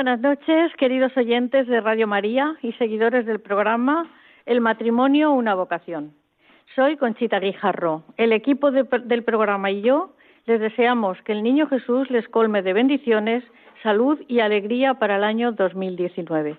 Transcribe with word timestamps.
Buenas 0.00 0.20
noches, 0.20 0.72
queridos 0.78 1.14
oyentes 1.14 1.66
de 1.66 1.78
Radio 1.78 2.06
María 2.06 2.56
y 2.62 2.72
seguidores 2.72 3.26
del 3.26 3.38
programa 3.38 4.10
El 4.46 4.62
matrimonio, 4.62 5.30
una 5.30 5.54
vocación. 5.54 6.14
Soy 6.74 6.96
Conchita 6.96 7.38
Guijarro. 7.38 8.04
El 8.16 8.32
equipo 8.32 8.70
del 8.70 9.24
programa 9.24 9.70
y 9.70 9.82
yo 9.82 10.14
les 10.46 10.58
deseamos 10.58 11.20
que 11.26 11.32
el 11.32 11.42
Niño 11.42 11.66
Jesús 11.66 12.10
les 12.10 12.26
colme 12.28 12.62
de 12.62 12.72
bendiciones, 12.72 13.44
salud 13.82 14.18
y 14.26 14.40
alegría 14.40 14.94
para 14.94 15.16
el 15.16 15.22
año 15.22 15.52
2019. 15.52 16.56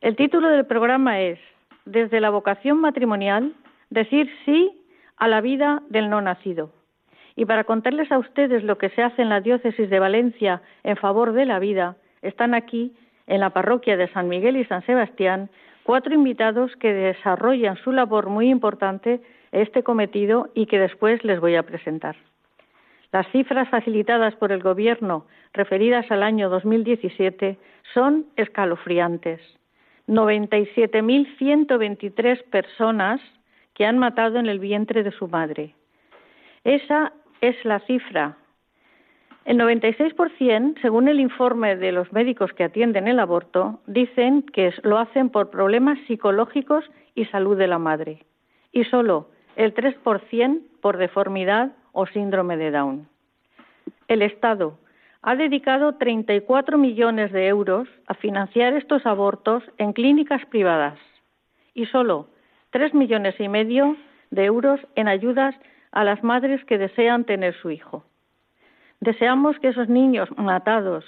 El 0.00 0.16
título 0.16 0.48
del 0.48 0.64
programa 0.64 1.20
es 1.20 1.38
Desde 1.84 2.18
la 2.18 2.30
vocación 2.30 2.80
matrimonial, 2.80 3.52
decir 3.90 4.30
sí 4.46 4.72
a 5.18 5.28
la 5.28 5.42
vida 5.42 5.82
del 5.90 6.08
no 6.08 6.22
nacido. 6.22 6.72
Y 7.36 7.44
para 7.44 7.64
contarles 7.64 8.10
a 8.10 8.16
ustedes 8.16 8.64
lo 8.64 8.78
que 8.78 8.88
se 8.88 9.02
hace 9.02 9.20
en 9.20 9.28
la 9.28 9.42
diócesis 9.42 9.90
de 9.90 9.98
Valencia 9.98 10.62
en 10.82 10.96
favor 10.96 11.34
de 11.34 11.44
la 11.44 11.58
vida, 11.58 11.98
están 12.24 12.54
aquí, 12.54 12.92
en 13.26 13.40
la 13.40 13.50
parroquia 13.50 13.96
de 13.96 14.08
San 14.08 14.28
Miguel 14.28 14.56
y 14.56 14.64
San 14.64 14.84
Sebastián, 14.84 15.48
cuatro 15.84 16.12
invitados 16.12 16.74
que 16.76 16.92
desarrollan 16.92 17.76
su 17.76 17.92
labor 17.92 18.28
muy 18.28 18.50
importante 18.50 19.20
este 19.52 19.84
cometido 19.84 20.50
y 20.54 20.66
que 20.66 20.78
después 20.78 21.24
les 21.24 21.40
voy 21.40 21.54
a 21.54 21.62
presentar. 21.62 22.16
Las 23.12 23.26
cifras 23.28 23.68
facilitadas 23.68 24.34
por 24.34 24.50
el 24.50 24.62
Gobierno 24.62 25.26
referidas 25.52 26.10
al 26.10 26.24
año 26.24 26.50
2017 26.50 27.56
son 27.92 28.26
escalofriantes. 28.36 29.40
97.123 30.08 32.42
personas 32.50 33.20
que 33.72 33.86
han 33.86 33.98
matado 33.98 34.38
en 34.38 34.46
el 34.46 34.58
vientre 34.58 35.04
de 35.04 35.12
su 35.12 35.28
madre. 35.28 35.74
Esa 36.64 37.12
es 37.40 37.56
la 37.64 37.78
cifra 37.80 38.36
el 39.44 39.58
96%, 39.58 40.80
según 40.80 41.08
el 41.08 41.20
informe 41.20 41.76
de 41.76 41.92
los 41.92 42.10
médicos 42.12 42.52
que 42.54 42.64
atienden 42.64 43.08
el 43.08 43.20
aborto, 43.20 43.80
dicen 43.86 44.42
que 44.42 44.72
lo 44.82 44.98
hacen 44.98 45.28
por 45.28 45.50
problemas 45.50 45.98
psicológicos 46.06 46.84
y 47.14 47.26
salud 47.26 47.56
de 47.56 47.66
la 47.66 47.78
madre. 47.78 48.24
Y 48.72 48.84
solo 48.84 49.28
el 49.56 49.74
3% 49.74 50.62
por 50.80 50.96
deformidad 50.96 51.72
o 51.92 52.06
síndrome 52.06 52.56
de 52.56 52.70
Down. 52.70 53.08
El 54.08 54.22
Estado 54.22 54.78
ha 55.22 55.36
dedicado 55.36 55.94
34 55.94 56.78
millones 56.78 57.32
de 57.32 57.46
euros 57.46 57.88
a 58.06 58.14
financiar 58.14 58.74
estos 58.74 59.06
abortos 59.06 59.62
en 59.78 59.92
clínicas 59.92 60.44
privadas 60.46 60.98
y 61.74 61.86
solo 61.86 62.28
3 62.70 62.94
millones 62.94 63.34
y 63.38 63.48
medio 63.48 63.96
de 64.30 64.44
euros 64.44 64.80
en 64.96 65.08
ayudas 65.08 65.54
a 65.92 66.02
las 66.02 66.22
madres 66.24 66.64
que 66.64 66.78
desean 66.78 67.24
tener 67.24 67.54
su 67.60 67.70
hijo. 67.70 68.04
Deseamos 69.00 69.58
que 69.58 69.68
esos 69.68 69.88
niños 69.88 70.28
matados, 70.36 71.04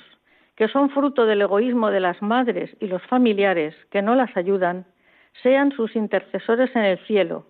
que 0.57 0.69
son 0.69 0.91
fruto 0.91 1.27
del 1.27 1.43
egoísmo 1.43 1.91
de 1.91 2.01
las 2.01 2.21
madres 2.23 2.75
y 2.81 2.87
los 2.87 3.03
familiares 3.03 3.75
que 3.91 4.03
no 4.03 4.15
las 4.15 4.37
ayudan, 4.37 4.85
sean 5.43 5.73
sus 5.73 5.95
intercesores 5.97 6.75
en 6.75 6.85
el 6.85 6.99
cielo, 7.07 7.47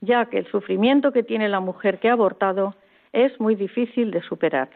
ya 0.00 0.26
que 0.26 0.38
el 0.38 0.46
sufrimiento 0.46 1.12
que 1.12 1.22
tiene 1.22 1.48
la 1.48 1.60
mujer 1.60 1.98
que 1.98 2.08
ha 2.08 2.12
abortado 2.12 2.74
es 3.12 3.38
muy 3.40 3.54
difícil 3.54 4.10
de 4.10 4.22
superar. 4.22 4.68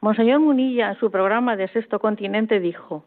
Monseñor 0.00 0.40
Munilla, 0.40 0.90
en 0.90 0.98
su 0.98 1.10
programa 1.10 1.56
de 1.56 1.68
Sexto 1.68 1.98
Continente, 1.98 2.60
dijo, 2.60 3.04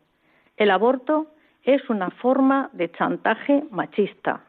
el 0.57 0.71
aborto 0.71 1.27
es 1.63 1.89
una 1.89 2.09
forma 2.09 2.69
de 2.73 2.91
chantaje 2.91 3.63
machista. 3.71 4.41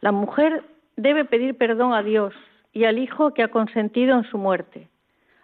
La 0.00 0.12
mujer 0.12 0.62
debe 0.96 1.24
pedir 1.24 1.56
perdón 1.56 1.92
a 1.94 2.02
Dios 2.02 2.34
y 2.72 2.84
al 2.84 2.98
hijo 2.98 3.34
que 3.34 3.42
ha 3.42 3.48
consentido 3.48 4.16
en 4.16 4.24
su 4.24 4.38
muerte 4.38 4.88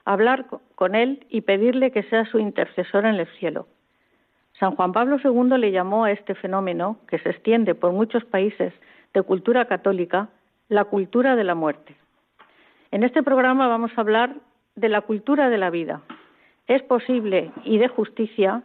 hablar 0.04 0.46
con 0.74 0.94
él 0.94 1.26
y 1.30 1.42
pedirle 1.42 1.90
que 1.90 2.02
sea 2.04 2.24
su 2.26 2.38
intercesor 2.38 3.06
en 3.06 3.16
el 3.16 3.26
cielo. 3.38 3.66
San 4.58 4.76
Juan 4.76 4.92
Pablo 4.92 5.18
II 5.22 5.58
le 5.58 5.72
llamó 5.72 6.04
a 6.04 6.12
este 6.12 6.34
fenómeno, 6.34 6.98
que 7.08 7.18
se 7.18 7.30
extiende 7.30 7.74
por 7.74 7.92
muchos 7.92 8.24
países 8.24 8.72
de 9.12 9.22
cultura 9.22 9.64
católica, 9.64 10.28
la 10.68 10.84
cultura 10.84 11.36
de 11.36 11.44
la 11.44 11.54
muerte. 11.54 11.96
En 12.90 13.02
este 13.02 13.22
programa 13.22 13.66
vamos 13.66 13.90
a 13.96 14.00
hablar 14.00 14.36
de 14.76 14.88
la 14.88 15.00
cultura 15.00 15.50
de 15.50 15.58
la 15.58 15.70
vida. 15.70 16.02
Es 16.66 16.82
posible 16.82 17.50
y 17.64 17.78
de 17.78 17.88
justicia 17.88 18.62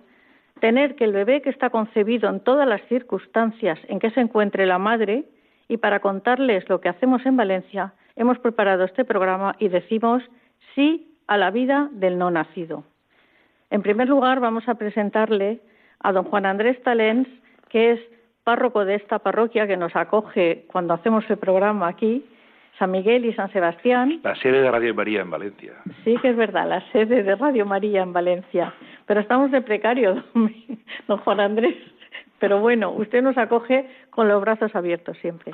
tener 0.60 0.96
que 0.96 1.06
el 1.06 1.14
bebé 1.14 1.42
que 1.42 1.50
está 1.50 1.70
concebido 1.70 2.30
en 2.30 2.40
todas 2.42 2.68
las 2.68 2.82
circunstancias 2.84 3.80
en 3.88 4.00
que 4.00 4.12
se 4.12 4.22
encuentre 4.22 4.66
la 4.66 4.78
madre 4.78 5.26
y 5.68 5.78
para 5.78 6.00
contarles 6.00 6.68
lo 6.70 6.82
que 6.82 6.90
hacemos 6.90 7.26
en 7.26 7.38
Valencia, 7.38 7.94
hemos 8.16 8.40
preparado 8.40 8.84
este 8.84 9.06
programa 9.06 9.56
y 9.60 9.70
decimos 9.70 10.24
sí 10.76 11.09
a 11.30 11.38
la 11.38 11.52
vida 11.52 11.90
del 11.92 12.18
no 12.18 12.32
nacido. 12.32 12.84
En 13.70 13.84
primer 13.84 14.10
lugar, 14.10 14.40
vamos 14.40 14.68
a 14.68 14.74
presentarle 14.74 15.60
a 16.00 16.12
don 16.12 16.24
Juan 16.26 16.48
Andrés 16.48 16.82
Talens, 16.82 17.28
que 17.70 17.92
es 17.92 18.00
párroco 18.44 18.84
de 18.84 18.96
esta 18.96 19.20
parroquia 19.20 19.68
que 19.68 19.78
nos 19.78 19.96
acoge 19.96 20.66
cuando 20.72 20.96
hacemos 20.96 21.24
el 21.30 21.38
programa 21.38 21.88
aquí, 21.88 22.26
San 22.80 22.90
Miguel 22.90 23.26
y 23.26 23.34
San 23.34 23.52
Sebastián. 23.52 24.22
La 24.24 24.36
sede 24.38 24.64
de 24.64 24.72
Radio 24.72 24.96
María 24.96 25.22
en 25.22 25.30
Valencia. 25.30 25.74
Sí, 26.04 26.18
que 26.20 26.30
es 26.30 26.36
verdad, 26.36 26.68
la 26.68 26.82
sede 26.92 27.22
de 27.22 27.36
Radio 27.36 27.64
María 27.64 28.02
en 28.02 28.12
Valencia. 28.12 28.74
Pero 29.06 29.20
estamos 29.20 29.52
de 29.52 29.62
precario, 29.62 30.24
don 31.08 31.18
Juan 31.20 31.42
Andrés. 31.42 31.76
Pero 32.40 32.60
bueno, 32.60 32.90
usted 32.90 33.22
nos 33.22 33.38
acoge 33.38 33.88
con 34.10 34.28
los 34.28 34.42
brazos 34.42 34.76
abiertos 34.76 35.16
siempre. 35.20 35.54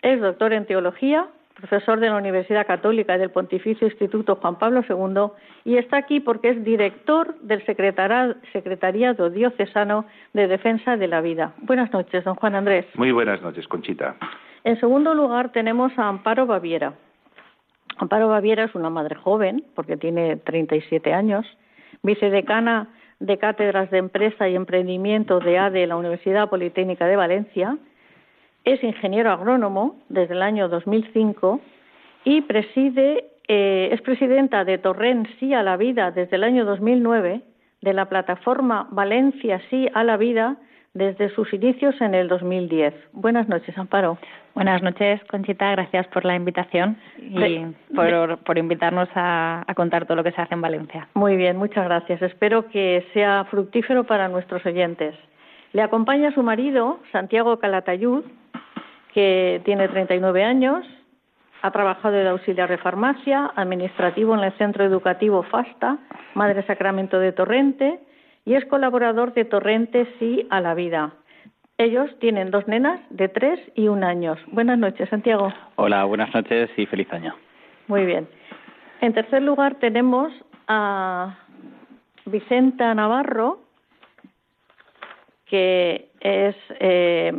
Es 0.00 0.20
doctor 0.20 0.52
en 0.52 0.64
teología, 0.64 1.26
profesor 1.54 2.00
de 2.00 2.08
la 2.08 2.16
Universidad 2.16 2.66
Católica 2.66 3.16
y 3.16 3.18
del 3.18 3.30
Pontificio 3.30 3.86
Instituto 3.86 4.36
Juan 4.36 4.58
Pablo 4.58 4.84
II, 4.88 5.32
y 5.64 5.76
está 5.76 5.98
aquí 5.98 6.20
porque 6.20 6.50
es 6.50 6.64
director 6.64 7.38
del 7.40 7.64
Secretariado 7.64 9.30
Diocesano 9.30 10.06
de 10.32 10.48
Defensa 10.48 10.96
de 10.96 11.08
la 11.08 11.20
Vida. 11.20 11.52
Buenas 11.58 11.92
noches, 11.92 12.24
don 12.24 12.34
Juan 12.34 12.54
Andrés. 12.54 12.86
Muy 12.94 13.12
buenas 13.12 13.40
noches, 13.42 13.68
Conchita. 13.68 14.16
En 14.64 14.78
segundo 14.80 15.14
lugar, 15.14 15.52
tenemos 15.52 15.96
a 15.98 16.08
Amparo 16.08 16.46
Baviera. 16.46 16.94
Amparo 17.98 18.28
Baviera 18.28 18.64
es 18.64 18.74
una 18.74 18.90
madre 18.90 19.14
joven, 19.16 19.64
porque 19.74 19.96
tiene 19.96 20.36
37 20.36 21.12
años, 21.12 21.46
vicedecana 22.02 22.88
de 23.20 23.38
Cátedras 23.38 23.90
de 23.90 23.98
Empresa 23.98 24.48
y 24.48 24.56
Emprendimiento 24.56 25.38
de 25.38 25.58
ADE 25.58 25.84
en 25.84 25.90
la 25.90 25.96
Universidad 25.96 26.48
Politécnica 26.48 27.06
de 27.06 27.16
Valencia, 27.16 27.76
es 28.64 28.82
ingeniero 28.82 29.30
agrónomo 29.30 29.96
desde 30.08 30.34
el 30.34 30.42
año 30.42 30.68
2005 30.68 31.60
y 32.24 32.42
preside, 32.42 33.24
eh, 33.48 33.90
es 33.92 34.00
presidenta 34.02 34.64
de 34.64 34.78
Torrent 34.78 35.28
Sí 35.38 35.52
a 35.54 35.62
la 35.62 35.76
Vida 35.76 36.10
desde 36.10 36.36
el 36.36 36.44
año 36.44 36.64
2009, 36.64 37.42
de 37.80 37.92
la 37.92 38.08
plataforma 38.08 38.86
Valencia 38.90 39.60
Sí 39.68 39.88
a 39.92 40.04
la 40.04 40.16
Vida 40.16 40.56
desde 40.94 41.30
sus 41.30 41.52
inicios 41.54 41.98
en 42.00 42.14
el 42.14 42.28
2010. 42.28 42.94
Buenas 43.12 43.48
noches, 43.48 43.76
Amparo. 43.78 44.18
Buenas 44.54 44.82
noches, 44.82 45.20
Conchita. 45.30 45.70
Gracias 45.72 46.06
por 46.08 46.24
la 46.24 46.36
invitación 46.36 46.98
y 47.18 47.64
por, 48.44 48.58
invitarnos 48.58 49.08
a, 49.14 49.64
a, 49.66 49.74
contar 49.74 50.04
todo 50.04 50.18
lo 50.18 50.22
que 50.22 50.32
se 50.32 50.42
hace 50.42 50.54
en 50.54 50.60
Valencia. 50.60 51.08
Muy 51.14 51.36
bien, 51.36 51.56
muchas 51.56 51.84
gracias. 51.86 52.20
Espero 52.20 52.68
que 52.68 53.06
sea 53.14 53.44
fructífero 53.50 54.04
para 54.04 54.28
nuestros 54.28 54.64
oyentes. 54.66 55.14
Le 55.72 55.80
acompaña 55.80 56.34
su 56.34 56.42
marido, 56.42 57.00
Santiago 57.10 57.58
Calatayud, 57.58 58.24
que 59.12 59.60
tiene 59.64 59.88
39 59.88 60.44
años, 60.44 60.86
ha 61.62 61.70
trabajado 61.70 62.14
de 62.14 62.28
auxiliar 62.28 62.68
de 62.68 62.78
farmacia, 62.78 63.52
administrativo 63.54 64.34
en 64.34 64.44
el 64.44 64.52
Centro 64.54 64.84
Educativo 64.84 65.42
FASTA, 65.44 65.98
Madre 66.34 66.64
Sacramento 66.66 67.18
de 67.18 67.32
Torrente, 67.32 68.00
y 68.44 68.54
es 68.54 68.64
colaborador 68.64 69.32
de 69.34 69.44
Torrente 69.44 70.06
Sí 70.18 70.46
a 70.50 70.60
la 70.60 70.74
Vida. 70.74 71.12
Ellos 71.78 72.10
tienen 72.18 72.50
dos 72.50 72.66
nenas 72.68 73.00
de 73.10 73.28
tres 73.28 73.60
y 73.74 73.88
un 73.88 74.04
años. 74.04 74.38
Buenas 74.48 74.78
noches, 74.78 75.08
Santiago. 75.08 75.52
Hola, 75.76 76.04
buenas 76.04 76.34
noches 76.34 76.70
y 76.76 76.86
feliz 76.86 77.12
año. 77.12 77.34
Muy 77.88 78.04
bien. 78.04 78.28
En 79.00 79.12
tercer 79.14 79.42
lugar 79.42 79.76
tenemos 79.76 80.32
a 80.68 81.38
Vicenta 82.26 82.94
Navarro, 82.94 83.60
que 85.46 86.10
es, 86.20 86.56
eh, 86.80 87.32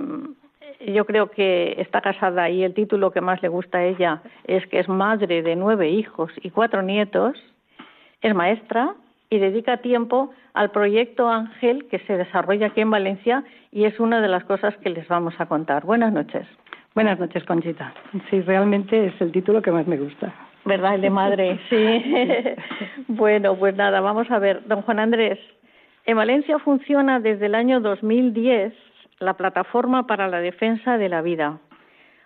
yo 0.88 1.06
creo 1.06 1.32
que 1.32 1.76
está 1.78 2.02
casada 2.02 2.50
y 2.50 2.64
el 2.64 2.74
título 2.74 3.12
que 3.12 3.22
más 3.22 3.42
le 3.42 3.48
gusta 3.48 3.80
a 3.80 3.86
ella 3.86 4.22
es 4.46 4.66
que 4.68 4.80
es 4.80 4.90
madre 4.90 5.42
de 5.42 5.56
nueve 5.56 5.90
hijos 5.90 6.32
y 6.42 6.50
cuatro 6.50 6.82
nietos, 6.82 7.38
es 8.22 8.34
maestra 8.34 8.96
y 9.30 9.40
dedica 9.40 9.78
tiempo 9.78 10.32
al 10.54 10.72
proyecto 10.72 11.30
Ángel 11.30 11.88
que 11.90 12.00
se 12.00 12.18
desarrolla 12.18 12.68
aquí 12.68 12.82
en 12.82 12.92
Valencia 12.92 13.44
y 13.72 13.86
es 13.86 14.00
una 14.00 14.22
de 14.22 14.28
las 14.28 14.44
cosas 14.44 14.76
que 14.78 14.90
les 14.90 15.08
vamos 15.08 15.34
a 15.40 15.46
contar. 15.46 15.86
Buenas 15.86 16.14
noches. 16.14 16.46
Buenas 16.94 17.20
noches, 17.20 17.44
Conchita. 17.46 17.94
Sí, 18.30 18.42
realmente 18.42 19.08
es 19.08 19.20
el 19.20 19.32
título 19.32 19.62
que 19.62 19.72
más 19.72 19.88
me 19.88 19.98
gusta. 19.98 20.34
¿Verdad? 20.66 20.96
El 20.96 21.02
de 21.02 21.10
madre, 21.10 21.60
sí. 21.70 22.04
bueno, 23.08 23.56
pues 23.56 23.76
nada, 23.76 24.00
vamos 24.00 24.30
a 24.30 24.40
ver. 24.40 24.66
Don 24.68 24.84
Juan 24.84 25.00
Andrés, 25.00 25.40
en 26.06 26.18
Valencia 26.18 26.60
funciona 26.60 27.20
desde 27.20 27.48
el 27.48 27.56
año 27.56 27.80
2010 27.80 28.74
la 29.24 29.36
Plataforma 29.36 30.06
para 30.08 30.28
la 30.28 30.40
Defensa 30.40 30.98
de 30.98 31.10
la 31.10 31.22
Vida. 31.22 31.60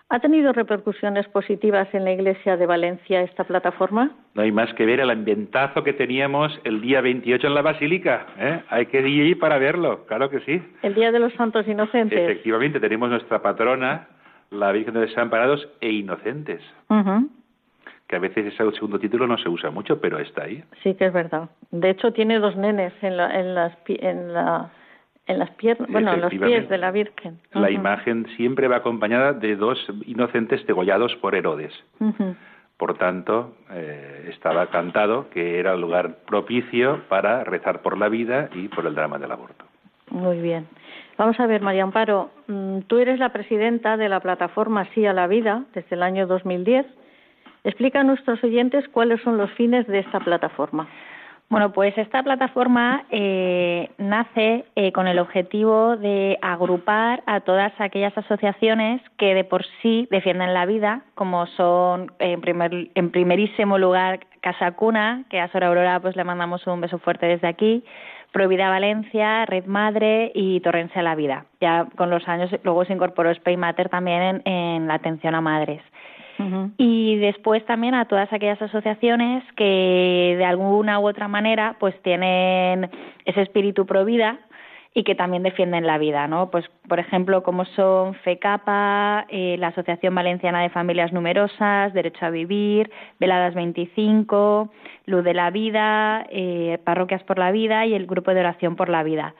¿Ha 0.09 0.19
tenido 0.19 0.53
repercusiones 0.53 1.27
positivas 1.27 1.93
en 1.93 2.05
la 2.05 2.13
Iglesia 2.13 2.55
de 2.55 2.65
Valencia 2.65 3.21
esta 3.23 3.43
plataforma? 3.43 4.11
No 4.35 4.41
hay 4.41 4.53
más 4.53 4.73
que 4.73 4.85
ver 4.85 5.01
el 5.01 5.09
ambientazo 5.09 5.83
que 5.83 5.91
teníamos 5.91 6.57
el 6.63 6.79
día 6.79 7.01
28 7.01 7.45
en 7.45 7.53
la 7.53 7.61
Basílica. 7.61 8.25
¿eh? 8.37 8.61
Hay 8.69 8.85
que 8.85 9.05
ir 9.05 9.37
para 9.37 9.57
verlo, 9.57 10.05
claro 10.05 10.29
que 10.29 10.39
sí. 10.41 10.61
El 10.81 10.95
Día 10.95 11.11
de 11.11 11.19
los 11.19 11.33
Santos 11.33 11.67
Inocentes. 11.67 12.17
Efectivamente, 12.17 12.79
tenemos 12.79 13.09
nuestra 13.09 13.41
patrona, 13.41 14.07
la 14.49 14.71
Virgen 14.71 14.93
de 14.93 15.01
los 15.01 15.09
Desamparados 15.09 15.67
e 15.81 15.91
Inocentes. 15.91 16.61
Que 18.07 18.15
a 18.15 18.19
veces 18.19 18.45
ese 18.45 18.71
segundo 18.75 18.99
título 18.99 19.27
no 19.27 19.37
se 19.37 19.49
usa 19.49 19.71
mucho, 19.71 19.99
pero 19.99 20.19
está 20.19 20.43
ahí. 20.43 20.63
Sí, 20.83 20.93
que 20.93 21.07
es 21.07 21.13
verdad. 21.13 21.49
De 21.71 21.89
hecho, 21.89 22.13
tiene 22.13 22.39
dos 22.39 22.55
nenes 22.55 22.93
en, 23.01 23.17
la, 23.17 23.37
en, 23.37 23.53
las, 23.53 23.73
en 23.87 24.31
la 24.33 24.71
en 25.27 25.39
las 25.39 25.51
piernas, 25.51 25.89
bueno, 25.91 26.13
en 26.13 26.21
los 26.21 26.31
pies 26.31 26.69
de 26.69 26.77
la 26.77 26.91
Virgen. 26.91 27.39
La 27.51 27.69
imagen 27.69 28.25
siempre 28.37 28.67
va 28.67 28.77
acompañada 28.77 29.33
de 29.33 29.55
dos 29.55 29.77
inocentes 30.05 30.65
degollados 30.65 31.15
por 31.17 31.35
Herodes. 31.35 31.73
Por 32.77 32.97
tanto, 32.97 33.55
eh, 33.71 34.29
estaba 34.29 34.67
cantado 34.67 35.29
que 35.31 35.59
era 35.59 35.73
el 35.73 35.81
lugar 35.81 36.19
propicio 36.27 37.01
para 37.09 37.43
rezar 37.43 37.81
por 37.81 37.97
la 37.97 38.07
vida 38.07 38.49
y 38.53 38.67
por 38.67 38.85
el 38.85 38.95
drama 38.95 39.17
del 39.17 39.31
aborto. 39.31 39.65
Muy 40.11 40.39
bien. 40.39 40.67
Vamos 41.17 41.39
a 41.39 41.47
ver, 41.47 41.61
María 41.61 41.83
Amparo, 41.83 42.29
mm, 42.47 42.81
tú 42.81 42.99
eres 42.99 43.19
la 43.19 43.29
presidenta 43.29 43.97
de 43.97 44.07
la 44.07 44.19
plataforma 44.19 44.85
Sí 44.93 45.05
a 45.05 45.13
la 45.13 45.27
Vida 45.27 45.63
desde 45.73 45.95
el 45.95 46.03
año 46.03 46.27
2010. 46.27 46.85
Explica 47.63 48.01
a 48.01 48.03
nuestros 48.03 48.41
oyentes 48.43 48.87
cuáles 48.89 49.21
son 49.21 49.37
los 49.37 49.51
fines 49.53 49.87
de 49.87 49.99
esta 49.99 50.19
plataforma. 50.19 50.87
Bueno, 51.49 51.71
pues 51.71 51.97
esta 51.97 52.21
plataforma 52.23 53.05
eh, 53.09 53.89
nace 53.97 54.65
eh, 54.75 54.91
con 54.91 55.07
el 55.07 55.17
objetivo 55.17 55.95
de 55.95 56.37
agrupar 56.41 57.23
a 57.25 57.39
todas 57.39 57.71
aquellas 57.79 58.17
asociaciones 58.17 59.01
que 59.17 59.33
de 59.33 59.45
por 59.45 59.65
sí 59.81 60.09
defienden 60.11 60.53
la 60.53 60.65
vida, 60.65 61.03
como 61.15 61.47
son 61.47 62.11
en, 62.19 62.41
primer, 62.41 62.89
en 62.93 63.11
primerísimo 63.11 63.77
lugar 63.77 64.19
Casa 64.41 64.71
Cuna, 64.71 65.23
que 65.29 65.39
a 65.39 65.47
Sora 65.49 65.67
Aurora 65.67 66.01
pues 66.01 66.17
le 66.17 66.25
mandamos 66.25 66.67
un 66.67 66.81
beso 66.81 66.99
fuerte 66.99 67.27
desde 67.27 67.47
aquí, 67.47 67.85
Provida 68.33 68.69
Valencia, 68.69 69.45
Red 69.45 69.67
Madre 69.67 70.33
y 70.35 70.59
Torrencia 70.59 70.99
a 70.99 71.03
la 71.03 71.15
Vida. 71.15 71.45
Ya 71.61 71.87
con 71.95 72.09
los 72.09 72.27
años 72.27 72.51
luego 72.63 72.83
se 72.83 72.91
incorporó 72.91 73.33
Spay 73.33 73.55
Mater 73.55 73.87
también 73.87 74.41
en 74.43 74.87
la 74.87 74.95
atención 74.95 75.33
a 75.33 75.39
madres. 75.39 75.81
Y 76.77 77.17
después 77.17 77.65
también 77.65 77.95
a 77.95 78.05
todas 78.05 78.31
aquellas 78.31 78.61
asociaciones 78.61 79.43
que 79.55 80.35
de 80.37 80.45
alguna 80.45 80.99
u 80.99 81.07
otra 81.07 81.27
manera 81.27 81.75
pues 81.79 81.99
tienen 82.03 82.89
ese 83.25 83.41
espíritu 83.41 83.85
pro 83.85 84.05
vida 84.05 84.39
y 84.97 85.03
que 85.03 85.13
también 85.13 85.43
defienden 85.43 85.85
la 85.85 85.99
vida, 85.99 86.27
¿no? 86.27 86.49
Pues, 86.49 86.65
por 86.87 86.97
ejemplo, 86.97 87.43
como 87.43 87.65
son 87.65 88.15
FECAPA, 88.15 89.27
eh, 89.29 89.55
la 89.59 89.67
Asociación 89.67 90.15
Valenciana 90.15 90.63
de 90.63 90.71
Familias 90.71 91.13
Numerosas, 91.13 91.93
Derecho 91.93 92.25
a 92.25 92.31
Vivir, 92.31 92.89
Veladas 93.19 93.53
25, 93.53 94.71
Luz 95.05 95.23
de 95.23 95.35
la 95.35 95.51
Vida, 95.51 96.25
eh, 96.31 96.79
Parroquias 96.83 97.21
por 97.25 97.37
la 97.37 97.51
Vida 97.51 97.85
y 97.85 97.93
el 97.93 98.07
Grupo 98.07 98.33
de 98.33 98.39
Oración 98.39 98.75
por 98.75 98.89
la 98.89 99.03
Vida. 99.03 99.35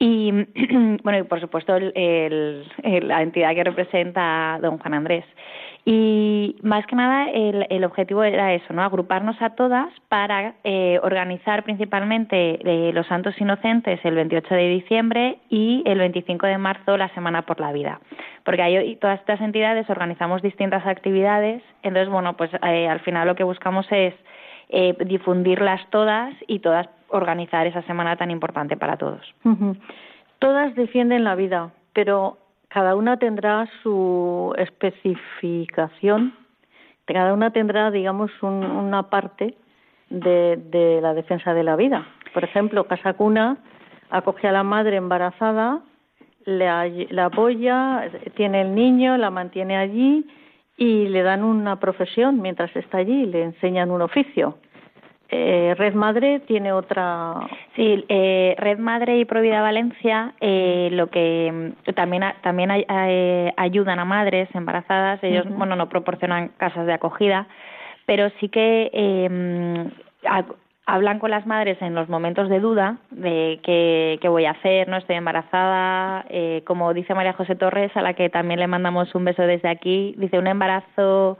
Y, 0.00 0.32
bueno, 1.04 1.18
y 1.20 1.22
por 1.22 1.40
supuesto, 1.40 1.78
la 1.78 3.22
entidad 3.22 3.54
que 3.54 3.62
representa 3.62 4.54
a 4.54 4.58
don 4.58 4.78
Juan 4.78 4.94
Andrés. 4.94 5.24
Y 5.84 6.56
más 6.62 6.86
que 6.86 6.94
nada 6.94 7.28
el, 7.28 7.84
objetivo 7.84 8.22
era 8.22 8.54
eso, 8.54 8.72
¿no? 8.72 8.82
Agruparnos 8.82 9.40
a 9.42 9.50
todas 9.50 9.88
para 10.08 10.54
eh, 10.62 11.00
organizar 11.02 11.64
principalmente 11.64 12.60
eh, 12.62 12.92
los 12.92 13.06
Santos 13.08 13.34
Inocentes 13.40 13.98
el 14.04 14.14
28 14.14 14.54
de 14.54 14.68
diciembre 14.68 15.38
y 15.48 15.82
el 15.84 15.98
25 15.98 16.46
de 16.46 16.58
marzo 16.58 16.96
la 16.96 17.08
Semana 17.14 17.42
por 17.42 17.58
la 17.58 17.72
Vida. 17.72 18.00
Porque 18.44 18.62
ahí 18.62 18.96
todas 18.96 19.18
estas 19.18 19.40
entidades 19.40 19.90
organizamos 19.90 20.40
distintas 20.40 20.86
actividades, 20.86 21.62
entonces, 21.82 22.08
bueno, 22.08 22.36
pues 22.36 22.50
eh, 22.62 22.88
al 22.88 23.00
final 23.00 23.26
lo 23.26 23.34
que 23.34 23.44
buscamos 23.44 23.86
es 23.90 24.14
eh, 24.68 24.96
difundirlas 25.04 25.80
todas 25.90 26.32
y 26.46 26.60
todas 26.60 26.88
organizar 27.08 27.66
esa 27.66 27.82
semana 27.82 28.16
tan 28.16 28.30
importante 28.30 28.76
para 28.76 28.96
todos. 28.96 29.20
Todas 30.38 30.74
defienden 30.74 31.24
la 31.24 31.34
vida, 31.34 31.72
pero 31.92 32.38
cada 32.72 32.96
una 32.96 33.18
tendrá 33.18 33.68
su 33.82 34.54
especificación, 34.56 36.34
cada 37.04 37.34
una 37.34 37.50
tendrá, 37.50 37.90
digamos, 37.90 38.30
una 38.42 39.10
parte 39.10 39.54
de, 40.08 40.98
la 41.02 41.12
defensa 41.12 41.52
de 41.52 41.64
la 41.64 41.76
vida. 41.76 42.06
Por 42.32 42.44
ejemplo, 42.44 42.84
Casa 42.84 43.12
Cuna 43.12 43.58
acoge 44.08 44.48
a 44.48 44.52
la 44.52 44.62
madre 44.62 44.96
embarazada, 44.96 45.80
la 46.46 47.24
apoya, 47.24 48.10
tiene 48.36 48.62
el 48.62 48.74
niño, 48.74 49.18
la 49.18 49.30
mantiene 49.30 49.76
allí 49.76 50.26
y 50.78 51.08
le 51.08 51.22
dan 51.22 51.44
una 51.44 51.78
profesión 51.78 52.40
mientras 52.40 52.74
está 52.74 52.98
allí, 52.98 53.26
le 53.26 53.42
enseñan 53.42 53.90
un 53.90 54.00
oficio. 54.00 54.56
Eh, 55.34 55.74
Red 55.78 55.94
Madre 55.94 56.40
tiene 56.40 56.74
otra. 56.74 57.36
Sí, 57.74 58.04
eh, 58.10 58.54
Red 58.58 58.78
Madre 58.78 59.18
y 59.18 59.24
Provida 59.24 59.62
Valencia 59.62 60.34
eh, 60.42 60.90
lo 60.92 61.06
que 61.06 61.50
mm, 61.50 61.92
también 61.94 62.22
también 62.42 62.70
ayudan 63.56 63.98
a 63.98 64.04
madres 64.04 64.50
embarazadas. 64.54 65.24
Ellos, 65.24 65.46
bueno, 65.48 65.74
no 65.74 65.88
proporcionan 65.88 66.48
casas 66.58 66.86
de 66.86 66.92
acogida, 66.92 67.46
pero 68.04 68.28
sí 68.40 68.50
que 68.50 68.90
em, 68.92 69.90
hablan 70.84 71.18
con 71.18 71.30
las 71.30 71.46
madres 71.46 71.80
en 71.80 71.94
los 71.94 72.10
momentos 72.10 72.50
de 72.50 72.60
duda 72.60 72.98
de 73.10 73.58
qué, 73.62 74.18
qué 74.20 74.28
voy 74.28 74.44
a 74.44 74.50
hacer, 74.50 74.86
no 74.88 74.98
estoy 74.98 75.16
embarazada, 75.16 76.26
como 76.66 76.92
dice 76.92 77.14
María 77.14 77.32
José 77.32 77.54
Torres, 77.54 77.96
a 77.96 78.02
la 78.02 78.12
que 78.12 78.28
también 78.28 78.60
le 78.60 78.66
mandamos 78.66 79.14
un 79.14 79.24
beso 79.24 79.42
desde 79.42 79.70
aquí, 79.70 80.14
dice 80.18 80.38
un 80.38 80.46
embarazo 80.46 81.38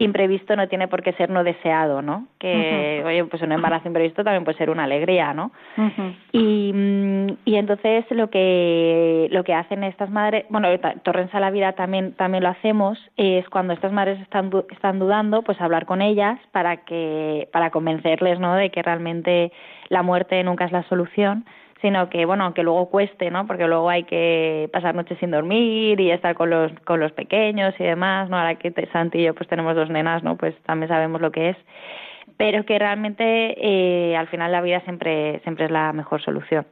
imprevisto 0.00 0.56
no 0.56 0.66
tiene 0.66 0.88
por 0.88 1.02
qué 1.02 1.12
ser 1.12 1.28
no 1.28 1.44
deseado, 1.44 2.00
¿no? 2.00 2.26
Que, 2.38 3.02
oye, 3.04 3.22
pues 3.26 3.42
un 3.42 3.52
embarazo 3.52 3.86
imprevisto 3.86 4.24
también 4.24 4.44
puede 4.44 4.56
ser 4.56 4.70
una 4.70 4.84
alegría, 4.84 5.34
¿no? 5.34 5.52
y, 6.32 6.72
mm, 6.72 7.36
y 7.44 7.56
entonces 7.56 8.06
lo 8.10 8.30
que 8.30 9.28
lo 9.30 9.44
que 9.44 9.54
hacen 9.54 9.84
estas 9.84 10.10
madres, 10.10 10.46
bueno, 10.48 10.68
Torrens 11.02 11.34
a 11.34 11.40
la 11.40 11.50
vida 11.50 11.72
también 11.72 12.14
también 12.14 12.42
lo 12.42 12.48
hacemos, 12.48 12.98
es 13.16 13.46
cuando 13.50 13.74
estas 13.74 13.92
madres 13.92 14.18
están 14.20 14.50
están 14.70 14.98
dudando, 14.98 15.42
pues 15.42 15.60
hablar 15.60 15.84
con 15.84 16.00
ellas 16.00 16.38
para 16.50 16.78
que 16.78 17.48
para 17.52 17.70
convencerles, 17.70 18.40
¿no? 18.40 18.54
De 18.54 18.70
que 18.70 18.82
realmente 18.82 19.52
la 19.88 20.02
muerte 20.02 20.42
nunca 20.42 20.64
es 20.64 20.72
la 20.72 20.82
solución 20.84 21.44
sino 21.80 22.08
que 22.10 22.24
bueno 22.24 22.44
aunque 22.44 22.62
luego 22.62 22.90
cueste 22.90 23.30
no 23.30 23.46
porque 23.46 23.66
luego 23.66 23.88
hay 23.88 24.04
que 24.04 24.68
pasar 24.72 24.94
noches 24.94 25.18
sin 25.18 25.30
dormir 25.30 26.00
y 26.00 26.10
estar 26.10 26.34
con 26.34 26.50
los 26.50 26.72
con 26.84 27.00
los 27.00 27.12
pequeños 27.12 27.74
y 27.78 27.84
demás 27.84 28.28
no 28.28 28.38
ahora 28.38 28.56
que 28.56 28.72
Santi 28.92 29.18
y 29.18 29.24
yo 29.24 29.34
pues 29.34 29.48
tenemos 29.48 29.74
dos 29.74 29.90
nenas 29.90 30.22
no 30.22 30.36
pues 30.36 30.54
también 30.62 30.88
sabemos 30.88 31.20
lo 31.20 31.30
que 31.30 31.50
es. 31.50 31.56
Pero 32.36 32.64
que 32.64 32.78
realmente 32.78 33.24
eh, 33.58 34.16
al 34.16 34.28
final 34.28 34.52
la 34.52 34.62
vida 34.62 34.80
siempre 34.80 35.40
siempre 35.42 35.66
es 35.66 35.70
la 35.70 35.92
mejor 35.92 36.22
solución. 36.22 36.64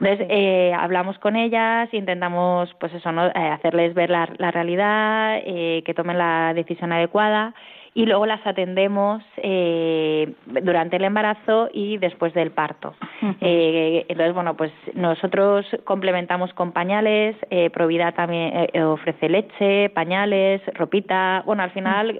Entonces 0.00 0.26
eh, 0.28 0.72
hablamos 0.76 1.18
con 1.18 1.36
ellas 1.36 1.88
intentamos 1.92 2.74
pues 2.80 2.92
eso 2.94 3.12
no 3.12 3.26
eh, 3.26 3.32
hacerles 3.34 3.94
ver 3.94 4.10
la, 4.10 4.28
la 4.38 4.50
realidad 4.50 5.38
eh, 5.44 5.82
que 5.86 5.94
tomen 5.94 6.18
la 6.18 6.52
decisión 6.54 6.92
adecuada 6.92 7.54
y 7.96 8.06
luego 8.06 8.26
las 8.26 8.44
atendemos 8.44 9.22
eh, 9.36 10.32
durante 10.46 10.96
el 10.96 11.04
embarazo 11.04 11.68
y 11.72 11.96
después 11.98 12.34
del 12.34 12.50
parto. 12.50 12.94
Eh, 13.40 14.04
entonces, 14.08 14.34
bueno, 14.34 14.56
pues 14.56 14.72
nosotros 14.94 15.64
complementamos 15.84 16.52
con 16.54 16.72
pañales, 16.72 17.36
eh, 17.50 17.70
Provida 17.70 18.10
también 18.12 18.68
eh, 18.72 18.82
ofrece 18.82 19.28
leche, 19.28 19.90
pañales, 19.90 20.60
ropita. 20.74 21.42
Bueno, 21.46 21.62
al 21.62 21.70
final 21.70 22.18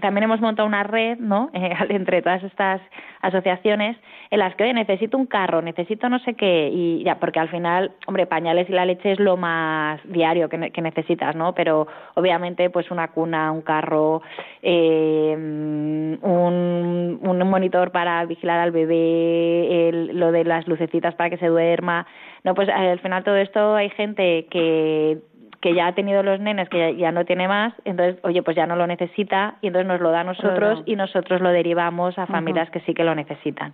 también 0.00 0.24
hemos 0.24 0.40
montado 0.40 0.68
una 0.68 0.82
red, 0.82 1.18
¿no? 1.18 1.50
entre 1.88 2.20
todas 2.20 2.42
estas 2.44 2.82
asociaciones 3.22 3.96
en 4.30 4.38
las 4.38 4.54
que, 4.54 4.64
oye, 4.64 4.74
necesito 4.74 5.16
un 5.16 5.26
carro, 5.26 5.62
necesito 5.62 6.08
no 6.08 6.18
sé 6.18 6.34
qué, 6.34 6.68
y 6.70 7.02
ya, 7.04 7.18
porque 7.18 7.40
al 7.40 7.48
final, 7.48 7.92
hombre, 8.06 8.26
pañales 8.26 8.68
y 8.68 8.72
la 8.72 8.84
leche 8.84 9.12
es 9.12 9.20
lo 9.20 9.36
más 9.36 10.00
diario 10.04 10.48
que, 10.48 10.70
que 10.70 10.82
necesitas, 10.82 11.34
¿no? 11.34 11.54
Pero 11.54 11.86
obviamente, 12.14 12.68
pues 12.68 12.90
una 12.90 13.08
cuna, 13.08 13.50
un 13.50 13.62
carro, 13.62 14.22
eh, 14.66 15.34
un, 15.36 17.20
un 17.22 17.48
monitor 17.48 17.92
para 17.92 18.24
vigilar 18.24 18.60
al 18.60 18.72
bebé, 18.72 19.88
el, 19.88 20.18
lo 20.18 20.32
de 20.32 20.44
las 20.44 20.66
lucecitas 20.66 21.14
para 21.14 21.28
que 21.30 21.36
se 21.36 21.48
duerma, 21.48 22.06
no, 22.44 22.54
pues 22.54 22.68
al 22.68 22.98
final 23.00 23.24
todo 23.24 23.36
esto 23.36 23.74
hay 23.74 23.90
gente 23.90 24.46
que 24.50 25.18
que 25.64 25.72
ya 25.72 25.86
ha 25.86 25.94
tenido 25.94 26.22
los 26.22 26.40
nenes, 26.40 26.68
que 26.68 26.94
ya, 26.94 27.10
no 27.10 27.24
tiene 27.24 27.48
más, 27.48 27.72
entonces, 27.86 28.22
oye, 28.22 28.42
pues 28.42 28.54
ya 28.54 28.66
no 28.66 28.76
lo 28.76 28.86
necesita 28.86 29.54
y 29.62 29.68
entonces 29.68 29.88
nos 29.88 29.98
lo 29.98 30.10
da 30.10 30.20
a 30.20 30.24
nosotros 30.24 30.82
y 30.84 30.94
nosotros 30.94 31.40
lo 31.40 31.48
derivamos 31.48 32.18
a 32.18 32.26
familias 32.26 32.68
que 32.68 32.80
sí 32.80 32.92
que 32.92 33.02
lo 33.02 33.14
necesitan. 33.14 33.72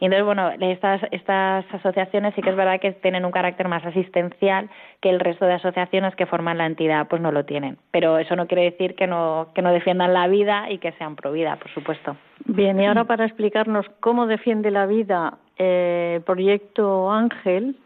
Y 0.00 0.04
entonces, 0.04 0.24
bueno, 0.24 0.50
estas, 0.58 1.00
estas 1.12 1.64
asociaciones 1.72 2.34
sí 2.34 2.42
que 2.42 2.50
es 2.50 2.56
verdad 2.56 2.80
que 2.80 2.90
tienen 2.90 3.24
un 3.24 3.30
carácter 3.30 3.68
más 3.68 3.86
asistencial 3.86 4.68
que 5.00 5.10
el 5.10 5.20
resto 5.20 5.46
de 5.46 5.52
asociaciones 5.52 6.16
que 6.16 6.26
forman 6.26 6.58
la 6.58 6.66
entidad, 6.66 7.06
pues 7.06 7.22
no 7.22 7.30
lo 7.30 7.44
tienen. 7.44 7.78
Pero 7.92 8.18
eso 8.18 8.34
no 8.34 8.48
quiere 8.48 8.64
decir 8.64 8.96
que 8.96 9.06
no, 9.06 9.46
que 9.54 9.62
no 9.62 9.70
defiendan 9.70 10.12
la 10.14 10.26
vida 10.26 10.68
y 10.68 10.78
que 10.78 10.90
sean 10.98 11.14
pro 11.14 11.30
vida, 11.30 11.54
por 11.54 11.70
supuesto. 11.72 12.16
Bien, 12.46 12.80
y 12.80 12.86
ahora 12.86 13.04
para 13.04 13.24
explicarnos 13.24 13.86
cómo 14.00 14.26
defiende 14.26 14.72
la 14.72 14.86
vida 14.86 15.38
eh, 15.56 16.14
el 16.16 16.22
proyecto 16.22 17.12
Ángel, 17.12 17.76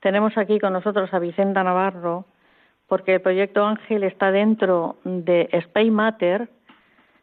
tenemos 0.00 0.36
aquí 0.36 0.58
con 0.58 0.72
nosotros 0.72 1.14
a 1.14 1.20
Vicenta 1.20 1.62
Navarro, 1.62 2.24
porque 2.88 3.14
el 3.14 3.20
proyecto 3.20 3.64
Ángel 3.64 4.02
está 4.02 4.32
dentro 4.32 4.96
de 5.04 5.48
Spain 5.52 5.92
Matter, 5.92 6.48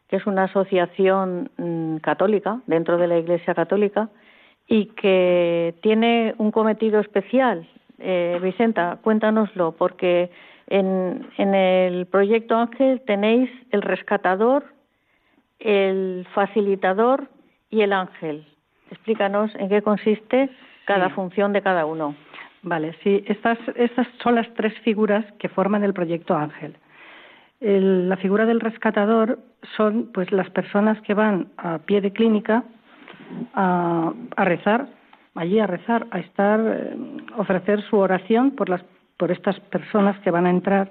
que 0.07 0.17
es 0.17 0.25
una 0.27 0.43
asociación 0.43 1.49
mm, 1.57 1.97
católica 1.97 2.61
dentro 2.67 2.97
de 2.97 3.07
la 3.07 3.17
Iglesia 3.17 3.55
Católica 3.55 4.09
y 4.67 4.87
que 4.87 5.75
tiene 5.81 6.35
un 6.37 6.51
cometido 6.51 6.99
especial. 6.99 7.67
Eh, 7.97 8.39
Vicenta, 8.41 8.99
cuéntanoslo, 9.01 9.71
porque 9.71 10.29
en, 10.67 11.27
en 11.37 11.55
el 11.55 12.05
proyecto 12.07 12.55
Ángel 12.55 13.01
tenéis 13.05 13.49
el 13.71 13.81
rescatador, 13.81 14.65
el 15.59 16.27
facilitador 16.33 17.27
y 17.69 17.81
el 17.81 17.93
ángel. 17.93 18.45
Explícanos 18.91 19.53
en 19.55 19.69
qué 19.69 19.81
consiste 19.81 20.49
cada 20.85 21.09
función 21.09 21.53
de 21.53 21.61
cada 21.61 21.85
uno. 21.85 22.15
Vale, 22.65 22.95
sí, 23.03 23.23
estas, 23.27 23.59
estas 23.75 24.07
son 24.23 24.33
las 24.33 24.51
tres 24.55 24.73
figuras 24.79 25.23
que 25.37 25.49
forman 25.49 25.83
el 25.83 25.93
proyecto 25.93 26.35
Ángel. 26.35 26.75
la 27.59 28.17
figura 28.17 28.47
del 28.47 28.59
rescatador 28.59 29.37
son 29.77 30.09
pues 30.11 30.31
las 30.31 30.49
personas 30.49 30.99
que 31.03 31.13
van 31.13 31.49
a 31.57 31.77
pie 31.77 32.01
de 32.01 32.11
clínica 32.11 32.63
a, 33.53 34.13
rezar, 34.35 34.87
allí 35.35 35.59
a 35.59 35.67
rezar, 35.67 36.07
a 36.09 36.17
estar, 36.17 36.59
eh, 36.59 36.97
ofrecer 37.37 37.83
su 37.83 37.97
oración 37.97 38.51
por 38.55 38.69
las 38.69 38.83
por 39.17 39.31
estas 39.31 39.59
personas 39.69 40.19
que 40.21 40.31
van 40.31 40.47
a 40.47 40.49
entrar 40.49 40.89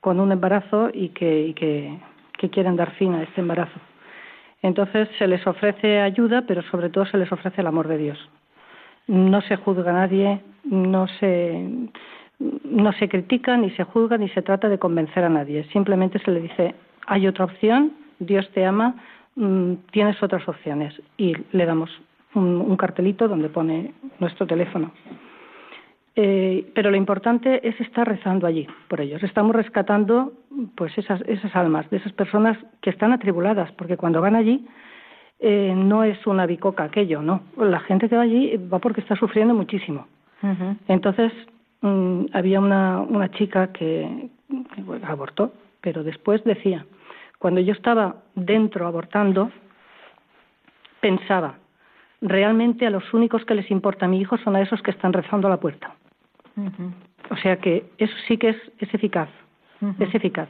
con 0.00 0.20
un 0.20 0.30
embarazo 0.30 0.90
y 0.94 1.08
que, 1.08 1.98
quieren 2.52 2.76
dar 2.76 2.92
fin 2.92 3.14
a 3.14 3.24
este 3.24 3.40
embarazo. 3.40 3.80
Entonces 4.62 5.08
se 5.18 5.26
les 5.26 5.44
ofrece 5.44 6.00
ayuda, 6.00 6.44
pero 6.46 6.62
sobre 6.70 6.88
todo 6.88 7.04
se 7.06 7.18
les 7.18 7.30
ofrece 7.32 7.60
el 7.60 7.66
amor 7.66 7.88
de 7.88 7.98
Dios 7.98 8.30
no 9.10 9.42
se 9.42 9.56
juzga 9.56 9.90
a 9.90 10.06
nadie, 10.06 10.40
no 10.64 11.08
se, 11.18 11.68
no 12.38 12.92
se 12.92 13.08
critica, 13.08 13.56
ni 13.56 13.70
se 13.70 13.82
juzga, 13.82 14.16
ni 14.16 14.28
se 14.28 14.40
trata 14.40 14.68
de 14.68 14.78
convencer 14.78 15.24
a 15.24 15.28
nadie. 15.28 15.64
Simplemente 15.72 16.20
se 16.20 16.30
le 16.30 16.40
dice, 16.40 16.74
hay 17.06 17.26
otra 17.26 17.46
opción, 17.46 17.92
Dios 18.20 18.48
te 18.54 18.64
ama, 18.64 18.94
mm, 19.34 19.72
tienes 19.90 20.22
otras 20.22 20.48
opciones. 20.48 20.94
Y 21.18 21.34
le 21.50 21.66
damos 21.66 21.90
un, 22.34 22.76
cartelito 22.76 23.26
donde 23.26 23.48
pone 23.48 23.92
nuestro 24.20 24.46
teléfono. 24.46 24.92
Eh, 26.14 26.70
pero 26.72 26.92
lo 26.92 26.96
importante 26.96 27.66
es 27.66 27.80
estar 27.80 28.06
rezando 28.06 28.46
allí 28.46 28.68
por 28.88 29.00
ellos. 29.00 29.24
Estamos 29.24 29.56
rescatando 29.56 30.32
pues 30.76 30.96
esas, 30.98 31.20
esas 31.22 31.54
almas 31.56 31.90
de 31.90 31.96
esas 31.96 32.12
personas 32.12 32.56
que 32.80 32.90
están 32.90 33.12
atribuladas, 33.12 33.72
porque 33.72 33.96
cuando 33.96 34.20
van 34.20 34.36
allí 34.36 34.64
eh, 35.42 35.72
no 35.74 36.04
es 36.04 36.26
una 36.26 36.44
bicoca 36.44 36.84
aquello, 36.84 37.22
no. 37.22 37.42
La 37.56 37.80
gente 37.80 38.08
que 38.08 38.16
va 38.16 38.22
allí 38.22 38.56
va 38.56 38.78
porque 38.78 39.00
está 39.00 39.16
sufriendo 39.16 39.54
muchísimo. 39.54 40.06
Entonces, 40.88 41.32
mm, 41.80 42.26
había 42.32 42.60
una, 42.60 43.00
una 43.00 43.30
chica 43.30 43.72
que, 43.72 44.28
abortó, 45.02 45.52
pero 45.80 46.02
después 46.02 46.42
decía, 46.44 46.86
cuando 47.38 47.60
yo 47.60 47.72
estaba 47.72 48.16
dentro 48.34 48.86
abortando, 48.86 49.50
pensaba, 51.00 51.54
realmente 52.20 52.86
a 52.86 52.90
los 52.90 53.12
únicos 53.14 53.44
que 53.44 53.54
les 53.54 53.70
importa 53.70 54.06
a 54.06 54.08
mi 54.08 54.20
hijo 54.20 54.36
son 54.38 54.56
a 54.56 54.60
esos 54.60 54.82
que 54.82 54.90
están 54.90 55.12
rezando 55.12 55.46
a 55.46 55.50
la 55.50 55.60
puerta. 55.60 55.94
O 57.30 57.36
sea 57.36 57.56
que 57.56 57.90
eso 57.96 58.14
sí 58.28 58.36
que 58.36 58.50
es, 58.50 58.56
es 58.78 58.92
eficaz, 58.92 59.30
es 59.98 60.14
eficaz. 60.14 60.48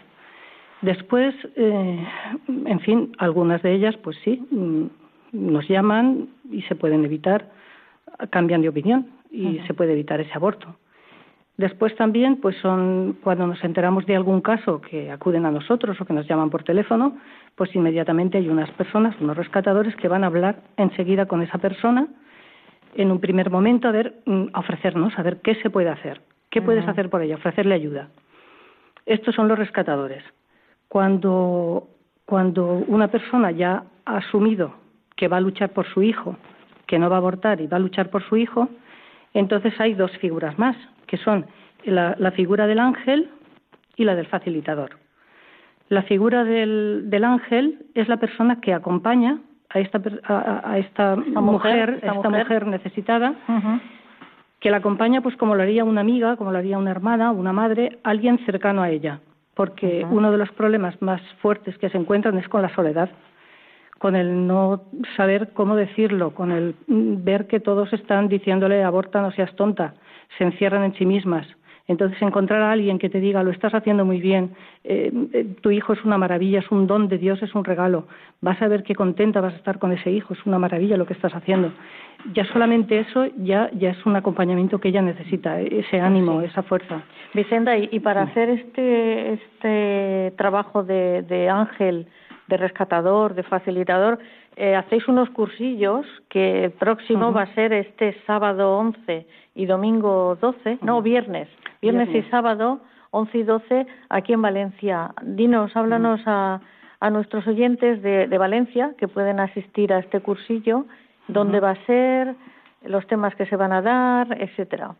Después, 0.82 1.34
eh, 1.56 2.06
en 2.48 2.80
fin, 2.80 3.12
algunas 3.18 3.62
de 3.62 3.74
ellas, 3.74 3.96
pues 3.98 4.16
sí, 4.24 4.46
mm, 4.50 4.86
nos 5.32 5.68
llaman 5.68 6.28
y 6.50 6.62
se 6.62 6.74
pueden 6.74 7.04
evitar, 7.04 7.50
cambian 8.30 8.62
de 8.62 8.68
opinión 8.68 9.06
y 9.30 9.60
se 9.66 9.74
puede 9.74 9.92
evitar 9.92 10.20
ese 10.20 10.32
aborto. 10.34 10.74
Después 11.60 11.94
también, 11.94 12.36
pues 12.36 12.56
son 12.56 13.18
cuando 13.22 13.46
nos 13.46 13.62
enteramos 13.62 14.06
de 14.06 14.16
algún 14.16 14.40
caso 14.40 14.80
que 14.80 15.10
acuden 15.10 15.44
a 15.44 15.50
nosotros 15.50 16.00
o 16.00 16.06
que 16.06 16.14
nos 16.14 16.26
llaman 16.26 16.48
por 16.48 16.64
teléfono, 16.64 17.18
pues 17.54 17.74
inmediatamente 17.74 18.38
hay 18.38 18.48
unas 18.48 18.70
personas, 18.70 19.14
unos 19.20 19.36
rescatadores 19.36 19.94
que 19.96 20.08
van 20.08 20.24
a 20.24 20.28
hablar 20.28 20.62
enseguida 20.78 21.26
con 21.26 21.42
esa 21.42 21.58
persona 21.58 22.08
en 22.94 23.10
un 23.10 23.20
primer 23.20 23.50
momento 23.50 23.88
a 23.88 23.92
ver, 23.92 24.14
mm, 24.24 24.46
a 24.54 24.60
ofrecernos, 24.60 25.18
a 25.18 25.22
ver 25.22 25.42
qué 25.42 25.54
se 25.56 25.68
puede 25.68 25.90
hacer, 25.90 26.22
qué 26.48 26.62
puedes 26.62 26.88
hacer 26.88 27.10
por 27.10 27.20
ella, 27.20 27.34
ofrecerle 27.34 27.74
ayuda. 27.74 28.08
Estos 29.04 29.34
son 29.34 29.46
los 29.46 29.58
rescatadores. 29.58 30.24
Cuando, 30.90 31.86
cuando 32.24 32.66
una 32.88 33.06
persona 33.06 33.52
ya 33.52 33.84
ha 34.04 34.16
asumido 34.16 34.74
que 35.14 35.28
va 35.28 35.36
a 35.36 35.40
luchar 35.40 35.68
por 35.68 35.86
su 35.86 36.02
hijo, 36.02 36.36
que 36.88 36.98
no 36.98 37.08
va 37.08 37.14
a 37.14 37.18
abortar 37.18 37.60
y 37.60 37.68
va 37.68 37.76
a 37.76 37.80
luchar 37.80 38.10
por 38.10 38.24
su 38.28 38.36
hijo, 38.36 38.68
entonces 39.32 39.72
hay 39.78 39.94
dos 39.94 40.10
figuras 40.18 40.58
más, 40.58 40.76
que 41.06 41.16
son 41.18 41.46
la, 41.84 42.32
figura 42.32 42.66
del 42.66 42.80
ángel 42.80 43.30
y 43.94 44.02
la 44.02 44.16
del 44.16 44.26
facilitador. 44.26 44.98
La 45.90 46.02
figura 46.02 46.42
del, 46.42 47.04
del 47.04 47.22
ángel 47.22 47.86
es 47.94 48.08
la 48.08 48.16
persona 48.16 48.60
que 48.60 48.74
acompaña 48.74 49.38
a 49.68 49.78
esta, 49.78 50.02
a, 50.24 50.76
esta, 50.78 51.14
mujer, 51.14 52.00
esta 52.02 52.14
mujer. 52.14 52.66
necesitada, 52.66 53.34
que 54.58 54.72
la 54.72 54.78
acompaña 54.78 55.20
pues 55.20 55.36
como 55.36 55.54
lo 55.54 55.62
haría 55.62 55.84
una 55.84 56.00
amiga, 56.00 56.34
como 56.34 56.50
lo 56.50 56.58
haría 56.58 56.78
una 56.78 56.90
hermana, 56.90 57.30
una 57.30 57.52
madre, 57.52 58.00
alguien 58.02 58.44
cercano 58.44 58.82
a 58.82 58.90
ella 58.90 59.20
porque 59.54 60.06
uno 60.10 60.30
de 60.30 60.38
los 60.38 60.50
problemas 60.52 61.00
más 61.02 61.20
fuertes 61.42 61.76
que 61.78 61.90
se 61.90 61.98
encuentran 61.98 62.38
es 62.38 62.48
con 62.48 62.62
la 62.62 62.74
soledad, 62.74 63.10
con 63.98 64.16
el 64.16 64.46
no 64.46 64.84
saber 65.16 65.50
cómo 65.52 65.76
decirlo, 65.76 66.32
con 66.34 66.52
el 66.52 66.74
ver 66.86 67.46
que 67.46 67.60
todos 67.60 67.92
están 67.92 68.28
diciéndole 68.28 68.82
aborta, 68.82 69.20
no 69.20 69.30
seas 69.32 69.54
tonta, 69.56 69.94
se 70.38 70.44
encierran 70.44 70.84
en 70.84 70.94
sí 70.94 71.04
mismas. 71.04 71.46
Entonces, 71.90 72.22
encontrar 72.22 72.62
a 72.62 72.70
alguien 72.70 73.00
que 73.00 73.10
te 73.10 73.18
diga, 73.18 73.42
lo 73.42 73.50
estás 73.50 73.74
haciendo 73.74 74.04
muy 74.04 74.20
bien, 74.20 74.52
eh, 74.84 75.10
eh, 75.32 75.44
tu 75.60 75.72
hijo 75.72 75.92
es 75.92 76.04
una 76.04 76.18
maravilla, 76.18 76.60
es 76.60 76.70
un 76.70 76.86
don 76.86 77.08
de 77.08 77.18
Dios, 77.18 77.42
es 77.42 77.52
un 77.52 77.64
regalo, 77.64 78.06
vas 78.40 78.62
a 78.62 78.68
ver 78.68 78.84
qué 78.84 78.94
contenta 78.94 79.40
vas 79.40 79.54
a 79.54 79.56
estar 79.56 79.80
con 79.80 79.90
ese 79.90 80.12
hijo, 80.12 80.32
es 80.32 80.46
una 80.46 80.60
maravilla 80.60 80.96
lo 80.96 81.04
que 81.04 81.14
estás 81.14 81.34
haciendo. 81.34 81.72
Ya 82.32 82.44
solamente 82.44 83.00
eso 83.00 83.26
ya, 83.38 83.72
ya 83.72 83.90
es 83.90 84.06
un 84.06 84.14
acompañamiento 84.14 84.78
que 84.78 84.90
ella 84.90 85.02
necesita, 85.02 85.60
ese 85.60 86.00
ánimo, 86.00 86.42
esa 86.42 86.62
fuerza. 86.62 87.02
Vicenda, 87.34 87.76
y, 87.76 87.98
para 87.98 88.22
hacer 88.22 88.50
este, 88.50 89.32
este 89.32 90.32
trabajo 90.36 90.84
de, 90.84 91.22
de 91.22 91.48
ángel, 91.48 92.06
de 92.46 92.56
rescatador, 92.56 93.34
de 93.34 93.42
facilitador, 93.42 94.20
eh, 94.56 94.74
hacéis 94.74 95.06
unos 95.08 95.30
cursillos 95.30 96.06
que 96.28 96.64
el 96.64 96.70
próximo 96.72 97.32
va 97.32 97.42
a 97.42 97.54
ser 97.54 97.72
este 97.72 98.16
sábado 98.26 98.76
11 98.78 99.26
y 99.54 99.66
domingo 99.66 100.36
12, 100.40 100.78
no, 100.82 101.02
viernes, 101.02 101.48
viernes, 101.80 102.08
y 102.14 102.22
sábado 102.30 102.80
11 103.10 103.38
y 103.38 103.42
12 103.42 103.86
aquí 104.08 104.32
en 104.32 104.42
Valencia. 104.42 105.14
Dinos, 105.22 105.74
háblanos 105.76 106.20
a, 106.26 106.60
a 107.00 107.10
nuestros 107.10 107.46
oyentes 107.46 108.02
de, 108.02 108.26
de, 108.26 108.38
Valencia 108.38 108.94
que 108.98 109.08
pueden 109.08 109.40
asistir 109.40 109.92
a 109.92 109.98
este 110.00 110.20
cursillo, 110.20 110.84
dónde 111.28 111.60
va 111.60 111.70
a 111.70 111.86
ser, 111.86 112.34
los 112.84 113.06
temas 113.06 113.34
que 113.36 113.46
se 113.46 113.56
van 113.56 113.72
a 113.72 113.82
dar, 113.82 114.36
etcétera. 114.40 114.94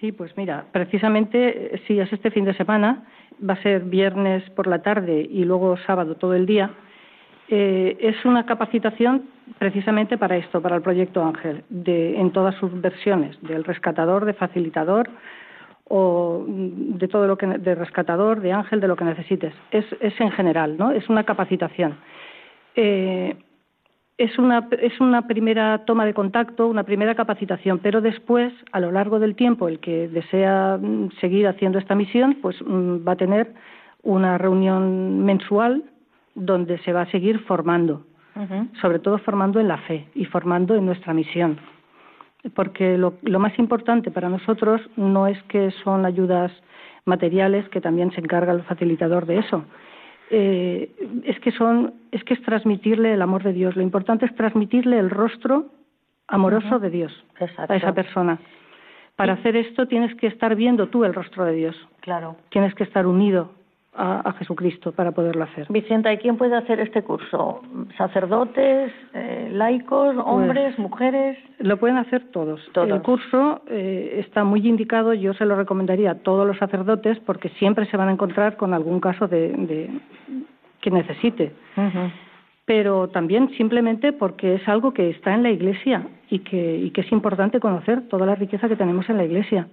Sí, 0.00 0.12
pues 0.12 0.36
mira, 0.36 0.66
precisamente 0.72 1.80
si 1.86 1.98
es 1.98 2.12
este 2.12 2.30
fin 2.30 2.44
de 2.44 2.54
semana, 2.54 3.04
va 3.48 3.54
a 3.54 3.62
ser 3.62 3.82
viernes 3.82 4.48
por 4.50 4.66
la 4.66 4.80
tarde 4.82 5.26
y 5.28 5.44
luego 5.44 5.76
sábado 5.78 6.14
todo 6.14 6.34
el 6.34 6.46
día 6.46 6.70
Eh, 7.50 7.96
es 8.00 8.24
una 8.26 8.44
capacitación 8.44 9.22
precisamente 9.58 10.18
para 10.18 10.36
esto, 10.36 10.60
para 10.60 10.76
el 10.76 10.82
proyecto 10.82 11.24
Ángel, 11.24 11.64
de, 11.70 12.18
en 12.18 12.30
todas 12.30 12.54
sus 12.56 12.78
versiones, 12.80 13.40
del 13.40 13.64
rescatador, 13.64 14.26
de 14.26 14.34
facilitador 14.34 15.08
o 15.88 16.44
de 16.46 17.08
todo 17.08 17.26
lo 17.26 17.38
que 17.38 17.46
de 17.46 17.74
rescatador, 17.74 18.42
de 18.42 18.52
ángel, 18.52 18.80
de 18.80 18.88
lo 18.88 18.96
que 18.96 19.04
necesites. 19.04 19.54
Es, 19.70 19.86
es 20.00 20.20
en 20.20 20.30
general, 20.32 20.76
¿no? 20.76 20.90
Es 20.90 21.08
una 21.08 21.24
capacitación. 21.24 21.96
Eh, 22.76 23.34
es 24.18 24.38
una, 24.38 24.68
es 24.82 25.00
una 25.00 25.26
primera 25.26 25.84
toma 25.86 26.04
de 26.04 26.12
contacto, 26.12 26.66
una 26.66 26.82
primera 26.82 27.14
capacitación, 27.14 27.78
pero 27.78 28.00
después, 28.02 28.52
a 28.72 28.80
lo 28.80 28.92
largo 28.92 29.18
del 29.18 29.36
tiempo, 29.36 29.68
el 29.68 29.78
que 29.78 30.08
desea 30.08 30.76
mm, 30.76 31.12
seguir 31.20 31.46
haciendo 31.46 31.78
esta 31.78 31.94
misión, 31.94 32.36
pues 32.42 32.56
mm, 32.60 33.06
va 33.08 33.12
a 33.12 33.16
tener 33.16 33.54
una 34.02 34.36
reunión 34.36 35.24
mensual 35.24 35.84
donde 36.38 36.78
se 36.78 36.92
va 36.92 37.02
a 37.02 37.10
seguir 37.10 37.40
formando, 37.40 38.06
sobre 38.80 38.98
todo 39.00 39.18
formando 39.18 39.58
en 39.60 39.68
la 39.68 39.78
fe 39.78 40.06
y 40.14 40.24
formando 40.24 40.74
en 40.74 40.86
nuestra 40.86 41.12
misión. 41.12 41.58
Porque 42.54 42.96
lo, 42.96 43.14
lo 43.22 43.38
más 43.40 43.58
importante 43.58 44.10
para 44.10 44.28
nosotros 44.28 44.80
no 44.96 45.26
es 45.26 45.42
que 45.44 45.72
son 45.82 46.06
ayudas 46.06 46.52
materiales, 47.04 47.68
que 47.70 47.80
también 47.80 48.12
se 48.12 48.20
encarga 48.20 48.52
el 48.52 48.62
facilitador 48.62 49.26
de 49.26 49.38
eso, 49.38 49.64
eh, 50.30 50.90
es 51.24 51.40
que 51.40 51.50
son 51.52 51.94
es 52.12 52.22
que 52.24 52.34
es 52.34 52.42
transmitirle 52.42 53.14
el 53.14 53.22
amor 53.22 53.42
de 53.42 53.52
Dios. 53.52 53.76
Lo 53.76 53.82
importante 53.82 54.26
es 54.26 54.34
transmitirle 54.36 54.98
el 54.98 55.10
rostro 55.10 55.66
amoroso 56.28 56.78
de 56.78 56.90
Dios 56.90 57.24
a 57.40 57.74
esa 57.74 57.94
persona. 57.94 58.38
Para 59.16 59.32
hacer 59.32 59.56
esto 59.56 59.88
tienes 59.88 60.14
que 60.16 60.26
estar 60.26 60.54
viendo 60.54 60.88
tú 60.88 61.04
el 61.04 61.14
rostro 61.14 61.44
de 61.44 61.54
Dios. 61.54 61.76
Claro. 62.00 62.36
Tienes 62.50 62.74
que 62.74 62.84
estar 62.84 63.06
unido 63.06 63.52
a, 63.98 64.32
Jesucristo 64.38 64.92
para 64.92 65.12
poderlo 65.12 65.44
hacer. 65.44 65.66
Vicenta, 65.68 66.12
¿y 66.12 66.18
quién 66.18 66.36
puede 66.36 66.56
hacer 66.56 66.80
este 66.80 67.02
curso? 67.02 67.60
¿Sacerdotes, 67.96 68.92
eh, 69.12 69.50
laicos, 69.52 70.14
pues, 70.14 70.26
hombres, 70.26 70.78
mujeres? 70.78 71.36
Lo 71.58 71.76
pueden 71.78 71.96
hacer 71.96 72.30
todos. 72.30 72.60
El 72.74 73.02
curso 73.02 73.62
eh, 73.68 74.24
está 74.24 74.44
muy 74.44 74.66
indicado, 74.66 75.12
yo 75.14 75.34
se 75.34 75.44
lo 75.44 75.56
recomendaría 75.56 76.12
a 76.12 76.14
todos 76.16 76.46
los 76.46 76.56
sacerdotes 76.58 77.18
porque 77.20 77.48
siempre 77.58 77.86
se 77.86 77.96
van 77.96 78.08
a 78.08 78.12
encontrar 78.12 78.56
con 78.56 78.72
algún 78.72 79.00
caso 79.00 79.26
de, 79.26 79.90
que 80.80 80.90
necesite. 80.90 81.52
Pero 82.64 83.08
también 83.08 83.50
simplemente 83.56 84.12
porque 84.12 84.56
es 84.56 84.68
algo 84.68 84.92
que 84.92 85.10
está 85.10 85.34
en 85.34 85.42
la 85.42 85.50
Iglesia 85.50 86.06
y 86.30 86.40
que, 86.40 86.76
y 86.76 86.90
que 86.90 87.00
es 87.00 87.10
importante 87.10 87.60
conocer 87.60 88.08
toda 88.08 88.26
la 88.26 88.34
riqueza 88.34 88.68
que 88.68 88.76
tenemos 88.76 89.08
en 89.08 89.16
la 89.16 89.24
Iglesia. 89.24 89.68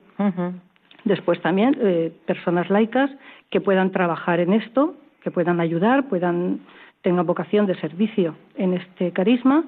Después 1.06 1.42
también 1.42 1.78
eh, 1.80 2.12
personas 2.26 2.70
laicas 2.70 3.10
que 3.50 3.62
puedan 3.62 3.92
trabajar 3.92 4.40
en 4.40 4.54
esto, 4.54 4.96
que 5.22 5.32
puedan 5.32 5.60
ayudar, 5.60 6.10
puedan 6.10 6.60
tengan 7.06 7.28
vocación 7.28 7.68
de 7.68 7.76
servicio 7.76 8.36
en 8.56 8.74
este 8.74 9.12
carisma, 9.12 9.64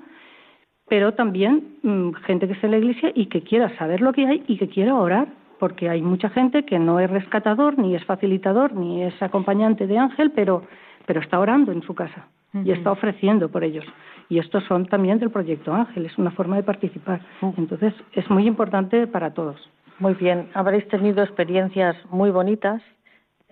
pero 0.89 1.13
también 1.13 1.77
mm, 1.84 2.13
gente 2.25 2.48
que 2.48 2.53
esté 2.53 2.65
en 2.65 2.72
la 2.72 2.79
iglesia 2.79 3.12
y 3.13 3.27
que 3.27 3.41
quiera 3.41 3.77
saber 3.77 4.01
lo 4.01 4.12
que 4.12 4.25
hay 4.25 4.44
y 4.48 4.58
que 4.58 4.67
quiera 4.67 4.96
orar, 4.96 5.27
porque 5.60 5.88
hay 5.88 6.01
mucha 6.01 6.29
gente 6.29 6.65
que 6.65 6.79
no 6.79 7.00
es 7.00 7.10
rescatador, 7.10 7.77
ni 7.77 7.96
es 7.96 8.03
facilitador, 8.06 8.74
ni 8.74 9.03
es 9.03 9.22
acompañante 9.22 9.86
de 9.86 10.00
ángel, 10.00 10.32
pero, 10.32 10.63
pero 11.06 11.22
está 11.22 11.39
orando 11.39 11.72
en 11.72 11.84
su 11.84 11.94
casa 11.94 12.27
y 12.53 12.72
está 12.72 12.91
ofreciendo 12.91 13.50
por 13.50 13.63
ellos. 13.63 13.86
Y 14.29 14.39
estos 14.39 14.63
son 14.63 14.88
también 14.88 15.20
del 15.20 15.29
proyecto 15.29 15.74
Ángel, 15.74 16.08
es 16.08 16.17
una 16.17 16.32
forma 16.32 16.56
de 16.56 16.63
participar. 16.63 17.22
Entonces, 17.56 17.94
es 18.13 18.27
muy 18.32 18.48
importante 18.48 19.06
para 19.06 19.32
todos. 19.34 19.70
Muy 20.00 20.13
bien, 20.13 20.50
habréis 20.54 20.88
tenido 20.89 21.24
experiencias 21.24 21.96
muy 22.12 22.30
bonitas, 22.30 22.84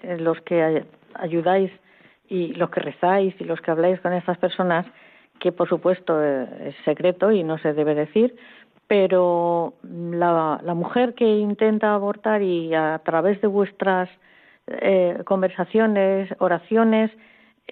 eh, 0.03 0.17
los 0.19 0.39
que 0.41 0.85
ayudáis 1.15 1.71
y 2.29 2.53
los 2.53 2.69
que 2.69 2.81
rezáis 2.81 3.33
y 3.39 3.45
los 3.45 3.59
que 3.61 3.71
habláis 3.71 3.99
con 4.01 4.13
estas 4.13 4.37
personas, 4.37 4.85
que 5.39 5.51
por 5.51 5.67
supuesto 5.67 6.23
eh, 6.23 6.69
es 6.69 6.75
secreto 6.85 7.31
y 7.31 7.43
no 7.43 7.57
se 7.57 7.73
debe 7.73 7.95
decir, 7.95 8.35
pero 8.87 9.73
la, 9.83 10.61
mujer 10.75 11.15
que 11.15 11.25
intenta 11.25 11.95
abortar 11.95 12.43
y 12.43 12.75
a 12.75 13.01
través 13.03 13.41
de 13.41 13.47
vuestras 13.47 14.07
eh, 14.67 15.23
conversaciones, 15.25 16.29
oraciones, 16.37 17.09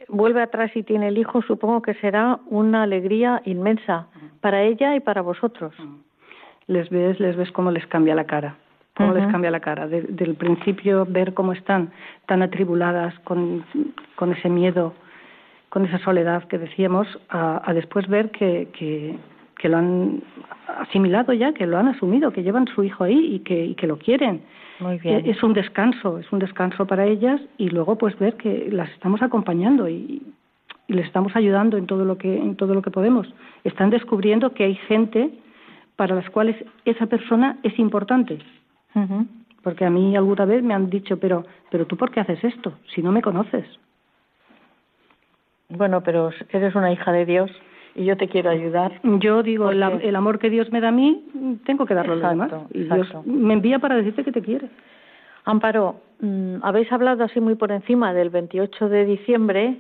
vuelve 0.08 0.42
atrás 0.42 0.72
y 0.76 0.82
tiene 0.82 1.10
el 1.10 1.20
hijo, 1.20 1.44
supongo 1.44 1.84
que 1.84 1.94
será 1.96 2.40
una 2.48 2.82
alegría 2.82 3.44
inmensa 3.46 4.08
para 4.42 4.64
ella 4.64 4.96
y 4.96 5.00
para 5.00 5.22
vosotros. 5.22 5.76
Les 6.66 6.90
ves, 6.90 7.20
les 7.20 7.36
ves 7.36 7.52
cómo 7.52 7.70
les 7.70 7.86
cambia 7.86 8.16
la 8.16 8.24
cara 8.24 8.58
cómo 8.96 9.14
les 9.14 9.28
cambia 9.32 9.52
la 9.52 9.60
cara. 9.60 9.88
del 9.88 10.36
principio 10.36 11.06
ver 11.08 11.34
cómo 11.34 11.54
están 11.54 11.92
tan 12.28 12.42
atribuladas 12.42 13.18
con, 13.20 13.66
con 14.16 14.32
ese 14.34 14.50
miedo, 14.50 14.94
con 15.70 15.86
esa 15.86 16.00
soledad 16.00 16.44
que 16.48 16.58
decíamos, 16.58 17.08
a, 17.30 17.72
después 17.74 18.08
ver 18.08 18.30
que, 18.32 18.70
que, 18.78 19.18
que, 19.58 19.70
lo 19.70 19.78
han 19.78 20.22
asimilado 20.80 21.34
ya, 21.34 21.54
que 21.54 21.66
lo 21.66 21.78
han 21.78 21.88
asumido, 21.88 22.32
que 22.32 22.44
llevan 22.44 22.68
su 22.68 22.84
hijo 22.84 23.04
ahí 23.04 23.36
y 23.36 23.40
que, 23.40 23.66
y 23.66 23.76
que 23.76 23.88
lo 23.88 23.98
quieren. 23.98 24.42
Muy 24.80 24.98
bien. 25.00 25.24
Es 25.26 25.42
un 25.42 25.54
descanso, 25.54 26.20
es 26.20 26.32
un 26.32 26.40
descanso 26.40 26.86
para 26.86 27.06
ellas 27.06 27.42
y 27.58 27.70
luego 27.70 27.98
pues 27.98 28.18
ver 28.20 28.36
que 28.36 28.70
las 28.72 28.90
estamos 28.92 29.22
acompañando 29.22 29.88
y, 29.88 30.22
y 30.88 30.94
les 30.94 31.06
estamos 31.06 31.36
ayudando 31.36 31.78
en 31.78 31.88
todo 31.88 32.06
lo 32.06 32.18
que 32.18 32.36
en 32.36 32.56
todo 32.56 32.74
lo 32.74 32.82
que 32.82 32.92
podemos. 32.92 33.32
Están 33.64 33.90
descubriendo 33.90 34.54
que 34.54 34.66
hay 34.66 34.76
gente 34.76 35.32
para 35.96 36.16
las 36.16 36.30
cuales 36.32 36.56
esa 36.86 37.06
persona 37.06 37.58
es 37.64 37.78
importante 37.80 38.40
porque 39.64 39.86
a 39.86 39.90
mí 39.90 40.16
alguna 40.16 40.46
vez 40.46 40.64
me 40.64 40.74
han 40.74 40.90
dicho, 40.90 41.18
pero, 41.18 41.46
pero 41.72 41.86
tú 41.86 41.98
por 41.98 42.12
qué 42.12 42.20
haces 42.20 42.44
esto 42.44 42.74
si 42.94 43.02
no 43.02 43.12
me 43.12 43.22
conoces. 43.22 43.66
Bueno, 45.70 46.02
pero 46.02 46.32
eres 46.50 46.76
una 46.76 46.92
hija 46.92 47.12
de 47.12 47.26
Dios 47.26 47.52
y 47.96 48.06
yo 48.06 48.18
te 48.18 48.28
quiero 48.28 48.50
ayudar. 48.50 49.00
Yo 49.04 49.44
digo, 49.44 49.72
el, 49.72 50.16
amor 50.16 50.40
que 50.40 50.50
Dios 50.50 50.72
me 50.72 50.82
da 50.82 50.90
a 50.90 50.92
mí, 50.92 51.24
tengo 51.66 51.86
que 51.86 51.94
darlo 51.94 52.14
a 52.14 52.16
los 52.16 52.30
demás. 52.30 52.52
Y 52.74 52.84
Dios 52.84 53.08
me 53.26 53.54
envía 53.54 53.80
para 53.80 53.96
decirte 53.96 54.24
que 54.24 54.32
te 54.32 54.42
quiere. 54.42 54.70
Amparo, 55.46 55.98
mm, 56.22 56.58
habéis 56.62 56.92
hablado 56.92 57.24
así 57.24 57.40
muy 57.40 57.56
por 57.56 57.72
encima 57.72 58.14
del 58.14 58.30
28 58.30 58.90
de 58.90 59.06
diciembre. 59.06 59.78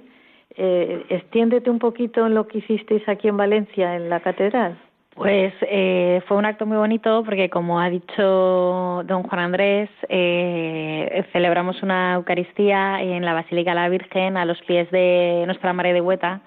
Eh, 0.55 1.05
extiéndete 1.09 1.69
un 1.69 1.79
poquito 1.79 2.25
en 2.27 2.35
lo 2.35 2.47
que 2.47 2.59
hicisteis 2.59 3.07
aquí 3.07 3.27
en 3.27 3.37
Valencia, 3.37 3.95
en 3.95 4.09
la 4.09 4.19
catedral. 4.19 4.77
Pues 5.15 5.53
eh, 5.61 6.23
fue 6.27 6.37
un 6.37 6.45
acto 6.45 6.65
muy 6.65 6.77
bonito 6.77 7.23
porque, 7.23 7.49
como 7.49 7.79
ha 7.79 7.89
dicho 7.89 9.03
don 9.05 9.21
Juan 9.23 9.41
Andrés, 9.41 9.89
eh, 10.09 11.23
celebramos 11.31 11.83
una 11.83 12.15
Eucaristía 12.15 12.99
en 13.01 13.23
la 13.23 13.33
Basílica 13.33 13.71
de 13.71 13.75
la 13.75 13.89
Virgen 13.89 14.37
a 14.37 14.45
los 14.45 14.59
pies 14.63 14.89
de 14.89 15.43
Nuestra 15.45 15.71
Madre 15.71 15.93
de 15.93 16.01
Hueta. 16.01 16.41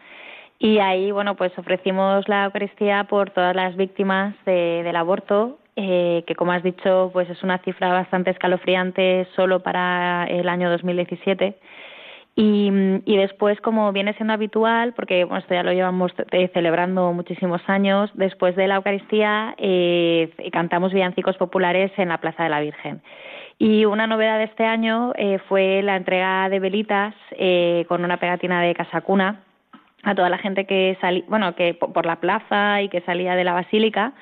Y 0.58 0.78
ahí, 0.78 1.12
bueno, 1.12 1.36
pues 1.36 1.56
ofrecimos 1.56 2.28
la 2.28 2.46
Eucaristía 2.46 3.04
por 3.04 3.30
todas 3.30 3.54
las 3.54 3.76
víctimas 3.76 4.34
del 4.44 4.96
aborto, 4.96 5.58
eh, 5.76 6.24
que 6.26 6.34
como 6.34 6.50
has 6.50 6.64
dicho, 6.64 7.10
pues 7.12 7.30
es 7.30 7.42
una 7.44 7.58
cifra 7.58 7.92
bastante 7.92 8.30
escalofriante 8.30 9.28
solo 9.36 9.60
para 9.62 10.24
el 10.24 10.48
año 10.48 10.70
2017 10.70 11.56
y, 12.38 13.16
después, 13.16 13.58
como 13.62 13.90
viene 13.92 14.12
siendo 14.14 14.34
habitual, 14.34 14.92
porque 14.92 15.24
bueno, 15.24 15.38
esto 15.38 15.54
ya 15.54 15.62
lo 15.62 15.72
llevamos 15.72 16.12
eh, 16.32 16.50
celebrando 16.52 17.14
muchísimos 17.14 17.62
años, 17.66 18.10
después 18.12 18.54
de 18.56 18.68
la 18.68 18.76
Eucaristía 18.76 19.54
eh, 19.56 20.30
cantamos 20.52 20.92
villancicos 20.92 21.38
populares 21.38 21.90
en 21.96 22.10
la 22.10 22.18
Plaza 22.18 22.42
de 22.42 22.50
la 22.50 22.60
Virgen. 22.60 23.00
Y 23.58 23.86
una 23.86 24.06
novedad 24.06 24.36
de 24.36 24.44
este 24.44 24.66
año 24.66 25.12
eh, 25.16 25.38
fue 25.48 25.80
la 25.82 25.96
entrega 25.96 26.50
de 26.50 26.60
velitas 26.60 27.14
eh, 27.32 27.86
con 27.88 28.04
una 28.04 28.18
pegatina 28.18 28.60
de 28.60 28.74
casacuna 28.74 29.40
a 30.02 30.14
toda 30.14 30.28
la 30.28 30.36
gente 30.36 30.66
que 30.66 30.98
salía, 31.00 31.24
bueno, 31.28 31.54
que 31.54 31.72
por 31.72 32.04
la 32.04 32.16
plaza 32.16 32.82
y 32.82 32.90
que 32.90 33.00
salía 33.00 33.34
de 33.34 33.44
la 33.44 33.54
basílica 33.54 34.12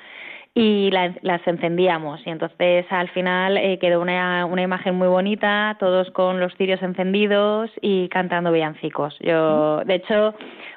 y 0.57 0.89
las 0.89 1.45
encendíamos. 1.45 2.25
Y 2.25 2.29
entonces 2.29 2.85
al 2.89 3.09
final 3.09 3.57
eh, 3.57 3.77
quedó 3.77 4.01
una, 4.01 4.45
una 4.45 4.61
imagen 4.61 4.95
muy 4.95 5.09
bonita 5.09 5.75
todos 5.81 6.09
con 6.11 6.39
los 6.39 6.55
cirios 6.55 6.81
encendidos 6.81 7.69
y 7.81 8.07
cantando 8.07 8.53
villancicos. 8.53 9.17
Yo 9.19 9.83
de 9.83 9.95
hecho 9.95 10.33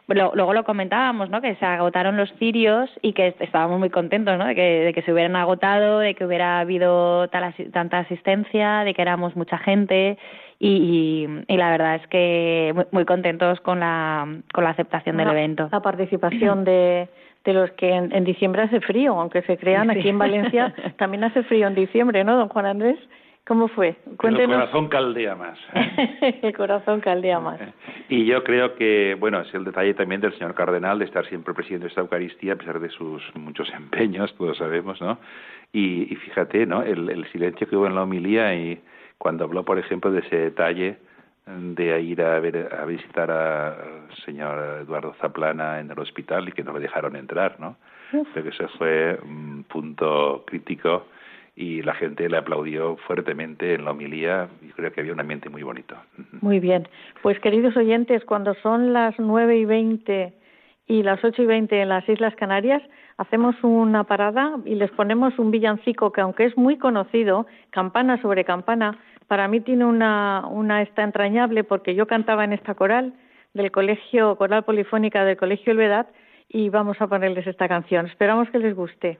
luego 0.09 0.53
lo 0.53 0.65
comentábamos 0.65 1.31
no 1.31 1.41
que 1.41 1.55
se 1.57 1.65
agotaron 1.65 2.17
los 2.17 2.33
cirios 2.39 2.91
y 3.03 3.13
que 3.13 3.35
estábamos 3.39 3.79
muy 3.79 3.91
contentos 3.91 4.37
no 4.39 4.47
de 4.47 4.55
que, 4.55 4.63
de 4.63 4.93
que 4.95 5.03
se 5.03 5.13
hubieran 5.13 5.37
agotado 5.37 5.99
de 5.99 6.15
que 6.15 6.25
hubiera 6.25 6.61
habido 6.61 7.29
tal, 7.29 7.55
tanta 7.73 7.99
asistencia 7.99 8.85
de 8.85 8.95
que 8.95 9.03
éramos 9.03 9.37
mucha 9.37 9.59
gente 9.59 10.19
y, 10.59 11.29
y, 11.47 11.57
la 11.57 11.71
verdad 11.71 11.97
es 11.97 12.07
que 12.09 12.75
muy, 12.91 13.05
contentos 13.05 13.61
con 13.61 13.79
la 13.79 14.27
con 14.53 14.65
la 14.65 14.71
aceptación 14.71 15.17
del 15.17 15.29
evento. 15.29 15.69
la 15.71 15.81
participación 15.81 16.65
de 16.65 17.09
de 17.49 17.55
los 17.55 17.71
que 17.73 17.91
en, 17.91 18.25
diciembre 18.25 18.61
hace 18.61 18.81
frío, 18.81 19.19
aunque 19.19 19.41
se 19.43 19.57
crean 19.57 19.89
aquí 19.89 20.09
en 20.11 20.19
Valencia 20.19 20.75
también 20.99 21.25
hace 21.25 21.43
frío 21.45 21.67
en 21.67 21.75
diciembre, 21.75 22.23
¿no, 22.23 22.37
don 22.37 22.49
Juan 22.49 22.67
Andrés? 22.67 22.99
¿Cómo 23.47 23.69
fue? 23.69 23.97
Cuéntenos. 24.19 24.57
El 24.57 24.61
corazón 24.61 24.89
caldea 24.89 25.35
más. 25.35 25.59
el 26.43 26.55
corazón 26.55 27.01
caldea 27.01 27.41
más. 27.41 27.59
Y 28.11 28.27
yo 28.27 28.45
creo 28.45 28.75
que, 28.75 29.17
bueno, 29.19 29.41
es 29.41 29.55
el 29.55 29.65
detalle 29.65 29.95
también 29.95 30.21
del 30.21 30.35
señor 30.35 30.55
cardenal 30.55 30.99
de 30.99 31.07
estar 31.07 31.25
siempre 31.27 31.55
presidiendo 31.55 31.87
esta 31.87 32.03
Eucaristía 32.03 32.53
a 32.53 32.57
pesar 32.57 32.79
de 32.81 32.91
sus 32.91 33.23
muchos 33.35 33.71
empeños, 33.75 34.35
todos 34.37 34.59
sabemos, 34.59 35.01
¿no? 35.01 35.19
Y, 35.73 36.05
fíjate, 36.17 36.67
¿no? 36.67 36.83
El, 36.83 37.09
el, 37.09 37.25
silencio 37.33 37.67
que 37.67 37.77
hubo 37.77 37.87
en 37.87 37.95
la 37.95 38.03
homilía 38.03 38.55
y 38.55 38.79
cuando 39.17 39.45
habló, 39.45 39.65
por 39.65 39.79
ejemplo, 39.79 40.11
de 40.11 40.21
ese 40.21 40.37
detalle 40.37 40.99
de 41.57 42.01
ir 42.03 42.23
a, 42.23 42.39
ver, 42.41 42.69
a 42.79 42.85
visitar 42.85 43.31
al 43.31 44.15
señor 44.25 44.83
Eduardo 44.83 45.15
Zaplana 45.21 45.81
en 45.81 45.91
el 45.91 45.99
hospital 45.99 46.49
y 46.49 46.53
que 46.53 46.63
no 46.63 46.73
le 46.73 46.81
dejaron 46.81 47.17
entrar, 47.17 47.59
¿no? 47.59 47.77
Creo 48.11 48.45
que 48.45 48.51
ese 48.51 48.69
fue 48.79 49.19
un 49.23 49.65
punto 49.65 50.45
crítico 50.47 51.07
y 51.57 51.83
la 51.83 51.95
gente 51.95 52.29
le 52.29 52.37
aplaudió 52.37 52.97
fuertemente 52.99 53.75
en 53.75 53.85
la 53.85 53.91
homilía 53.91 54.49
y 54.63 54.69
creo 54.69 54.93
que 54.93 55.01
había 55.01 55.13
un 55.13 55.21
ambiente 55.21 55.49
muy 55.49 55.63
bonito. 55.63 55.97
Muy 56.41 56.61
bien. 56.61 56.87
Pues 57.23 57.39
queridos 57.41 57.77
oyentes, 57.77 58.25
cuando 58.25 58.55
son 58.63 58.93
las 58.93 59.19
nueve 59.19 59.57
y 59.59 59.65
veinte 59.65 60.35
y 60.87 61.03
las 61.03 61.23
ocho 61.25 61.43
y 61.43 61.47
veinte 61.47 61.81
en 61.81 61.89
las 61.89 62.09
Islas 62.09 62.35
Canarias, 62.37 62.83
hacemos 63.19 63.57
una 63.63 64.05
parada 64.05 64.57
y 64.65 64.77
les 64.77 64.91
ponemos 64.93 65.39
un 65.39 65.51
villancico 65.51 66.13
que 66.13 66.21
aunque 66.21 66.45
es 66.45 66.57
muy 66.57 66.79
conocido, 66.79 67.47
campana 67.71 68.23
sobre 68.23 68.45
campana, 68.45 68.97
para 69.29 69.47
mí 69.47 69.61
tiene 69.61 69.85
una, 69.85 70.45
una 70.51 70.83
esta 70.83 71.05
entrañable 71.05 71.63
porque 71.63 71.95
yo 71.95 72.07
cantaba 72.07 72.45
en 72.45 72.55
esta 72.55 72.75
coral 72.75 73.13
del 73.55 73.71
colegio, 73.71 74.37
coral 74.37 74.65
polifónica 74.65 75.25
del 75.25 75.37
colegio 75.37 75.73
Elvedad 75.73 76.07
y 76.49 76.71
vamos 76.71 77.01
a 77.01 77.07
ponerles 77.07 77.47
esta 77.47 77.69
canción. 77.69 78.07
Esperamos 78.07 78.49
que 78.51 78.59
les 78.59 78.75
guste. 78.75 79.19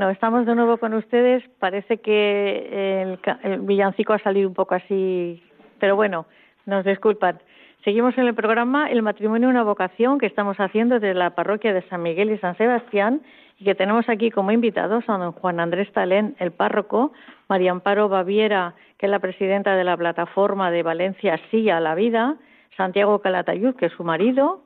Bueno, 0.00 0.12
estamos 0.12 0.46
de 0.46 0.54
nuevo 0.54 0.78
con 0.78 0.94
ustedes. 0.94 1.44
Parece 1.58 1.98
que 1.98 3.18
el, 3.42 3.60
villancico 3.60 4.14
ha 4.14 4.18
salido 4.18 4.48
un 4.48 4.54
poco 4.54 4.74
así, 4.74 5.42
pero 5.78 5.94
bueno, 5.94 6.24
nos 6.64 6.86
disculpan. 6.86 7.38
Seguimos 7.84 8.16
en 8.16 8.26
el 8.26 8.34
programa 8.34 8.90
El 8.90 9.02
matrimonio 9.02 9.50
una 9.50 9.62
vocación 9.62 10.18
que 10.18 10.24
estamos 10.24 10.56
haciendo 10.58 10.94
desde 10.94 11.12
la 11.12 11.34
parroquia 11.34 11.74
de 11.74 11.82
San 11.90 12.02
Miguel 12.02 12.30
y 12.30 12.38
San 12.38 12.56
Sebastián 12.56 13.20
y 13.58 13.64
que 13.64 13.74
tenemos 13.74 14.08
aquí 14.08 14.30
como 14.30 14.52
invitados 14.52 15.04
a 15.06 15.18
don 15.18 15.32
Juan 15.32 15.60
Andrés 15.60 15.92
Talén, 15.92 16.34
el 16.38 16.50
párroco, 16.50 17.12
María 17.50 17.70
Amparo 17.70 18.08
Baviera, 18.08 18.72
que 18.96 19.04
es 19.04 19.12
la 19.12 19.18
presidenta 19.18 19.76
de 19.76 19.84
la 19.84 19.98
plataforma 19.98 20.70
de 20.70 20.82
Valencia 20.82 21.38
Sí 21.50 21.68
a 21.68 21.78
la 21.78 21.94
Vida, 21.94 22.38
Santiago 22.74 23.18
Calatayud, 23.18 23.76
que 23.76 23.84
es 23.84 23.92
su 23.92 24.04
marido, 24.04 24.62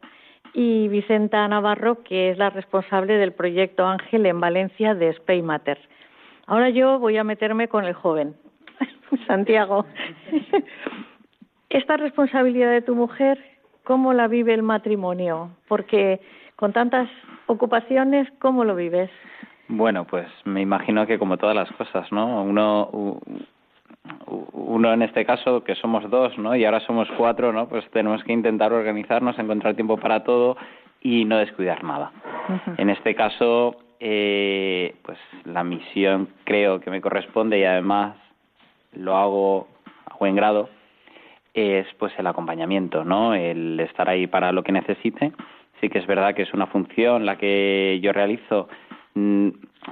y 0.55 0.89
Vicenta 0.89 1.47
Navarro, 1.49 2.03
que 2.05 2.31
es 2.31 2.39
la 2.39 2.49
responsable 2.49 3.19
del 3.19 3.33
proyecto 3.33 3.85
Ángel 3.85 4.25
en 4.25 4.41
Valencia 4.41 4.95
de 4.95 5.13
Spay 5.13 5.43
Matter. 5.43 5.79
Ahora 6.47 6.71
yo 6.71 6.99
voy 6.99 7.17
a 7.17 7.25
meterme 7.25 7.69
con 7.69 7.85
el 7.85 7.95
joven, 7.95 8.35
Santiago. 9.27 9.85
Esta 11.69 11.97
responsabilidad 11.97 12.71
de 12.71 12.83
tu 12.83 12.95
mujer, 12.95 13.39
¿cómo 13.83 14.13
la 14.13 14.29
vive 14.29 14.55
el 14.55 14.63
matrimonio? 14.63 15.51
Porque 15.67 16.21
con 16.55 16.73
tantas 16.73 17.11
ocupaciones, 17.47 18.29
¿cómo 18.39 18.65
lo 18.65 18.77
vives? 18.77 19.11
Bueno, 19.67 20.07
pues 20.07 20.29
me 20.45 20.61
imagino 20.61 21.07
que 21.07 21.19
como 21.19 21.37
todas 21.37 21.57
las 21.57 21.71
cosas, 21.73 22.13
¿no? 22.13 22.43
Uno, 22.43 23.21
uno 24.27 24.93
en 24.93 25.03
este 25.03 25.25
caso 25.25 25.65
que 25.65 25.75
somos 25.75 26.09
dos, 26.11 26.37
¿no? 26.39 26.55
Y 26.55 26.65
ahora 26.65 26.81
somos 26.81 27.09
cuatro, 27.17 27.53
¿no? 27.53 27.69
Pues 27.69 27.89
tenemos 27.91 28.23
que 28.25 28.33
intentar 28.33 28.73
organizarnos, 28.73 29.39
encontrar 29.39 29.75
tiempo 29.75 29.97
para 29.97 30.25
todo 30.25 30.57
y 31.01 31.25
no 31.25 31.39
descuidar 31.39 31.85
nada. 31.85 32.13
En 32.77 32.91
este 32.91 33.15
caso, 33.15 33.77
eh, 34.01 34.95
pues 35.03 35.19
la 35.45 35.65
misión 35.65 36.29
creo 36.45 36.81
que 36.81 36.91
me 36.91 37.01
corresponde 37.01 37.59
y 37.59 37.65
además 37.65 38.17
lo 38.93 39.17
hago 39.17 39.69
a 40.07 40.17
buen 40.17 40.35
grado 40.35 40.69
es 41.55 41.87
pues 41.99 42.13
el 42.19 42.27
acompañamiento, 42.27 43.05
¿no? 43.05 43.35
El 43.35 43.79
estar 43.79 44.09
ahí 44.09 44.27
para 44.27 44.53
lo 44.53 44.65
que 44.65 44.73
necesite. 44.73 45.33
Sí 45.81 45.89
que 45.89 46.01
es 46.01 46.07
verdad 46.07 46.35
que 46.35 46.43
es 46.43 46.53
una 46.53 46.67
función 46.67 47.25
la 47.25 47.37
que 47.37 48.01
yo 48.03 48.13
realizo 48.13 48.69
mm, 49.15 49.49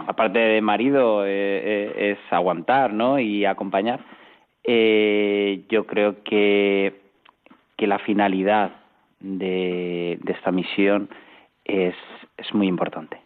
aparte 0.07 0.39
de 0.39 0.61
marido, 0.61 1.25
eh, 1.25 1.29
eh, 1.31 2.13
es 2.13 2.33
aguantar, 2.33 2.93
¿no? 2.93 3.19
Y 3.19 3.45
acompañar. 3.45 4.01
Eh, 4.65 5.65
yo 5.69 5.87
creo 5.87 6.23
que, 6.23 7.01
que 7.77 7.87
la 7.87 7.99
finalidad 7.99 8.73
de, 9.21 10.19
de 10.23 10.33
esta 10.33 10.53
misión 10.53 11.09
es, 11.65 11.95
es 12.37 12.55
muy 12.55 12.67
importante 12.67 13.21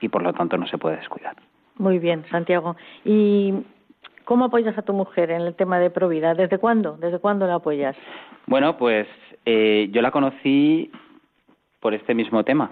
y 0.00 0.08
por 0.08 0.22
lo 0.22 0.32
tanto 0.32 0.56
no 0.56 0.66
se 0.66 0.78
puede 0.78 0.96
descuidar. 0.96 1.36
Muy 1.78 1.98
bien, 1.98 2.24
Santiago. 2.30 2.76
¿Y 3.04 3.52
cómo 4.24 4.46
apoyas 4.46 4.76
a 4.78 4.82
tu 4.82 4.92
mujer 4.92 5.30
en 5.30 5.42
el 5.42 5.54
tema 5.54 5.78
de 5.78 5.90
Provida? 5.90 6.34
¿Desde 6.34 6.58
cuándo? 6.58 6.96
¿Desde 6.96 7.18
cuándo 7.18 7.46
la 7.46 7.56
apoyas? 7.56 7.96
Bueno, 8.46 8.76
pues 8.76 9.06
eh, 9.44 9.88
yo 9.92 10.02
la 10.02 10.10
conocí 10.10 10.90
por 11.80 11.94
este 11.94 12.14
mismo 12.14 12.44
tema. 12.44 12.70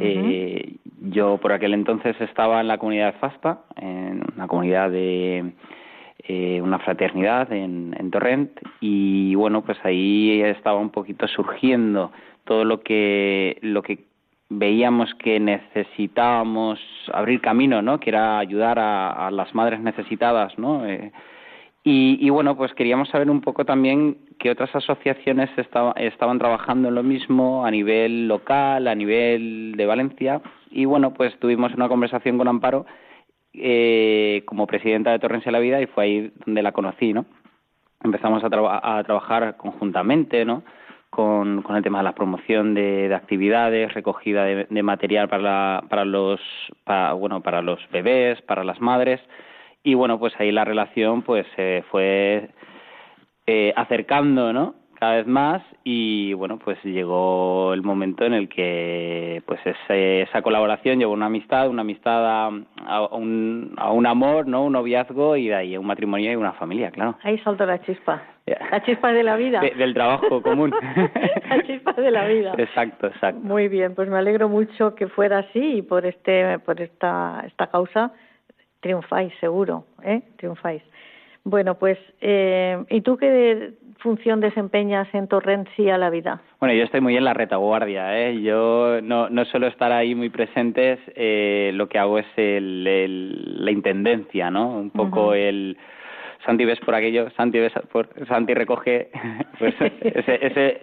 Eh, 0.00 0.76
yo 1.02 1.38
por 1.38 1.52
aquel 1.52 1.74
entonces 1.74 2.18
estaba 2.20 2.60
en 2.60 2.68
la 2.68 2.78
comunidad 2.78 3.14
FASPA, 3.20 3.64
en 3.76 4.22
una 4.34 4.46
comunidad 4.46 4.90
de 4.90 5.52
eh, 6.26 6.60
una 6.62 6.78
fraternidad 6.78 7.52
en, 7.52 7.94
en 7.98 8.10
Torrent, 8.10 8.50
y 8.80 9.34
bueno, 9.34 9.62
pues 9.62 9.78
ahí 9.84 10.40
estaba 10.42 10.78
un 10.78 10.90
poquito 10.90 11.28
surgiendo 11.28 12.12
todo 12.44 12.64
lo 12.64 12.80
que, 12.80 13.58
lo 13.62 13.82
que 13.82 14.10
veíamos 14.50 15.14
que 15.14 15.40
necesitábamos 15.40 16.78
abrir 17.12 17.40
camino, 17.40 17.80
¿no? 17.80 18.00
Que 18.00 18.10
era 18.10 18.38
ayudar 18.38 18.78
a, 18.78 19.30
las 19.30 19.54
madres 19.54 19.80
necesitadas, 19.80 20.58
¿no? 20.58 20.86
Eh, 20.86 21.12
y, 21.82 22.28
bueno, 22.28 22.56
pues 22.56 22.74
queríamos 22.74 23.08
saber 23.08 23.30
un 23.30 23.40
poco 23.40 23.64
también 23.64 24.18
que 24.38 24.50
otras 24.50 24.74
asociaciones 24.76 25.48
estaban 25.56 26.38
trabajando 26.38 26.88
en 26.88 26.94
lo 26.94 27.02
mismo 27.02 27.64
a 27.64 27.70
nivel 27.70 28.28
local, 28.28 28.86
a 28.86 28.94
nivel 28.94 29.72
de 29.76 29.86
Valencia. 29.86 30.42
Y 30.70 30.84
bueno, 30.84 31.14
pues 31.14 31.38
tuvimos 31.38 31.72
una 31.74 31.88
conversación 31.88 32.36
con 32.36 32.48
Amparo 32.48 32.84
eh, 33.54 34.42
como 34.44 34.66
presidenta 34.66 35.10
de 35.10 35.18
Torrencia 35.20 35.48
de 35.48 35.52
la 35.52 35.58
Vida 35.58 35.80
y 35.80 35.86
fue 35.86 36.04
ahí 36.04 36.32
donde 36.44 36.62
la 36.62 36.72
conocí, 36.72 37.14
¿no? 37.14 37.24
Empezamos 38.04 38.44
a, 38.44 38.98
a 38.98 39.02
trabajar 39.02 39.56
conjuntamente, 39.56 40.44
¿no? 40.44 40.62
Con, 41.08 41.64
el 41.74 41.82
tema 41.82 41.98
de 41.98 42.04
la 42.04 42.14
promoción 42.14 42.74
de, 42.74 43.12
actividades, 43.14 43.94
recogida 43.94 44.44
de, 44.44 44.82
material 44.82 45.28
para, 45.28 45.82
para 45.88 46.04
los 46.04 46.40
para, 46.84 47.14
bueno 47.14 47.40
para 47.42 47.62
los 47.62 47.80
bebés, 47.90 48.40
para 48.42 48.64
las 48.64 48.80
madres 48.80 49.20
y 49.82 49.94
bueno 49.94 50.18
pues 50.18 50.34
ahí 50.38 50.52
la 50.52 50.64
relación 50.64 51.22
pues 51.22 51.46
se 51.56 51.84
fue 51.90 52.50
eh, 53.46 53.72
acercando 53.76 54.52
no 54.52 54.74
cada 55.00 55.16
vez 55.16 55.26
más 55.26 55.62
y 55.82 56.34
bueno 56.34 56.58
pues 56.58 56.78
llegó 56.84 57.72
el 57.72 57.82
momento 57.82 58.26
en 58.26 58.34
el 58.34 58.50
que 58.50 59.42
pues 59.46 59.58
esa 59.64 60.42
colaboración 60.42 60.98
llevó 60.98 61.14
una 61.14 61.26
amistad 61.26 61.70
una 61.70 61.80
amistad 61.80 62.46
a, 62.46 62.48
un, 63.12 63.74
a 63.78 63.90
un 63.92 64.06
amor 64.06 64.46
no 64.46 64.64
un 64.64 64.74
noviazgo 64.74 65.36
y 65.36 65.48
de 65.48 65.54
ahí 65.54 65.76
un 65.78 65.86
matrimonio 65.86 66.30
y 66.30 66.36
una 66.36 66.52
familia 66.52 66.90
claro. 66.90 67.16
Ahí 67.22 67.38
saltó 67.38 67.64
la 67.64 67.80
chispa. 67.80 68.22
La 68.46 68.82
chispa 68.82 69.12
de 69.12 69.22
la 69.22 69.36
vida. 69.36 69.60
Del 69.60 69.94
trabajo 69.94 70.42
común. 70.42 70.74
La 71.48 71.62
chispa 71.62 71.92
de 71.92 72.10
la 72.10 72.26
vida. 72.26 72.52
Exacto 72.58 73.06
exacto. 73.06 73.40
Muy 73.40 73.68
bien 73.68 73.94
pues 73.94 74.08
me 74.10 74.18
alegro 74.18 74.50
mucho 74.50 74.94
que 74.94 75.08
fuera 75.08 75.38
así 75.38 75.78
y 75.78 75.82
por 75.82 76.04
este 76.04 76.58
por 76.58 76.80
esta 76.80 77.42
esta 77.46 77.68
causa 77.68 78.12
triunfáis, 78.80 79.32
seguro, 79.40 79.84
¿eh? 80.02 80.22
Triunfáis. 80.36 80.82
Bueno, 81.44 81.76
pues, 81.76 81.98
eh, 82.20 82.82
¿y 82.90 83.00
tú 83.00 83.16
qué 83.16 83.72
función 83.98 84.40
desempeñas 84.40 85.08
en 85.14 85.26
Torrent 85.26 85.68
sí 85.74 85.88
a 85.88 85.96
la 85.96 86.10
vida? 86.10 86.42
Bueno, 86.58 86.74
yo 86.74 86.84
estoy 86.84 87.00
muy 87.00 87.16
en 87.16 87.24
la 87.24 87.34
retaguardia, 87.34 88.18
¿eh? 88.18 88.42
Yo 88.42 89.00
no, 89.02 89.30
no 89.30 89.44
suelo 89.46 89.66
estar 89.66 89.90
ahí 89.92 90.14
muy 90.14 90.28
presentes, 90.28 90.98
eh, 91.14 91.70
lo 91.74 91.88
que 91.88 91.98
hago 91.98 92.18
es 92.18 92.26
el, 92.36 93.64
la 93.64 93.70
intendencia, 93.70 94.50
¿no? 94.50 94.68
Un 94.68 94.90
poco 94.90 95.34
el... 95.34 95.76
Santi 96.44 96.64
ves 96.64 96.80
por 96.80 96.94
aquello, 96.94 97.30
Santi 97.36 97.58
ves 97.58 97.72
por... 97.92 98.08
Santi 98.26 98.54
recoge, 98.54 99.10
pues 99.58 99.74
ese, 99.80 100.46
ese 100.46 100.82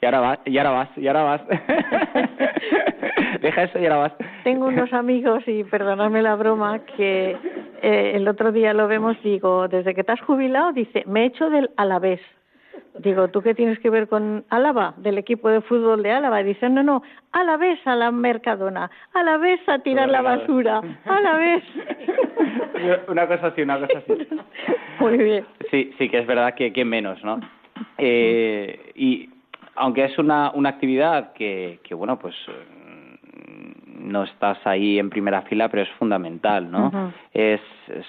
y 0.00 0.06
ahora 0.06 0.20
vas, 0.20 0.38
y 0.46 0.56
ahora 0.58 0.70
vas, 0.70 0.88
y 0.96 1.06
ahora 1.06 1.22
vas. 1.22 1.42
Deja 3.40 3.62
eso 3.64 3.78
y 3.78 3.84
ahora 3.84 3.96
vas. 3.96 4.12
Tengo 4.44 4.66
unos 4.66 4.92
amigos, 4.92 5.42
y 5.46 5.64
perdonadme 5.64 6.22
la 6.22 6.36
broma, 6.36 6.80
que 6.96 7.36
eh, 7.82 8.12
el 8.14 8.26
otro 8.28 8.52
día 8.52 8.72
lo 8.72 8.88
vemos, 8.88 9.16
digo, 9.22 9.68
desde 9.68 9.94
que 9.94 10.04
te 10.04 10.12
has 10.12 10.20
jubilado, 10.20 10.72
dice, 10.72 11.04
me 11.06 11.22
he 11.22 11.26
hecho 11.26 11.50
del 11.50 11.70
Alavés. 11.76 12.20
Digo, 12.98 13.28
¿tú 13.28 13.40
qué 13.42 13.54
tienes 13.54 13.78
que 13.78 13.88
ver 13.88 14.08
con 14.08 14.44
Álava, 14.48 14.94
del 14.96 15.18
equipo 15.18 15.48
de 15.48 15.60
fútbol 15.60 16.02
de 16.02 16.10
Álava? 16.10 16.40
Y 16.40 16.44
dicen, 16.44 16.74
no, 16.74 16.82
no, 16.82 17.02
a 17.32 17.44
la 17.44 17.56
vez 17.56 17.78
a 17.86 17.94
la 17.94 18.10
Mercadona, 18.10 18.90
a 19.12 19.22
la 19.22 19.36
vez 19.36 19.60
a 19.68 19.78
tirar 19.78 20.08
la 20.08 20.22
basura, 20.22 20.80
a 21.04 21.20
la 21.20 21.36
vez. 21.36 21.62
una 23.08 23.26
cosa 23.26 23.48
así, 23.48 23.62
una 23.62 23.78
cosa 23.78 23.98
así. 23.98 24.28
Muy 24.98 25.18
bien. 25.18 25.46
Sí, 25.70 25.92
sí 25.98 26.08
que 26.08 26.18
es 26.18 26.26
verdad 26.26 26.54
que, 26.54 26.72
que 26.72 26.84
menos, 26.84 27.22
¿no? 27.22 27.40
Eh, 27.96 28.92
y 28.94 29.28
aunque 29.80 30.04
es 30.04 30.18
una, 30.18 30.50
una 30.54 30.68
actividad 30.68 31.32
que, 31.32 31.80
que, 31.82 31.94
bueno, 31.94 32.18
pues 32.18 32.34
no 33.98 34.24
estás 34.24 34.58
ahí 34.66 34.98
en 34.98 35.10
primera 35.10 35.42
fila, 35.42 35.68
pero 35.68 35.82
es 35.82 35.88
fundamental, 35.98 36.70
¿no? 36.70 37.12
es, 37.32 37.60
es, 37.88 38.06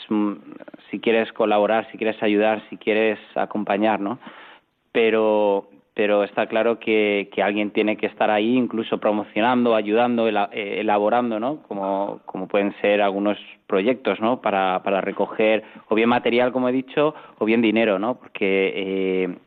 si 0.89 0.99
quieres 0.99 1.31
colaborar, 1.31 1.87
si 1.91 1.97
quieres 1.97 2.21
ayudar, 2.21 2.61
si 2.69 2.77
quieres 2.77 3.19
acompañar, 3.35 3.99
¿no? 3.99 4.19
Pero, 4.91 5.69
pero 5.93 6.23
está 6.23 6.47
claro 6.47 6.79
que, 6.79 7.29
que 7.33 7.41
alguien 7.41 7.71
tiene 7.71 7.95
que 7.95 8.07
estar 8.07 8.29
ahí, 8.29 8.57
incluso 8.57 8.97
promocionando, 8.97 9.75
ayudando, 9.75 10.27
eh, 10.27 10.81
elaborando, 10.81 11.39
¿no? 11.39 11.61
Como, 11.63 12.19
como 12.25 12.47
pueden 12.47 12.73
ser 12.81 13.01
algunos 13.01 13.37
proyectos, 13.67 14.19
¿no? 14.19 14.41
Para, 14.41 14.83
para 14.83 14.99
recoger 14.99 15.63
o 15.87 15.95
bien 15.95 16.09
material, 16.09 16.51
como 16.51 16.67
he 16.67 16.73
dicho, 16.73 17.15
o 17.37 17.45
bien 17.45 17.61
dinero, 17.61 17.99
¿no? 17.99 18.15
Porque 18.15 18.73
eh, 18.75 19.37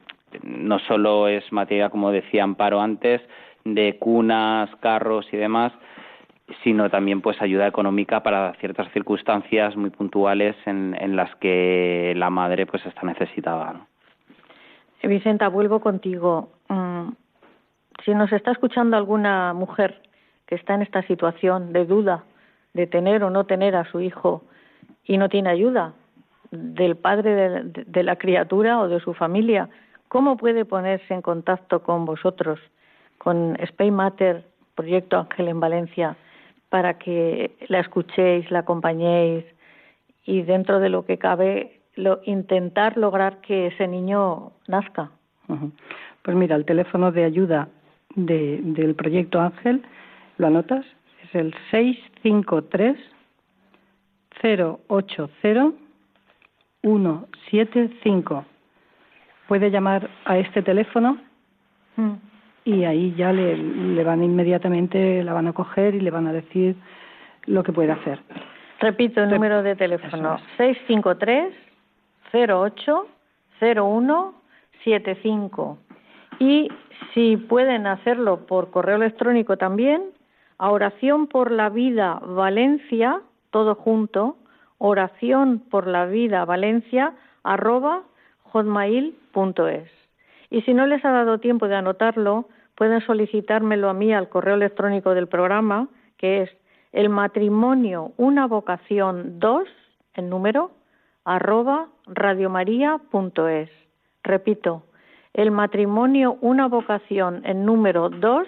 no 0.43 0.79
solo 0.81 1.29
es 1.29 1.51
material, 1.53 1.91
como 1.91 2.11
decía 2.11 2.45
Amparo 2.45 2.81
antes, 2.81 3.21
de 3.65 3.97
cunas, 3.99 4.71
carros 4.77 5.27
y 5.33 5.37
demás, 5.37 5.73
sino 6.63 6.91
también 6.91 7.21
pues 7.21 7.41
ayuda 7.41 7.67
económica 7.67 8.23
para 8.23 8.53
ciertas 8.55 8.91
circunstancias 8.93 9.77
muy 9.77 9.91
puntuales 9.91 10.55
en, 10.67 11.17
las 11.17 11.35
que 11.37 12.13
la 12.17 12.31
madre 12.31 12.67
pues 12.67 12.85
está 12.85 13.03
necesitada. 13.07 13.87
Vicenta, 15.03 15.49
vuelvo 15.49 15.81
contigo. 15.81 16.51
Mm, 16.69 17.11
si 18.05 18.15
nos 18.15 18.33
está 18.33 18.53
escuchando 18.53 18.97
alguna 18.97 19.53
mujer 19.53 20.03
que 20.47 20.55
está 20.55 20.75
en 20.75 20.83
esta 20.83 21.03
situación 21.03 21.73
de 21.73 21.85
duda 21.87 22.25
de 22.75 22.87
tener 22.87 23.23
o 23.23 23.31
no 23.31 23.45
tener 23.45 23.77
a 23.77 23.85
su 23.91 24.01
hijo 24.01 24.45
y 25.05 25.17
no 25.17 25.29
tiene 25.29 25.51
ayuda 25.51 25.95
del 26.51 26.97
padre 26.97 27.63
de 27.65 28.03
la 28.03 28.17
criatura 28.17 28.81
o 28.81 28.89
de 28.89 29.01
su 29.01 29.15
familia, 29.15 29.69
¿cómo 30.15 30.37
puede 30.37 30.65
ponerse 30.65 31.13
en 31.13 31.23
contacto 31.23 31.83
con 31.83 32.05
vosotros, 32.05 32.61
con 33.19 33.57
Spain 33.59 33.93
Matter, 33.93 34.45
Proyecto 34.77 35.19
Ángel 35.19 35.49
en 35.49 35.59
Valencia, 35.59 36.17
para 36.69 36.99
que 36.99 37.57
la 37.67 37.81
escuchéis, 37.81 38.49
la 38.53 38.61
acompañéis 38.61 39.45
y 40.25 40.43
dentro 40.43 40.79
de 40.79 40.89
lo 40.89 41.05
que 41.05 41.19
cabe 41.19 41.81
lo, 41.97 42.21
intentar 42.27 42.97
lograr 42.97 43.41
que 43.41 43.67
ese 43.67 43.89
niño 43.89 44.53
nazca. 44.69 45.11
Pues 46.23 46.37
mira, 46.37 46.55
el 46.55 46.65
teléfono 46.65 47.11
de 47.11 47.25
ayuda 47.25 47.69
de, 48.15 48.61
del 48.63 48.95
proyecto 48.95 49.41
Ángel, 49.41 49.83
¿lo 50.39 50.47
anotas? 50.47 50.87
Es 51.25 51.35
el 51.35 51.53
653 51.73 52.97
080 54.41 55.73
175. 57.51 58.45
Puede 59.55 59.71
llamar 59.71 60.11
a 60.25 60.37
este 60.37 60.63
teléfono 60.63 61.17
mm. 61.95 62.13
y 62.65 62.83
ahí 62.83 63.15
ya 63.15 63.33
le, 63.33 63.57
le 63.57 64.03
van 64.03 64.25
inmediatamente, 64.25 65.23
la 65.23 65.33
van 65.33 65.47
a 65.47 65.53
coger 65.53 65.95
y 65.95 66.01
le 66.01 66.11
van 66.11 66.27
a 66.27 66.33
decir 66.33 66.75
lo 67.47 67.63
que 67.63 67.73
puede 67.73 67.93
hacer. 67.93 68.19
Repito 68.81 69.23
el 69.23 69.31
número 69.31 69.63
de 69.63 69.77
teléfono, 69.77 70.41
653 70.57 71.55
08 72.33 73.07
01 73.61 74.35
75 74.83 75.79
y 76.41 76.69
si 77.13 77.37
pueden 77.37 77.87
hacerlo 77.87 78.47
por 78.47 78.73
correo 78.73 78.97
electrónico 78.97 79.57
también, 79.57 80.03
a 80.59 80.73
oración 80.73 81.29
por 81.29 81.53
la 81.53 81.69
vida 81.69 82.19
Valencia, 82.27 83.21
todo 83.51 83.77
junto, 83.77 84.37
oración 84.79 85.61
por 85.71 85.87
la 85.87 86.07
vida 86.07 86.45
Valencia, 86.45 87.13
arroba 87.45 88.03
hotmail.es. 88.55 89.91
Y 90.49 90.63
si 90.63 90.75
no 90.75 90.87
les 90.87 91.05
ha 91.05 91.11
dado 91.11 91.39
tiempo 91.39 91.67
de 91.67 91.75
anotarlo, 91.75 92.49
pueden 92.77 93.01
solicitármelo 93.01 93.89
a 93.89 93.95
mí 93.95 94.15
al 94.15 94.29
correo 94.29 94.55
electrónico 94.55 95.13
del 95.13 95.27
programa, 95.27 95.89
que 96.19 96.43
es 96.43 96.51
el 96.93 97.09
matrimonio 97.09 98.13
una 98.17 98.47
vocación 98.47 99.41
2, 99.41 99.65
el 100.15 100.29
número, 100.31 100.71
arroba 101.25 101.89
radiomaria.es. 102.07 103.71
Repito, 104.23 104.85
el 105.33 105.51
matrimonio 105.51 106.39
una 106.41 106.69
vocación 106.69 107.43
en 107.45 107.65
número 107.65 108.09
2, 108.09 108.47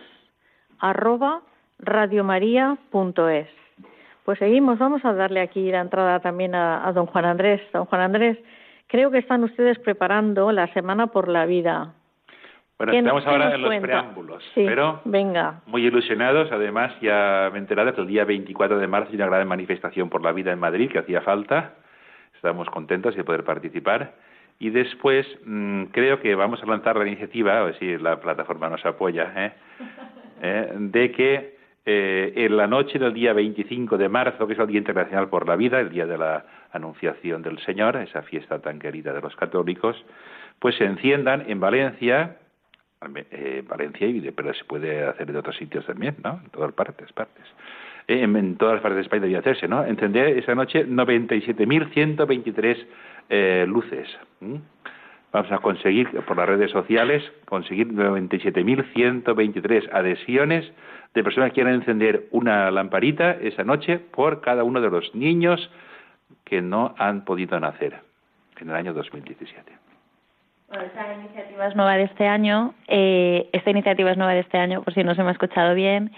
arroba 0.79 1.43
radiomaria.es. 1.81 3.49
Pues 4.25 4.39
seguimos, 4.39 4.79
vamos 4.79 5.05
a 5.05 5.13
darle 5.15 5.41
aquí 5.41 5.69
la 5.73 5.81
entrada 5.81 6.21
también 6.21 6.55
a, 6.55 6.87
a 6.87 6.93
don 6.93 7.07
Juan 7.07 7.25
Andrés. 7.25 7.61
Don 7.73 7.87
Juan 7.87 8.03
Andrés, 8.03 8.39
creo 8.87 9.11
que 9.11 9.19
están 9.19 9.45
ustedes 9.45 9.79
preparando 9.79 10.53
la 10.53 10.67
Semana 10.73 11.09
por 11.09 11.29
la 11.29 11.47
Vida. 11.47 11.95
Bueno, 12.79 12.93
estamos 12.93 13.27
ahora 13.27 13.55
en 13.55 13.63
los 13.63 13.77
preámbulos, 13.77 14.45
pero 14.55 15.01
venga. 15.07 15.63
muy 15.67 15.87
ilusionados. 15.87 16.53
Además, 16.53 16.93
ya 17.01 17.49
me 17.51 17.59
he 17.59 17.61
enterado 17.61 17.95
que 17.95 18.03
el 18.03 18.07
día 18.07 18.25
24 18.27 18.79
de 18.79 18.87
marzo 18.87 19.11
hay 19.11 19.17
una 19.17 19.27
gran 19.27 19.49
manifestación 19.49 20.11
por 20.11 20.23
la 20.23 20.33
vida 20.33 20.53
en 20.53 20.59
Madrid 20.59 20.91
que 20.91 20.99
hacía 20.99 21.23
falta. 21.23 21.75
Estamos 22.35 22.69
contentos 22.69 23.17
de 23.17 23.25
poder 23.25 23.45
participar. 23.45 24.13
Y 24.59 24.71
después 24.71 25.27
mmm, 25.45 25.85
creo 25.85 26.21
que 26.21 26.35
vamos 26.35 26.63
a 26.63 26.67
lanzar 26.67 26.97
la 26.97 27.07
iniciativa, 27.07 27.59
a 27.59 27.65
ver 27.65 27.79
si 27.79 27.97
la 27.97 28.21
plataforma 28.21 28.69
nos 28.69 28.85
apoya, 28.85 29.33
¿eh? 29.37 29.53
¿Eh? 30.43 30.73
de 30.79 31.13
que 31.13 31.57
eh, 31.87 32.33
en 32.37 32.57
la 32.59 32.67
noche 32.67 32.99
del 32.99 33.15
día 33.15 33.33
25 33.33 33.97
de 33.97 34.09
marzo, 34.11 34.47
que 34.47 34.53
es 34.53 34.59
el 34.59 34.67
Día 34.67 34.79
Internacional 34.79 35.29
por 35.29 35.49
la 35.49 35.57
Vida, 35.57 35.81
el 35.81 35.89
día 35.89 36.05
de 36.05 36.19
la 36.19 36.45
Anunciación 36.73 37.43
del 37.43 37.59
Señor, 37.61 37.97
esa 37.97 38.23
fiesta 38.23 38.61
tan 38.61 38.79
querida 38.79 39.13
de 39.13 39.21
los 39.21 39.37
católicos, 39.37 39.97
pues 40.59 40.75
se 40.77 40.85
enciendan 40.85 41.45
en 41.49 41.61
Valencia 41.61 42.37
eh, 43.31 43.63
Valencia, 43.67 44.07
y 44.07 44.21
pero 44.31 44.55
se 44.55 44.65
puede 44.65 45.05
hacer 45.05 45.29
en 45.29 45.37
otros 45.37 45.55
sitios 45.57 45.85
también, 45.85 46.17
¿no? 46.25 46.41
En 46.43 46.49
todas 46.51 46.73
partes, 46.73 47.13
partes. 47.13 47.45
Eh, 48.09 48.23
en, 48.23 48.57
todas 48.57 48.81
partes 48.81 48.97
de 48.97 49.03
España 49.03 49.21
debía 49.23 49.41
hacerse, 49.41 49.69
¿no? 49.69 49.85
Encender 49.85 50.39
esa 50.39 50.55
noche 50.55 50.87
97.123 50.87 52.87
eh, 53.29 53.67
luces. 53.69 54.09
Vamos 55.33 55.53
a 55.53 55.59
conseguir 55.59 56.09
por 56.23 56.39
las 56.39 56.49
redes 56.49 56.71
sociales 56.71 57.23
conseguir 57.45 57.89
97.123 57.89 59.91
adhesiones 59.93 60.73
de 61.13 61.23
personas 61.23 61.51
que 61.51 61.57
quieran 61.57 61.75
encender 61.75 62.29
una 62.31 62.71
lamparita 62.71 63.33
esa 63.33 63.63
noche 63.63 63.99
por 63.99 64.41
cada 64.41 64.65
uno 64.65 64.81
de 64.81 64.89
los 64.89 65.15
niños 65.15 65.71
que 66.47 66.63
no 66.63 66.95
han 66.97 67.25
podido 67.25 67.61
nacer 67.61 68.01
en 68.59 68.71
el 68.71 68.77
año 68.77 68.95
2017. 68.95 69.73
Bueno, 70.69 70.85
esta 70.85 71.15
iniciativa 71.15 71.67
es 71.67 71.77
nueva 71.77 71.97
de 71.97 72.05
este 72.05 72.27
año. 72.27 72.75
Eh, 72.89 73.49
esta 73.53 73.71
iniciativa 73.71 74.11
es 74.11 74.17
nueva 74.17 74.33
de 74.33 74.41
este 74.41 74.57
año, 74.57 74.83
por 74.83 74.95
si 74.95 75.05
no 75.05 75.15
se 75.15 75.23
me 75.23 75.29
ha 75.29 75.33
escuchado 75.33 75.75
bien. 75.75 76.13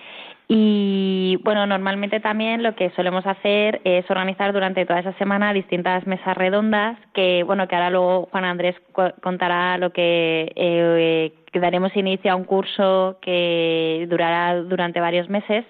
Y 0.50 1.38
bueno, 1.44 1.66
normalmente 1.66 2.20
también 2.20 2.62
lo 2.62 2.74
que 2.74 2.90
solemos 2.90 3.26
hacer 3.26 3.82
es 3.84 4.10
organizar 4.10 4.52
durante 4.54 4.86
toda 4.86 5.00
esa 5.00 5.12
semana 5.14 5.52
distintas 5.52 6.06
mesas 6.06 6.36
redondas 6.38 6.96
que, 7.12 7.42
bueno, 7.42 7.68
que 7.68 7.74
ahora 7.74 7.90
luego 7.90 8.28
Juan 8.30 8.44
Andrés 8.46 8.74
contará 9.22 9.76
lo 9.76 9.92
que, 9.92 10.50
eh, 10.56 11.34
que 11.52 11.60
daremos 11.60 11.94
inicio 11.96 12.32
a 12.32 12.36
un 12.36 12.44
curso 12.44 13.18
que 13.20 14.06
durará 14.08 14.62
durante 14.62 15.00
varios 15.00 15.28
meses. 15.28 15.66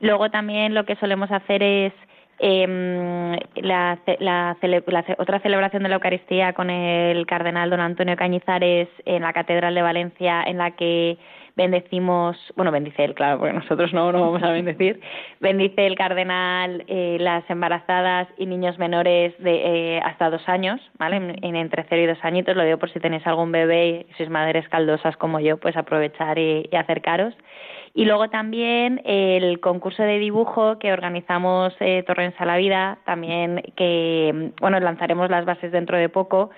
Luego 0.00 0.30
también 0.30 0.74
lo 0.74 0.84
que 0.84 0.96
solemos 0.96 1.30
hacer 1.30 1.62
es 1.62 1.92
eh, 2.42 3.38
la, 3.56 3.98
la, 4.18 4.56
la, 4.60 5.04
otra 5.18 5.40
celebración 5.40 5.82
de 5.82 5.88
la 5.90 5.96
Eucaristía 5.96 6.54
con 6.54 6.70
el 6.70 7.26
cardenal 7.26 7.68
don 7.68 7.80
Antonio 7.80 8.16
Cañizares 8.16 8.88
en 9.04 9.22
la 9.22 9.32
Catedral 9.32 9.74
de 9.74 9.82
Valencia, 9.82 10.42
en 10.46 10.56
la 10.56 10.70
que 10.70 11.18
bendecimos, 11.56 12.38
bueno, 12.56 12.70
bendice 12.70 13.04
él, 13.04 13.14
claro, 13.14 13.38
porque 13.38 13.52
nosotros 13.52 13.92
no, 13.92 14.10
no 14.12 14.20
vamos 14.22 14.42
a 14.42 14.52
bendecir, 14.52 15.00
bendice 15.40 15.86
el 15.86 15.96
cardenal 15.96 16.84
eh, 16.86 17.18
las 17.20 17.48
embarazadas 17.50 18.28
y 18.38 18.46
niños 18.46 18.78
menores 18.78 19.34
de 19.38 19.96
eh, 19.96 20.00
hasta 20.02 20.30
dos 20.30 20.48
años, 20.48 20.80
¿vale? 20.98 21.16
En, 21.16 21.56
entre 21.56 21.84
cero 21.90 22.00
y 22.00 22.06
dos 22.06 22.18
añitos, 22.22 22.56
lo 22.56 22.64
digo 22.64 22.78
por 22.78 22.90
si 22.90 23.00
tenéis 23.00 23.26
algún 23.26 23.52
bebé 23.52 24.06
y 24.08 24.14
sois 24.14 24.30
madres 24.30 24.66
caldosas 24.70 25.16
como 25.18 25.40
yo, 25.40 25.58
pues 25.58 25.76
aprovechar 25.76 26.38
y, 26.38 26.68
y 26.72 26.76
acercaros. 26.76 27.34
Y 27.92 28.04
luego 28.04 28.30
también 28.30 29.00
el 29.04 29.58
concurso 29.60 30.02
de 30.02 30.18
dibujo 30.18 30.78
que 30.78 30.92
organizamos 30.92 31.74
eh, 31.80 32.04
Torrens 32.06 32.34
la 32.40 32.56
Vida, 32.56 32.98
también 33.04 33.62
que, 33.76 34.52
bueno, 34.60 34.78
lanzaremos 34.78 35.28
las 35.28 35.44
bases 35.44 35.72
dentro 35.72 35.96
de 35.98 36.08
poco. 36.08 36.50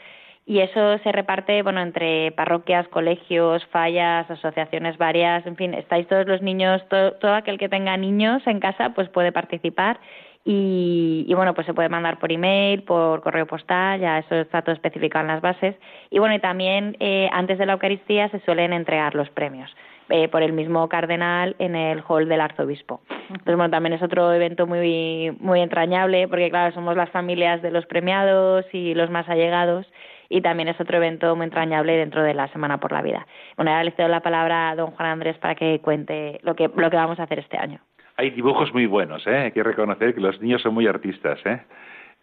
Y 0.45 0.59
eso 0.59 0.99
se 0.99 1.12
reparte 1.12 1.62
bueno 1.62 1.81
entre 1.81 2.33
parroquias, 2.33 2.88
colegios, 2.88 3.64
fallas, 3.66 4.29
asociaciones 4.29 4.99
varias, 4.99 5.47
en 5.47 5.57
fin, 5.57 5.73
estáis 5.73 6.09
todos 6.09 6.27
los 6.27 6.42
niños, 6.42 6.83
todo, 6.88 7.35
aquel 7.35 7.59
que 7.59 7.68
tenga 7.68 7.97
niños 7.97 8.42
en 8.47 8.59
casa 8.59 8.90
pues 8.90 9.09
puede 9.09 9.31
participar 9.31 10.01
y, 10.44 11.33
bueno, 11.35 11.55
pues 11.55 11.66
se 11.66 11.74
puede 11.74 11.88
mandar 11.88 12.18
por 12.18 12.33
email, 12.33 12.83
por 12.83 13.20
correo 13.22 13.46
postal, 13.46 14.00
ya 14.00 14.18
eso 14.18 14.35
está 14.35 14.62
todo 14.62 14.74
especificado 14.74 15.24
en 15.24 15.28
las 15.28 15.40
bases. 15.40 15.76
Y 16.11 16.18
bueno, 16.18 16.35
y 16.35 16.40
también 16.40 16.96
eh, 16.98 17.28
antes 17.33 17.59
de 17.59 17.66
la 17.66 17.74
Eucaristía 17.74 18.28
se 18.31 18.40
suelen 18.40 18.72
entregar 18.72 19.14
los 19.14 19.31
premios. 19.31 19.70
Eh, 20.09 20.28
por 20.28 20.42
el 20.42 20.52
mismo 20.52 20.88
cardenal 20.90 21.57
en 21.59 21.74
el 21.74 22.02
hall 22.07 22.28
del 22.28 22.42
arzobispo. 22.42 23.00
Entonces, 23.31 23.57
bueno, 23.57 23.70
también 23.70 23.94
es 23.94 24.02
otro 24.02 24.31
evento 24.33 24.66
muy, 24.66 25.35
muy 25.40 25.61
entrañable 25.61 26.28
porque, 26.28 26.50
claro, 26.50 26.74
somos 26.74 26.96
las 26.96 27.09
familias 27.11 27.62
de 27.62 27.70
los 27.70 27.87
premiados 27.87 28.66
y 28.74 28.94
los 28.94 29.09
más 29.11 29.26
allegados 29.28 29.87
y 30.28 30.42
también 30.42 30.68
es 30.68 30.78
otro 30.81 30.98
evento 30.98 31.35
muy 31.37 31.44
entrañable 31.44 31.96
dentro 31.96 32.22
de 32.22 32.35
la 32.35 32.48
Semana 32.48 32.78
por 32.78 32.92
la 32.92 33.00
Vida. 33.00 33.26
Bueno, 33.57 33.70
ahora 33.70 33.85
le 33.85 33.92
cedo 33.92 34.09
la 34.09 34.20
palabra 34.20 34.70
a 34.70 34.76
don 34.76 34.90
Juan 34.90 35.09
Andrés 35.09 35.38
para 35.38 35.55
que 35.55 35.81
cuente 35.81 36.40
lo 36.42 36.57
que, 36.57 36.68
lo 36.74 36.90
que 36.90 36.96
vamos 36.96 37.18
a 37.18 37.22
hacer 37.22 37.38
este 37.38 37.57
año. 37.57 37.81
Hay 38.16 38.31
dibujos 38.31 38.72
muy 38.72 38.87
buenos, 38.87 39.27
¿eh? 39.27 39.37
hay 39.37 39.53
que 39.53 39.62
reconocer 39.62 40.14
que 40.14 40.20
los 40.20 40.40
niños 40.40 40.62
son 40.62 40.75
muy 40.75 40.87
artistas 40.87 41.40
¿eh? 41.44 41.62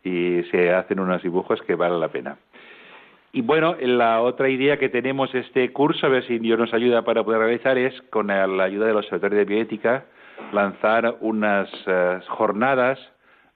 y 0.03 0.43
se 0.51 0.71
hacen 0.73 0.99
unos 0.99 1.21
dibujos 1.23 1.61
que 1.63 1.75
valen 1.75 1.99
la 1.99 2.09
pena. 2.09 2.37
Y 3.31 3.41
bueno, 3.41 3.75
la 3.79 4.21
otra 4.21 4.49
idea 4.49 4.77
que 4.77 4.89
tenemos 4.89 5.33
este 5.35 5.71
curso, 5.71 6.07
a 6.07 6.09
ver 6.09 6.25
si 6.25 6.39
Dios 6.39 6.57
nos 6.57 6.73
ayuda 6.73 7.03
para 7.03 7.23
poder 7.23 7.41
realizar, 7.41 7.77
es 7.77 8.01
con 8.09 8.27
la 8.27 8.63
ayuda 8.63 8.87
de 8.87 8.93
los 8.93 9.05
Observatorio 9.05 9.37
de 9.37 9.45
bioética 9.45 10.05
lanzar 10.51 11.17
unas 11.21 11.69
eh, 11.85 12.19
jornadas 12.27 12.99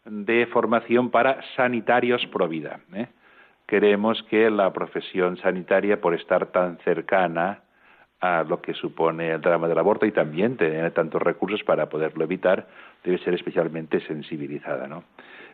de 0.06 0.46
formación 0.48 1.10
para 1.10 1.41
sanitarios 1.56 2.26
pro 2.28 2.48
vida. 2.48 2.82
¿eh? 2.93 3.08
Creemos 3.65 4.22
que 4.24 4.50
la 4.50 4.72
profesión 4.74 5.38
sanitaria, 5.38 6.02
por 6.02 6.13
estar 6.13 6.48
tan 6.48 6.78
cercana 6.80 7.62
a 8.24 8.42
lo 8.44 8.62
que 8.62 8.74
supone 8.74 9.32
el 9.32 9.42
drama 9.42 9.68
del 9.68 9.78
aborto 9.78 10.06
y 10.06 10.12
también 10.14 10.56
tener 10.56 10.92
tantos 10.92 11.22
recursos 11.22 11.62
para 11.64 11.90
poderlo 11.90 12.24
evitar, 12.24 12.68
debe 13.04 13.18
ser 13.18 13.34
especialmente 13.34 14.00
sensibilizada. 14.00 14.88
¿no? 14.88 15.04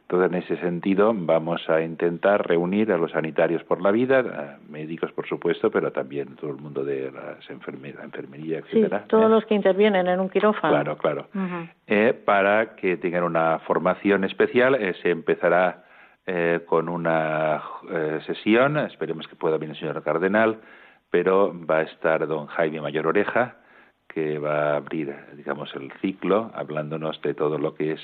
Entonces, 0.01 0.32
en 0.32 0.38
ese 0.38 0.58
sentido, 0.63 1.12
vamos 1.15 1.67
a 1.67 1.82
intentar 1.82 2.47
reunir 2.47 2.91
a 2.91 2.97
los 2.99 3.10
sanitarios 3.10 3.63
por 3.63 3.82
la 3.82 3.89
vida, 3.89 4.60
médicos, 4.69 5.12
por 5.13 5.27
supuesto, 5.27 5.71
pero 5.71 5.91
también 5.91 6.36
todo 6.36 6.51
el 6.51 6.58
mundo 6.58 6.84
de 6.84 7.12
las 7.12 7.49
enfermeras, 7.49 8.03
enfermería, 8.03 8.60
etcétera. 8.60 8.99
Sí, 8.99 9.05
todos 9.08 9.25
¿eh? 9.25 9.29
los 9.29 9.45
que 9.45 9.55
intervienen 9.55 10.05
en 10.08 10.19
un 10.19 10.29
quirófano. 10.29 10.71
Claro, 10.71 10.97
claro. 10.97 11.27
Eh, 11.88 12.13
para 12.13 12.75
que 12.75 12.97
tengan 12.97 13.23
una 13.23 13.58
formación 13.65 14.25
especial, 14.25 14.75
eh, 14.75 14.93
se 15.01 15.10
empezará 15.10 15.86
eh, 16.27 16.60
con 16.67 16.88
una 16.88 17.63
sesión, 18.27 18.77
esperemos 18.77 19.27
que 19.27 19.36
pueda 19.36 19.58
venir 19.58 19.75
el 19.75 19.79
señor 19.79 20.03
cardenal, 20.03 20.60
pero 21.09 21.53
va 21.65 21.77
a 21.77 21.81
estar 21.83 22.27
don 22.27 22.47
Jaime 22.47 22.81
Mayor 22.81 23.07
Oreja, 23.07 23.57
que 24.07 24.39
va 24.39 24.73
a 24.73 24.75
abrir, 24.77 25.15
digamos, 25.35 25.73
el 25.75 25.91
ciclo, 26.01 26.51
hablándonos 26.53 27.21
de 27.21 27.33
todo 27.33 27.57
lo 27.57 27.75
que 27.75 27.93
es 27.93 28.01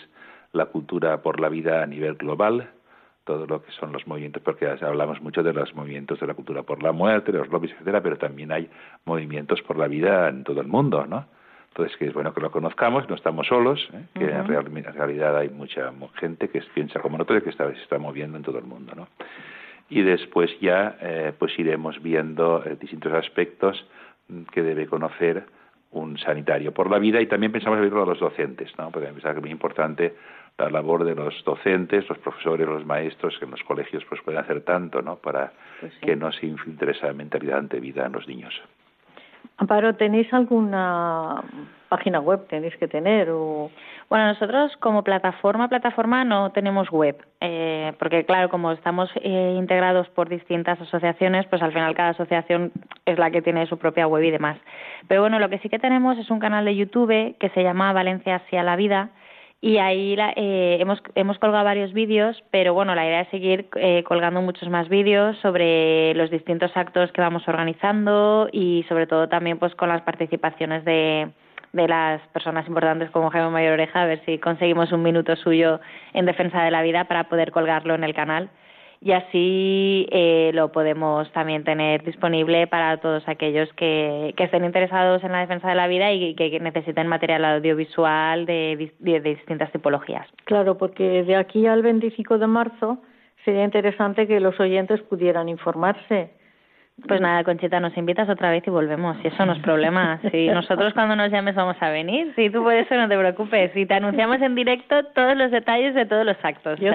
la 0.54 0.68
cultura 0.68 1.22
por 1.22 1.40
la 1.40 1.50
vida 1.50 1.82
a 1.82 1.86
nivel 1.86 2.16
global, 2.16 2.70
todo 3.26 3.48
lo 3.48 3.64
que 3.64 3.72
son 3.72 3.92
los 3.92 4.06
movimientos, 4.08 4.42
porque 4.44 4.68
hablamos 4.68 5.20
mucho 5.22 5.42
de 5.42 5.52
los 5.52 5.74
movimientos 5.76 6.20
de 6.20 6.28
la 6.28 6.36
cultura 6.36 6.64
por 6.64 6.84
la 6.84 6.92
muerte, 6.92 7.32
los 7.32 7.50
lobbies, 7.50 7.74
etcétera, 7.74 8.02
pero 8.02 8.18
también 8.18 8.52
hay 8.52 8.70
movimientos 9.04 9.62
por 9.64 9.78
la 9.78 9.88
vida 9.88 10.30
en 10.30 10.44
todo 10.44 10.62
el 10.62 10.68
mundo, 10.68 11.06
¿no? 11.08 11.26
Entonces, 11.70 11.98
que 11.98 12.06
es 12.06 12.14
bueno 12.14 12.34
que 12.34 12.40
lo 12.40 12.52
conozcamos, 12.52 13.10
no 13.10 13.16
estamos 13.16 13.48
solos, 13.48 13.90
¿eh? 13.92 14.06
que 14.14 14.24
en, 14.24 14.48
realidad 14.48 15.38
hay 15.38 15.50
mucha 15.50 15.92
gente 16.14 16.48
que 16.48 16.62
piensa 16.74 17.02
como 17.02 17.18
nosotros 17.18 17.40
y 17.40 17.44
que 17.44 17.50
está, 17.50 17.70
se 17.74 17.82
está 17.82 17.98
moviendo 17.98 18.38
en 18.38 18.44
todo 18.44 18.60
el 18.60 18.64
mundo, 18.64 18.94
¿no? 18.96 19.10
Y 19.90 20.02
después 20.02 20.52
ya, 20.60 20.98
eh, 21.02 21.34
pues 21.38 21.58
iremos 21.60 22.02
viendo 22.02 22.64
eh, 22.66 22.76
distintos 22.80 23.14
aspectos 23.14 23.86
que 24.52 24.64
debe 24.64 24.88
conocer 24.88 25.46
un 25.92 26.18
sanitario 26.18 26.74
por 26.74 26.90
la 26.90 27.00
vida 27.00 27.22
y 27.22 27.28
también 27.28 27.52
pensamos 27.52 27.78
abrirlo 27.78 28.04
a 28.04 28.06
los 28.06 28.20
docentes, 28.20 28.72
¿no? 28.78 28.92
Porque 28.92 29.12
me 29.12 29.22
que 29.22 29.30
es 29.30 29.42
muy 29.42 29.52
importante 29.52 30.16
la 30.58 30.70
labor 30.70 31.04
de 31.04 31.16
los 31.16 31.44
docentes, 31.44 32.08
los 32.10 32.18
profesores, 32.18 32.68
los 32.68 32.86
maestros, 32.86 33.38
que 33.38 33.46
en 33.46 33.52
los 33.52 33.64
colegios 33.64 34.04
pues 34.06 34.22
pueden 34.22 34.42
hacer 34.42 34.62
tanto, 34.62 35.02
¿no? 35.02 35.18
Para 35.18 35.54
pues 35.80 35.94
que 36.02 36.16
no 36.16 36.32
se 36.32 36.48
infiltre 36.48 36.92
esa 36.92 37.12
mentalidad 37.14 37.60
ante 37.60 37.80
vida 37.80 38.06
en 38.06 38.14
los 38.14 38.28
niños. 38.28 38.54
Amparo, 39.58 39.96
¿tenéis 39.96 40.32
alguna 40.34 41.44
página 41.88 42.20
web? 42.20 42.46
¿Tenéis 42.48 42.76
que 42.78 42.88
tener? 42.88 43.30
O... 43.30 43.72
Bueno, 44.10 44.28
nosotros 44.28 44.76
como 44.82 45.04
plataforma, 45.04 45.70
plataforma 45.70 46.26
no 46.26 46.52
tenemos 46.52 46.90
web, 46.92 47.16
eh, 47.40 47.94
porque 47.98 48.26
claro, 48.26 48.50
como 48.50 48.72
estamos 48.72 49.10
eh, 49.16 49.56
integrados 49.58 50.10
por 50.10 50.28
distintas 50.28 50.80
asociaciones, 50.82 51.46
pues 51.48 51.62
al 51.62 51.72
final 51.72 51.96
cada 51.96 52.10
asociación 52.10 52.72
es 53.06 53.18
la 53.18 53.32
que 53.32 53.42
tiene 53.42 53.66
su 53.68 53.78
propia 53.78 54.08
web 54.08 54.24
y 54.24 54.32
demás. 54.32 54.58
Pero 55.08 55.22
bueno, 55.22 55.40
lo 55.40 55.50
que 55.50 55.60
sí 55.60 55.70
que 55.70 55.80
tenemos 55.80 56.18
es 56.18 56.30
un 56.30 56.40
canal 56.40 56.66
de 56.66 56.76
YouTube 56.76 57.36
que 57.40 57.50
se 57.50 57.64
llama 57.64 57.94
Valencia 57.94 58.36
hacia 58.36 58.62
la 58.62 58.76
vida, 58.76 59.10
y 59.62 59.78
ahí 59.78 60.16
eh, 60.36 60.78
hemos, 60.80 61.02
hemos 61.16 61.40
colgado 61.40 61.64
varios 61.64 61.94
vídeos, 61.94 62.44
pero 62.52 62.74
bueno, 62.74 62.94
la 62.94 63.06
idea 63.06 63.22
es 63.22 63.30
seguir 63.30 63.68
eh, 63.76 64.04
colgando 64.04 64.42
muchos 64.42 64.70
más 64.70 64.90
vídeos 64.90 65.38
sobre 65.42 66.14
los 66.14 66.30
distintos 66.30 66.76
actos 66.76 67.12
que 67.12 67.22
vamos 67.22 67.48
organizando 67.48 68.48
y 68.52 68.86
sobre 68.88 69.08
todo 69.08 69.28
también 69.28 69.58
pues 69.58 69.74
con 69.76 69.90
las 69.90 70.02
participaciones 70.04 70.86
de, 70.86 71.32
de 71.74 71.88
las 71.88 72.22
personas 72.28 72.68
importantes 72.68 73.10
como 73.12 73.32
Jaime 73.32 73.50
Mayor 73.50 73.74
Oreja, 73.74 74.04
a 74.04 74.06
ver 74.06 74.22
si 74.26 74.38
conseguimos 74.38 74.92
un 74.92 75.02
minuto 75.02 75.36
suyo 75.36 75.80
en 76.14 76.26
defensa 76.26 76.64
de 76.64 76.72
la 76.72 76.84
vida 76.84 77.06
para 77.06 77.26
poder 77.26 77.52
colgarlo 77.52 77.96
en 77.96 78.04
el 78.04 78.14
canal 78.14 78.50
y 79.02 79.12
así 79.12 80.08
eh, 80.12 80.52
lo 80.54 80.72
podemos 80.72 81.32
también 81.32 81.64
tener 81.64 82.04
disponible 82.04 82.68
para 82.68 82.98
todos 82.98 83.28
aquellos 83.28 83.72
que, 83.74 84.34
estén 84.38 84.66
interesados 84.66 85.24
en 85.24 85.32
la 85.32 85.40
defensa 85.40 85.70
de 85.70 85.76
la 85.76 85.88
vida 85.88 86.12
y 86.12 86.36
que, 86.36 86.60
necesiten 86.60 87.08
material 87.08 87.46
audiovisual 87.46 88.46
de, 88.46 88.92
de, 89.00 89.20
distintas 89.20 89.72
tipologías. 89.72 90.28
Claro, 90.46 90.78
porque 90.78 91.24
de 91.24 91.36
aquí 91.36 91.68
al 91.68 91.82
25 91.82 92.38
de 92.38 92.48
marzo 92.48 93.00
sería 93.44 93.64
interesante 93.64 94.28
que 94.28 94.40
los 94.40 94.60
oyentes 94.60 95.02
pudieran 95.02 95.50
informarse 95.50 96.32
pues 97.08 97.20
nada, 97.20 97.44
Conchita, 97.44 97.80
nos 97.82 97.96
invitas 97.98 98.30
otra 98.30 98.52
vez 98.52 98.64
y 98.66 98.70
volvemos, 98.70 99.18
y 99.24 99.28
eso 99.28 99.46
no 99.46 99.54
es 99.54 99.60
problema. 99.60 100.20
Si 100.32 100.48
nosotros 100.54 100.94
cuando 100.94 101.16
nos 101.16 101.30
llames 101.30 101.54
vamos 101.54 101.76
a 101.82 101.90
venir, 101.90 102.32
si 102.36 102.50
tú 102.50 102.70
eso 102.70 102.96
no 102.96 103.10
te 103.10 103.18
preocupes. 103.18 103.72
Si 103.74 103.86
te 103.86 103.94
anunciamos 103.94 104.42
en 104.42 104.56
directo 104.56 105.04
todos 105.14 105.36
los 105.36 105.52
detalles 105.52 105.94
de 105.94 106.06
todos 106.06 106.26
los 106.26 106.38
actos. 106.42 106.80
Yo, 106.80 106.94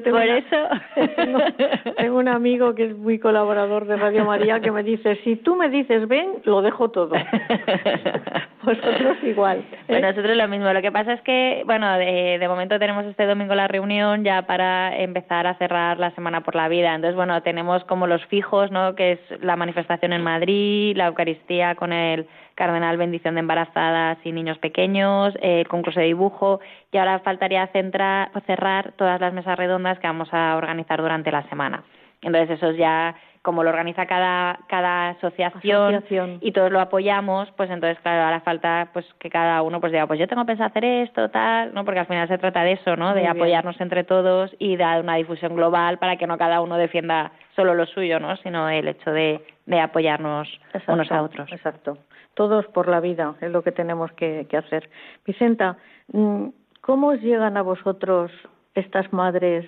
tengo 0.00 0.18
por 0.18 0.22
eso... 0.22 0.56
Tengo, 1.96 2.18
un 2.18 2.28
amigo 2.28 2.74
que 2.74 2.86
es 2.86 2.96
muy 2.96 3.18
colaborador 3.18 3.86
de 3.86 3.96
Radio 3.96 4.24
María 4.24 4.60
que 4.60 4.70
me 4.70 4.82
dice, 4.82 5.16
si 5.24 5.36
tú 5.36 5.56
me 5.56 5.68
dices 5.68 6.08
ven, 6.08 6.36
lo 6.44 6.62
dejo 6.62 6.90
todo. 6.90 7.14
Vosotros 8.62 9.16
igual. 9.22 9.58
¿eh? 9.58 9.78
Pues 9.86 10.02
nosotros 10.02 10.36
lo 10.36 10.48
mismo. 10.48 10.72
Lo 10.72 10.80
que 10.80 10.90
pasa 10.90 11.12
es 11.12 11.20
que, 11.20 11.62
bueno, 11.66 11.92
de, 11.98 12.38
de 12.38 12.48
momento 12.48 12.78
tenemos 12.78 13.04
este 13.04 13.26
domingo 13.26 13.54
la 13.54 13.68
reunión 13.68 14.24
ya 14.24 14.42
para 14.42 14.96
empezar 14.96 15.46
a 15.46 15.54
cerrar 15.54 15.98
la 15.98 16.12
Semana 16.12 16.42
por 16.42 16.54
la 16.54 16.68
Vida. 16.68 16.94
Entonces, 16.94 17.16
bueno, 17.16 17.42
tenemos 17.42 17.84
como 17.84 18.06
los 18.06 18.24
fijos, 18.26 18.70
¿no? 18.70 18.94
Que 18.94 19.12
es 19.12 19.33
la 19.40 19.56
manifestación 19.56 20.12
en 20.12 20.22
Madrid, 20.22 20.96
la 20.96 21.06
Eucaristía 21.06 21.74
con 21.74 21.92
el 21.92 22.26
Cardenal 22.54 22.96
Bendición 22.96 23.34
de 23.34 23.40
Embarazadas 23.40 24.18
y 24.24 24.32
Niños 24.32 24.58
Pequeños, 24.58 25.34
el 25.40 25.66
concurso 25.68 26.00
de 26.00 26.06
dibujo 26.06 26.60
y 26.92 26.98
ahora 26.98 27.18
faltaría 27.20 27.66
centrar, 27.68 28.30
cerrar 28.46 28.92
todas 28.92 29.20
las 29.20 29.32
mesas 29.32 29.58
redondas 29.58 29.98
que 29.98 30.06
vamos 30.06 30.28
a 30.32 30.56
organizar 30.56 31.00
durante 31.00 31.30
la 31.30 31.48
semana. 31.48 31.84
Entonces 32.22 32.58
eso 32.58 32.72
ya 32.72 33.14
como 33.44 33.62
lo 33.62 33.68
organiza 33.68 34.06
cada, 34.06 34.58
cada 34.68 35.10
asociación, 35.10 36.38
y 36.40 36.52
todos 36.52 36.72
lo 36.72 36.80
apoyamos, 36.80 37.50
pues 37.58 37.68
entonces, 37.68 38.00
claro, 38.00 38.22
ahora 38.22 38.40
falta 38.40 38.88
pues 38.94 39.04
que 39.18 39.28
cada 39.28 39.60
uno 39.60 39.82
pues 39.82 39.92
diga, 39.92 40.06
pues 40.06 40.18
yo 40.18 40.26
tengo 40.26 40.46
pensado 40.46 40.70
hacer 40.70 40.82
esto, 40.86 41.28
tal, 41.28 41.74
¿no? 41.74 41.84
Porque 41.84 42.00
al 42.00 42.06
final 42.06 42.26
se 42.26 42.38
trata 42.38 42.62
de 42.62 42.72
eso, 42.72 42.96
¿no? 42.96 43.12
de 43.12 43.26
apoyarnos 43.26 43.78
entre 43.82 44.02
todos 44.02 44.50
y 44.58 44.78
dar 44.78 45.02
una 45.02 45.16
difusión 45.16 45.54
global 45.54 45.98
para 45.98 46.16
que 46.16 46.26
no 46.26 46.38
cada 46.38 46.62
uno 46.62 46.78
defienda 46.78 47.32
solo 47.54 47.74
lo 47.74 47.84
suyo, 47.84 48.18
¿no? 48.18 48.34
Sino 48.38 48.70
el 48.70 48.88
hecho 48.88 49.10
de, 49.10 49.44
de 49.66 49.78
apoyarnos 49.78 50.48
unos 50.88 51.12
a 51.12 51.20
otros. 51.20 51.52
Exacto. 51.52 51.98
Todos 52.32 52.64
por 52.68 52.88
la 52.88 53.00
vida 53.00 53.34
es 53.42 53.52
lo 53.52 53.62
que 53.62 53.72
tenemos 53.72 54.10
que, 54.12 54.46
que 54.48 54.56
hacer. 54.56 54.88
Vicenta, 55.26 55.76
mm, 56.14 56.46
¿cómo 56.80 57.08
os 57.08 57.20
llegan 57.20 57.58
a 57.58 57.62
vosotros 57.62 58.32
estas 58.74 59.12
madres 59.12 59.66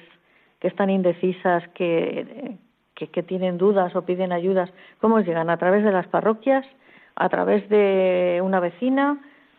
que 0.61 0.69
están 0.69 0.89
indecisas, 0.89 1.63
que, 1.75 2.57
que, 2.97 3.23
tienen 3.23 3.59
dudas 3.59 3.95
o 3.95 4.03
piden 4.03 4.33
ayudas, 4.33 4.71
¿cómo 5.01 5.21
llegan? 5.21 5.51
¿A 5.51 5.59
través 5.59 5.85
de 5.85 5.93
las 5.93 6.07
parroquias? 6.09 6.67
¿A 7.15 7.29
través 7.29 7.69
de 7.69 8.41
una 8.43 8.59
vecina? 8.59 9.19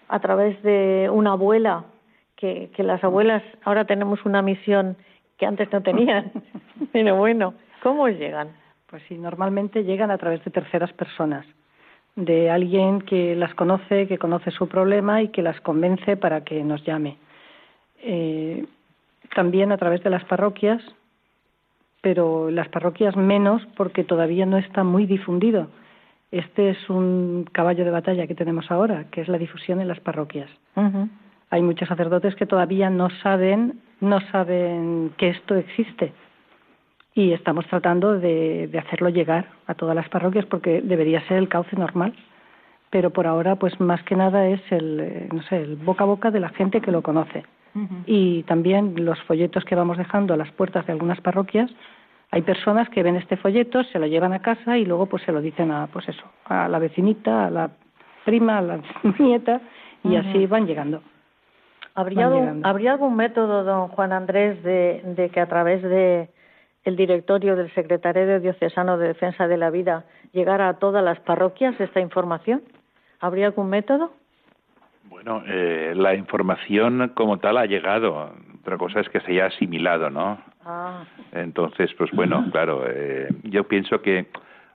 ¿A 0.10 0.20
través 0.20 0.62
de 0.64 1.10
una 1.12 1.34
abuela? 1.34 1.86
Que, 2.36 2.70
que 2.76 2.84
las 2.84 3.04
abuelas 3.04 3.44
ahora 3.64 3.86
tenemos 3.86 4.26
una 4.26 4.42
misión 4.42 4.98
que 5.38 5.46
antes 5.46 5.72
no 5.72 5.82
tenían. 5.82 6.32
Pero 6.92 7.16
bueno, 7.16 7.54
¿cómo 7.82 8.10
llegan? 8.10 8.50
Pues 8.88 9.04
sí, 9.08 9.18
normalmente 9.18 9.84
llegan 9.84 10.12
a 10.12 10.18
través 10.18 10.44
de 10.44 10.52
terceras 10.52 10.92
personas, 10.94 11.46
de 12.16 12.50
alguien 12.50 13.02
que 13.02 13.36
las 13.36 13.54
conoce, 13.54 14.08
que 14.08 14.18
conoce 14.18 14.50
su 14.52 14.68
problema 14.68 15.22
y 15.22 15.30
que 15.30 15.42
las 15.42 15.60
convence 15.62 16.18
para 16.18 16.44
que 16.44 16.64
nos 16.64 16.84
llame. 16.86 17.18
Eh, 18.00 18.66
también 19.36 19.72
a 19.72 19.78
través 19.78 20.02
de 20.04 20.10
las 20.10 20.24
parroquias, 20.26 20.82
pero 22.02 22.50
las 22.52 22.70
parroquias 22.70 23.16
menos 23.16 23.62
porque 23.76 24.04
todavía 24.04 24.46
no 24.46 24.58
está 24.58 24.84
muy 24.84 25.06
difundido. 25.06 25.68
Este 26.32 26.70
es 26.70 26.90
un 26.90 27.48
caballo 27.52 27.86
de 27.86 27.92
batalla 27.92 28.28
que 28.28 28.36
tenemos 28.36 28.70
ahora, 28.70 29.06
que 29.12 29.22
es 29.22 29.28
la 29.28 29.38
difusión 29.38 29.80
en 29.80 29.88
las 29.88 30.00
parroquias. 30.00 30.50
Hay 31.50 31.62
muchos 31.62 31.88
sacerdotes 31.88 32.36
que 32.36 32.46
todavía 32.46 32.90
no 32.90 33.10
saben, 33.24 33.80
no 34.02 34.20
saben 34.32 35.14
que 35.18 35.30
esto 35.30 35.56
existe 35.56 36.12
y 37.18 37.32
estamos 37.34 37.66
tratando 37.66 38.20
de, 38.20 38.68
de 38.68 38.78
hacerlo 38.78 39.10
llegar 39.10 39.48
a 39.66 39.74
todas 39.74 39.96
las 39.96 40.08
parroquias 40.10 40.46
porque 40.46 40.82
debería 40.82 41.26
ser 41.28 41.38
el 41.38 41.50
cauce 41.50 41.76
normal 41.76 42.14
pero 42.90 43.10
por 43.10 43.28
ahora 43.28 43.56
pues 43.56 43.80
más 43.80 44.02
que 44.04 44.16
nada 44.16 44.48
es 44.48 44.62
el 44.72 45.00
eh, 45.00 45.30
no 45.34 45.42
sé 45.44 45.58
el 45.58 45.76
boca 45.78 46.04
a 46.04 46.08
boca 46.08 46.32
de 46.32 46.40
la 46.40 46.50
gente 46.50 46.80
que 46.80 46.92
lo 46.92 47.02
conoce 47.02 47.44
y 48.06 48.44
también 48.44 49.06
los 49.06 49.20
folletos 49.24 49.64
que 49.66 49.76
vamos 49.76 49.98
dejando 49.98 50.34
a 50.34 50.38
las 50.38 50.52
puertas 50.52 50.86
de 50.86 50.94
algunas 50.94 51.22
parroquias 51.22 51.72
hay 52.32 52.42
personas 52.42 52.90
que 52.90 53.04
ven 53.04 53.16
este 53.16 53.38
folleto 53.38 53.84
se 53.86 54.00
lo 54.00 54.08
llevan 54.08 54.34
a 54.34 54.42
casa 54.42 54.78
y 54.78 54.86
luego 54.86 55.06
pues 55.06 55.24
se 55.24 55.32
lo 55.32 55.42
dicen 55.42 55.72
a 55.72 55.88
pues 55.88 56.08
eso 56.10 56.24
a 56.46 56.68
la 56.68 56.80
vecinita 56.80 57.46
a 57.46 57.50
la 57.50 57.72
prima 58.26 58.58
a 58.58 58.62
la 58.62 58.80
nieta 59.20 59.62
y 60.04 60.16
así 60.16 60.46
van 60.46 60.66
llegando 60.66 61.02
¿Habría, 61.98 62.28
algún, 62.28 62.64
¿Habría 62.64 62.92
algún 62.92 63.16
método, 63.16 63.64
don 63.64 63.88
Juan 63.88 64.14
Andrés, 64.14 64.62
de, 64.62 65.02
de 65.04 65.30
que 65.30 65.40
a 65.40 65.48
través 65.48 65.82
de 65.82 66.30
el 66.84 66.96
directorio 66.96 67.56
del 67.56 67.74
Secretariado 67.74 68.40
Diocesano 68.40 69.00
de 69.00 69.08
Defensa 69.08 69.48
de 69.48 69.58
la 69.58 69.72
Vida 69.72 70.06
llegara 70.32 70.70
a 70.70 70.76
todas 70.76 71.04
las 71.04 71.20
parroquias 71.22 71.78
esta 71.80 72.00
información? 72.00 72.62
¿Habría 73.20 73.48
algún 73.48 73.70
método? 73.70 74.12
Bueno, 75.10 75.44
eh, 75.46 75.94
la 75.96 76.16
información 76.16 77.12
como 77.16 77.38
tal 77.38 77.58
ha 77.58 77.66
llegado. 77.66 78.34
Otra 78.62 78.78
cosa 78.78 79.00
es 79.00 79.10
que 79.10 79.20
se 79.22 79.32
haya 79.32 79.48
asimilado, 79.48 80.10
¿no? 80.10 80.38
Ah. 80.66 81.04
Entonces, 81.32 81.94
pues 81.98 82.12
bueno, 82.12 82.46
claro, 82.52 82.84
eh, 82.88 83.30
yo 83.44 83.64
pienso 83.66 84.02
que 84.02 84.28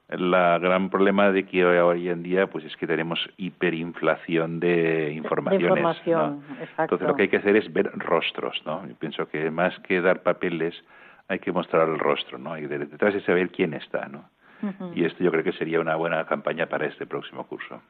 el 0.09 0.31
gran 0.31 0.89
problema 0.89 1.31
de 1.31 1.45
que 1.45 1.65
hoy 1.65 2.09
en 2.09 2.23
día 2.23 2.47
pues 2.47 2.65
es 2.65 2.75
que 2.77 2.85
tenemos 2.85 3.19
hiperinflación 3.37 4.59
de 4.59 5.13
informaciones. 5.13 5.69
información, 5.69 6.43
Entonces 6.77 7.07
lo 7.07 7.15
que 7.15 7.23
hay 7.23 7.29
que 7.29 7.37
hacer 7.37 7.55
es 7.55 7.71
ver 7.71 7.91
rostros, 7.95 8.61
¿no? 8.65 8.85
Yo 8.87 8.95
pienso 8.95 9.27
que 9.27 9.49
más 9.49 9.77
que 9.79 10.01
dar 10.01 10.21
papeles 10.21 10.75
hay 11.29 11.39
que 11.39 11.51
mostrar 11.51 11.87
el 11.89 11.99
rostro, 11.99 12.37
¿no? 12.37 12.57
Y 12.57 12.67
detrás 12.67 13.13
de 13.13 13.21
saber 13.21 13.49
quién 13.49 13.73
está, 13.73 14.07
¿no? 14.07 14.25
Y 14.95 15.03
esto 15.03 15.21
yo 15.21 15.29
creo 15.31 15.43
que 15.43 15.51
sería 15.53 15.81
una 15.81 15.95
buena 15.95 16.25
campaña 16.25 16.67
para 16.67 16.85
este 16.85 17.05
próximo 17.05 17.45
curso. 17.47 17.81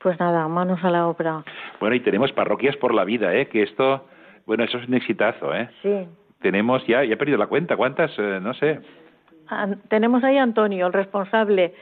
Pues 0.00 0.18
nada, 0.18 0.48
manos 0.48 0.82
a 0.82 0.90
la 0.90 1.06
obra. 1.06 1.44
Bueno, 1.78 1.94
y 1.94 2.00
tenemos 2.00 2.32
parroquias 2.32 2.76
por 2.76 2.94
la 2.94 3.04
vida, 3.04 3.34
¿eh? 3.34 3.48
Que 3.48 3.62
esto, 3.62 4.06
bueno, 4.46 4.64
eso 4.64 4.78
es 4.78 4.88
un 4.88 4.94
exitazo, 4.94 5.54
¿eh? 5.54 5.68
Sí. 5.82 6.08
Tenemos 6.40 6.86
ya, 6.86 7.04
ya 7.04 7.14
he 7.14 7.16
perdido 7.18 7.36
la 7.36 7.48
cuenta, 7.48 7.76
¿cuántas? 7.76 8.10
Eh, 8.18 8.40
no 8.40 8.54
sé. 8.54 8.80
tenemos 9.88 10.24
ahí 10.24 10.38
a 10.38 10.42
Antonio, 10.42 10.86
el 10.86 10.92
responsable. 10.94 11.74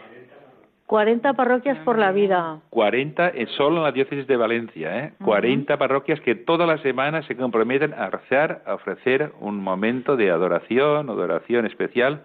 40 0.86 1.34
parroquias 1.34 1.78
por 1.84 1.98
la 1.98 2.10
vida. 2.12 2.60
40 2.70 3.32
solo 3.56 3.76
en 3.76 3.82
la 3.82 3.92
diócesis 3.92 4.26
de 4.26 4.36
Valencia, 4.36 5.04
¿eh? 5.04 5.12
40 5.22 5.76
parroquias 5.76 6.18
que 6.20 6.34
toda 6.34 6.66
la 6.66 6.78
semana 6.78 7.22
se 7.22 7.36
comprometen 7.36 7.92
a 7.92 8.08
rezar, 8.08 8.62
a 8.66 8.74
ofrecer 8.74 9.32
un 9.38 9.62
momento 9.62 10.16
de 10.16 10.30
adoración, 10.30 11.10
adoración 11.10 11.66
especial 11.66 12.22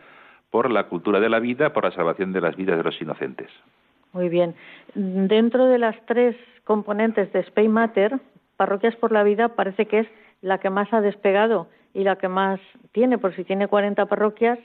por 0.50 0.72
la 0.72 0.86
cultura 0.86 1.20
de 1.20 1.30
la 1.30 1.40
vida, 1.40 1.74
por 1.74 1.84
la 1.84 1.92
salvación 1.92 2.32
de 2.32 2.40
las 2.40 2.56
vidas 2.56 2.78
de 2.78 2.84
los 2.84 3.00
inocentes. 3.02 3.50
Muy 4.14 4.30
bien. 4.30 4.56
Dentro 4.94 5.66
de 5.66 5.80
las 5.80 5.96
tres 6.06 6.36
componentes 6.64 7.32
de 7.34 7.40
Spain 7.42 7.72
Matter, 7.72 8.20
Parroquias 8.58 8.96
por 8.96 9.12
la 9.12 9.24
Vida 9.24 9.50
parece 9.50 9.88
que 9.88 10.00
es 10.00 10.08
la 10.42 10.60
que 10.60 10.70
más 10.70 10.94
ha 10.94 11.02
despegado 11.02 11.68
y 11.94 12.04
la 12.04 12.18
que 12.18 12.28
más 12.28 12.60
tiene, 12.92 13.18
por 13.18 13.36
si 13.36 13.44
tiene 13.44 13.68
40 13.68 14.06
parroquias. 14.06 14.60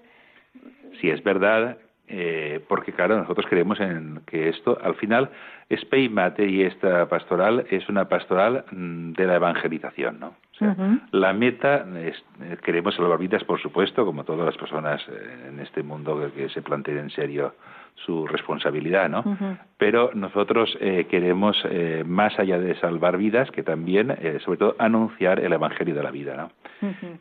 Sí, 1.01 1.11
es 1.11 1.22
verdad, 1.22 1.78
eh, 2.09 2.64
porque 2.68 2.92
claro, 2.92 3.18
nosotros 3.18 3.46
creemos 3.49 3.80
en 3.80 4.20
que 4.26 4.49
esto, 4.49 4.78
al 4.82 4.94
final, 4.96 5.30
Spain 5.68 6.12
Matter 6.12 6.49
y 6.49 6.62
esta 6.62 7.09
pastoral 7.09 7.66
es 7.70 7.88
una 7.88 8.09
pastoral 8.09 8.64
mm, 8.70 9.12
de 9.12 9.26
la 9.26 9.36
evangelización, 9.36 10.18
¿no? 10.18 10.28
O 10.28 10.59
sea, 10.59 10.74
La 11.12 11.32
meta, 11.32 11.86
es, 11.99 12.16
eh, 12.42 12.57
queremos 12.64 12.96
salvar 12.96 13.18
vidas, 13.18 13.44
por 13.44 13.61
supuesto, 13.61 14.05
como 14.05 14.24
todas 14.24 14.44
las 14.44 14.57
personas 14.57 15.01
eh, 15.09 15.49
en 15.51 15.61
este 15.61 15.82
mundo 15.82 16.30
que 16.34 16.49
se 16.49 16.62
planteen 16.62 16.99
en 16.99 17.11
serio 17.11 17.55
su 18.05 18.26
responsabilidad, 18.26 19.09
¿no? 19.09 19.24
Pero 19.76 20.11
nosotros 20.14 20.76
eh, 20.80 21.07
queremos, 21.11 21.57
eh, 21.70 22.05
más 22.07 22.38
allá 22.38 22.59
de 22.59 22.74
salvar 22.76 23.16
vidas, 23.16 23.51
que 23.51 23.62
también, 23.62 24.11
eh, 24.11 24.38
sobre 24.44 24.59
todo, 24.59 24.76
anunciar 24.78 25.40
el 25.40 25.53
Evangelio 25.53 25.94
de 25.94 26.03
la 26.03 26.11
vida, 26.11 26.36
¿no? 26.36 26.51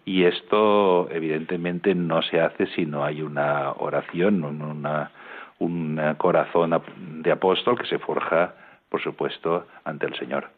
Y 0.06 0.24
esto, 0.24 1.10
evidentemente, 1.12 1.96
no 1.96 2.22
se 2.22 2.40
hace 2.40 2.68
si 2.68 2.86
no 2.86 3.04
hay 3.04 3.22
una 3.22 3.72
oración, 3.72 4.44
una, 4.44 5.12
un 5.60 6.00
corazón 6.18 6.80
de 7.24 7.32
apóstol 7.32 7.78
que 7.80 7.88
se 7.88 7.98
forja, 7.98 8.54
por 8.90 9.02
supuesto, 9.02 9.66
ante 9.84 10.06
el 10.06 10.16
Señor. 10.16 10.50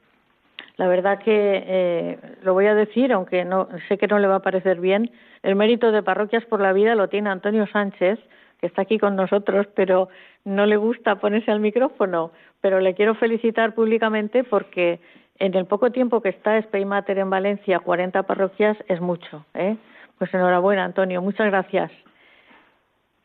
La 0.76 0.88
verdad 0.88 1.20
que 1.20 2.18
lo 2.44 2.54
voy 2.54 2.68
a 2.68 2.76
decir, 2.76 3.14
aunque 3.14 3.46
no 3.46 3.70
sé 3.88 3.98
que 3.98 4.08
no 4.08 4.20
le 4.20 4.28
va 4.28 4.36
a 4.36 4.42
parecer 4.42 4.80
bien, 4.80 5.12
el 5.44 5.56
mérito 5.56 5.92
de 5.92 6.04
Parroquias 6.04 6.44
por 6.46 6.60
la 6.60 6.74
Vida 6.74 6.96
lo 6.96 7.08
tiene 7.08 7.30
Antonio 7.30 7.68
Sánchez, 7.68 8.20
que 8.60 8.68
está 8.68 8.82
aquí 8.82 8.98
con 8.98 9.16
nosotros, 9.16 9.68
pero 9.76 10.10
no 10.46 10.66
le 10.66 10.78
gusta 10.78 11.16
ponerse 11.16 11.52
al 11.52 11.60
micrófono, 11.60 12.32
pero 12.62 12.80
le 12.80 12.94
quiero 12.94 13.16
felicitar 13.16 13.74
públicamente 13.74 14.44
porque 14.44 15.00
en 15.40 15.56
el 15.56 15.66
poco 15.66 15.92
tiempo 15.92 16.22
que 16.22 16.30
está 16.30 16.62
Spaymater 16.62 17.18
en 17.18 17.30
Valencia, 17.30 17.80
40 17.80 18.24
parroquias, 18.24 18.78
es 18.88 19.00
mucho. 19.00 19.46
¿eh? 19.54 19.78
Pues 20.18 20.34
enhorabuena, 20.34 20.84
Antonio, 20.84 21.22
muchas 21.22 21.48
gracias. 21.48 21.92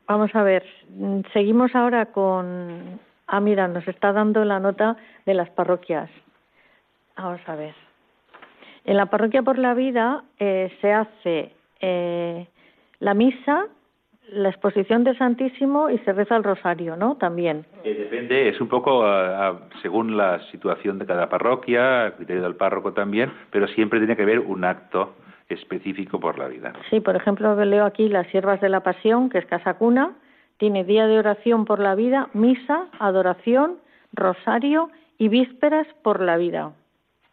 Vamos 0.07 0.35
a 0.35 0.43
ver, 0.43 0.65
seguimos 1.33 1.75
ahora 1.75 2.07
con. 2.07 3.01
Ah, 3.27 3.41
mira, 3.41 3.67
nos 3.69 3.89
está 3.89 4.13
dando 4.13 4.45
la 4.45 4.61
nota 4.61 4.97
de 5.25 5.35
las 5.35 5.49
parroquias. 5.51 6.11
Vamos 7.17 7.41
a 7.47 7.57
ver. 7.57 7.75
En 8.85 8.99
la 8.99 9.07
parroquia 9.07 9.43
por 9.43 9.59
la 9.59 9.73
vida 9.73 10.25
eh, 10.39 10.71
se 10.81 10.93
hace 10.93 11.53
eh, 11.81 12.47
la 13.01 13.15
misa 13.15 13.67
la 14.33 14.49
exposición 14.49 15.05
de 15.05 15.17
Santísimo 15.17 15.91
y 15.91 15.99
se 15.99 16.13
reza 16.13 16.37
el 16.37 16.45
rosario, 16.45 16.97
¿no? 16.97 17.17
También. 17.17 17.67
Eh, 17.85 17.95
depende, 17.95 18.49
es 18.49 18.61
un 18.61 18.69
poco 18.69 19.05
según 19.83 20.17
la 20.17 20.41
situación 20.51 20.99
de 20.99 21.07
cada 21.07 21.29
parroquia, 21.29 22.07
el 22.07 22.13
criterio 22.15 22.43
del 22.43 22.57
párroco 22.57 22.93
también, 22.93 23.33
pero 23.51 23.67
siempre 23.69 23.99
tiene 23.99 24.17
que 24.17 24.23
haber 24.23 24.41
un 24.41 24.65
acto 24.65 25.15
específico 25.49 26.19
por 26.19 26.39
la 26.39 26.49
vida. 26.49 26.73
Sí, 26.91 27.01
por 27.01 27.17
ejemplo, 27.17 27.63
leo 27.65 27.85
aquí 27.85 28.09
las 28.09 28.27
siervas 28.29 28.61
de 28.61 28.69
la 28.69 28.81
pasión, 28.81 29.29
que 29.29 29.39
es 29.39 29.47
Casa 29.47 29.75
Cuna, 29.75 30.13
tiene 30.57 30.85
día 30.85 31.07
de 31.07 31.19
oración 31.19 31.65
por 31.65 31.79
la 31.79 31.95
vida, 31.95 32.29
misa, 32.33 32.87
adoración, 32.99 33.79
rosario 34.13 34.91
y 35.19 35.29
vísperas 35.29 35.87
por 36.03 36.21
la 36.21 36.37
vida. 36.37 36.73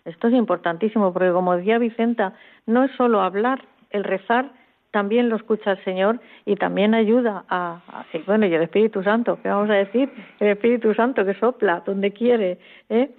Esto 0.05 0.27
es 0.27 0.33
importantísimo 0.33 1.13
porque, 1.13 1.31
como 1.31 1.55
decía 1.55 1.77
Vicenta, 1.77 2.33
no 2.65 2.83
es 2.83 2.91
solo 2.95 3.21
hablar, 3.21 3.63
el 3.91 4.03
rezar 4.03 4.51
también 4.91 5.29
lo 5.29 5.37
escucha 5.37 5.71
el 5.71 5.83
Señor 5.83 6.19
y 6.45 6.55
también 6.55 6.93
ayuda 6.93 7.45
a, 7.49 7.81
bueno, 8.27 8.45
y 8.45 8.53
el 8.53 8.61
Espíritu 8.61 9.01
Santo, 9.03 9.39
¿qué 9.41 9.49
vamos 9.49 9.69
a 9.69 9.75
decir? 9.75 10.11
El 10.39 10.49
Espíritu 10.49 10.93
Santo 10.93 11.25
que 11.25 11.33
sopla 11.35 11.81
donde 11.85 12.11
quiere, 12.11 12.59
¿eh? 12.89 13.09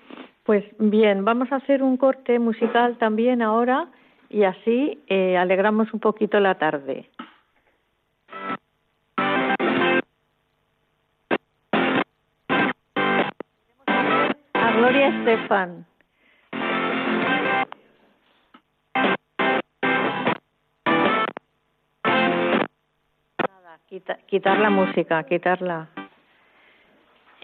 Pues 0.45 0.65
bien, 0.79 1.25
vamos 1.25 1.51
a 1.53 1.57
hacer 1.57 1.83
un 1.83 1.97
corte 1.97 2.39
musical 2.39 2.99
también 2.99 3.43
ahora 3.43 3.87
y 4.29 4.43
así 4.45 5.01
eh, 5.07 5.37
alegramos 5.37 5.93
un 5.95 6.01
poquito 6.01 6.41
la 6.41 6.57
tarde. 6.57 7.09
A 14.55 14.73
Gloria 14.77 15.09
Estefan. 15.09 15.87
Quitar 24.27 24.59
la 24.59 24.71
música, 24.71 25.23
quitarla. 25.25 25.89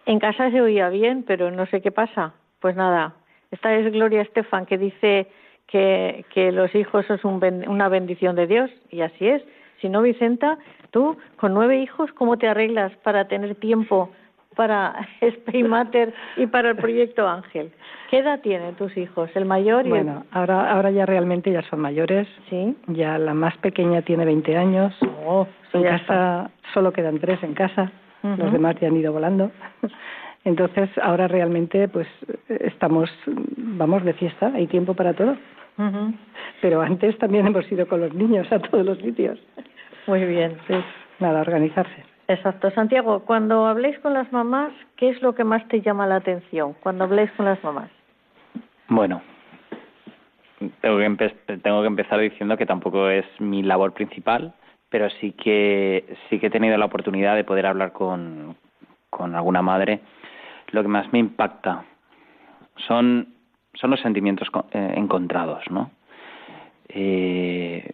En 0.06 0.18
casa 0.18 0.50
se 0.50 0.60
oía 0.60 0.88
bien, 0.88 1.22
pero 1.26 1.50
no 1.50 1.66
sé 1.66 1.80
qué 1.80 1.90
pasa. 1.90 2.32
Pues 2.60 2.76
nada, 2.76 3.14
esta 3.50 3.74
es 3.74 3.92
Gloria 3.92 4.22
Estefan 4.22 4.66
que 4.66 4.78
dice 4.78 5.28
que, 5.66 6.24
los 6.52 6.74
hijos 6.74 7.06
son 7.20 7.40
una 7.68 7.88
bendición 7.88 8.36
de 8.36 8.46
Dios, 8.46 8.70
y 8.90 9.02
así 9.02 9.28
es. 9.28 9.42
Si 9.80 9.88
no, 9.88 10.02
Vicenta, 10.02 10.58
tú 10.90 11.16
con 11.36 11.54
nueve 11.54 11.78
hijos, 11.78 12.10
¿cómo 12.12 12.36
te 12.36 12.48
arreglas 12.48 12.94
para 12.98 13.28
tener 13.28 13.54
tiempo 13.56 14.10
para 14.58 15.06
Spain 15.20 15.68
Matter 15.68 16.12
y 16.36 16.46
para 16.48 16.70
el 16.70 16.76
proyecto 16.76 17.28
Ángel? 17.28 17.70
¿Qué 18.10 18.18
edad 18.18 18.40
tienen 18.40 18.74
tus 18.74 18.96
hijos? 18.96 19.30
El 19.36 19.44
mayor 19.44 19.86
y 19.86 19.90
bueno, 19.90 20.24
ahora 20.32 20.72
ahora 20.72 20.90
ya 20.90 21.06
realmente 21.06 21.52
ya 21.52 21.62
son 21.70 21.78
mayores. 21.78 22.26
Sí. 22.50 22.76
Ya 22.88 23.18
la 23.18 23.34
más 23.34 23.56
pequeña 23.58 24.02
tiene 24.02 24.24
20 24.24 24.56
años. 24.56 24.92
Oh, 25.24 25.46
en 25.72 25.84
casa 25.84 26.50
solo 26.74 26.92
quedan 26.92 27.20
tres 27.20 27.40
en 27.44 27.54
casa. 27.54 27.92
Los 28.22 28.52
demás 28.52 28.74
ya 28.80 28.88
han 28.88 28.96
ido 28.96 29.12
volando. 29.12 29.52
Entonces 30.44 30.90
ahora 31.02 31.28
realmente 31.28 31.86
pues 31.86 32.08
estamos 32.48 33.08
vamos 33.56 34.04
de 34.04 34.12
fiesta. 34.14 34.50
Hay 34.54 34.66
tiempo 34.66 34.94
para 34.94 35.14
todo. 35.14 35.36
Pero 36.60 36.80
antes 36.80 37.16
también 37.18 37.46
hemos 37.46 37.70
ido 37.70 37.86
con 37.86 38.00
los 38.00 38.12
niños 38.12 38.50
a 38.50 38.58
todos 38.58 38.84
los 38.84 38.98
sitios. 38.98 39.38
Muy 40.08 40.24
bien, 40.24 40.56
pues 40.66 40.84
nada, 41.20 41.42
organizarse. 41.42 42.17
Exacto. 42.28 42.70
Santiago, 42.72 43.20
cuando 43.20 43.66
habléis 43.66 43.98
con 44.00 44.12
las 44.12 44.30
mamás, 44.32 44.72
¿qué 44.96 45.08
es 45.08 45.22
lo 45.22 45.34
que 45.34 45.44
más 45.44 45.66
te 45.68 45.80
llama 45.80 46.06
la 46.06 46.16
atención 46.16 46.74
cuando 46.80 47.04
habléis 47.04 47.30
con 47.32 47.46
las 47.46 47.62
mamás? 47.64 47.90
Bueno, 48.88 49.22
tengo 50.80 50.98
que, 50.98 51.58
tengo 51.62 51.80
que 51.80 51.86
empezar 51.86 52.20
diciendo 52.20 52.56
que 52.56 52.66
tampoco 52.66 53.08
es 53.08 53.24
mi 53.40 53.62
labor 53.62 53.92
principal, 53.92 54.54
pero 54.90 55.08
sí 55.08 55.32
que 55.32 56.16
sí 56.28 56.38
que 56.38 56.46
he 56.46 56.50
tenido 56.50 56.76
la 56.76 56.84
oportunidad 56.84 57.34
de 57.34 57.44
poder 57.44 57.66
hablar 57.66 57.92
con, 57.92 58.56
con 59.08 59.34
alguna 59.34 59.62
madre. 59.62 60.00
Lo 60.70 60.82
que 60.82 60.88
más 60.88 61.10
me 61.12 61.18
impacta 61.18 61.84
son 62.86 63.34
son 63.74 63.90
los 63.90 64.00
sentimientos 64.00 64.48
eh, 64.72 64.94
encontrados, 64.96 65.62
¿no? 65.70 65.90
Eh, 66.88 67.92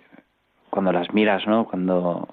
cuando 0.71 0.93
las 0.93 1.13
miras, 1.13 1.47
¿no? 1.47 1.67
Cuando 1.67 2.29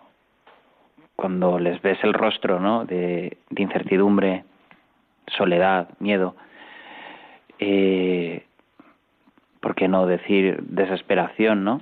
cuando 1.22 1.60
les 1.60 1.80
ves 1.84 2.04
el 2.04 2.14
rostro, 2.16 2.60
¿no? 2.60 2.84
De, 2.84 3.38
incertidumbre, 3.56 4.44
soledad, 5.28 5.90
miedo. 6.00 6.36
Eh, 7.60 8.44
¿Por 9.60 9.76
qué 9.76 9.88
no 9.88 10.08
decir 10.08 10.58
desesperación, 10.64 11.64
no? 11.64 11.80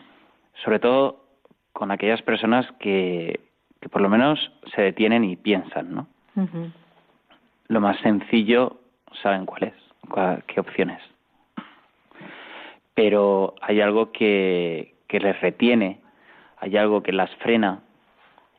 Sobre 0.66 0.80
todo 0.80 1.24
con 1.72 1.90
aquellas 1.90 2.22
personas 2.22 2.70
que, 2.80 3.40
que 3.80 3.88
por 3.88 4.02
lo 4.02 4.10
menos 4.10 4.52
se 4.76 4.82
detienen 4.82 5.24
y 5.24 5.38
piensan, 5.38 5.96
¿no? 5.96 6.08
Lo 7.70 7.80
más 7.80 7.98
sencillo 8.02 8.82
saben 9.22 9.46
cuál 9.46 9.64
es, 9.64 10.44
qué 10.48 10.60
opciones 10.60 11.02
pero 13.00 13.56
hay 13.62 13.80
algo 13.80 14.12
que, 14.12 14.94
que 15.08 15.22
les 15.22 15.40
retiene, 15.40 16.02
hay 16.58 16.76
algo 16.76 17.02
que 17.02 17.14
las 17.14 17.34
frena, 17.36 17.80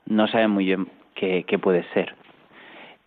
no 0.06 0.26
saben 0.28 0.50
muy 0.50 0.66
bien 0.66 0.88
qué, 1.14 1.58
puede 1.60 1.84
ser. 1.92 2.14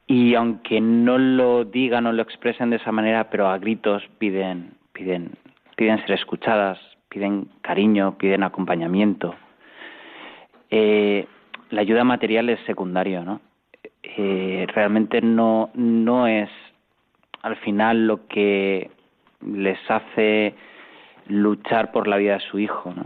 Y 0.07 0.35
aunque 0.35 0.81
no 0.81 1.17
lo 1.17 1.65
digan 1.65 2.05
o 2.05 2.11
lo 2.11 2.21
expresen 2.21 2.69
de 2.69 2.75
esa 2.75 2.91
manera, 2.91 3.29
pero 3.29 3.47
a 3.47 3.57
gritos 3.57 4.03
piden, 4.19 4.71
piden, 4.93 5.31
piden 5.75 5.99
ser 6.01 6.11
escuchadas, 6.11 6.79
piden 7.09 7.47
cariño, 7.61 8.17
piden 8.17 8.43
acompañamiento. 8.43 9.35
Eh, 10.69 11.25
la 11.69 11.81
ayuda 11.81 12.03
material 12.03 12.49
es 12.49 12.59
secundario, 12.65 13.23
¿no? 13.23 13.41
Eh, 14.03 14.67
realmente 14.73 15.21
no, 15.21 15.71
no 15.73 16.27
es 16.27 16.49
al 17.41 17.55
final 17.57 18.07
lo 18.07 18.27
que 18.27 18.89
les 19.45 19.79
hace 19.89 20.55
luchar 21.27 21.91
por 21.91 22.07
la 22.07 22.17
vida 22.17 22.33
de 22.33 22.39
su 22.41 22.59
hijo, 22.59 22.93
¿no? 22.95 23.05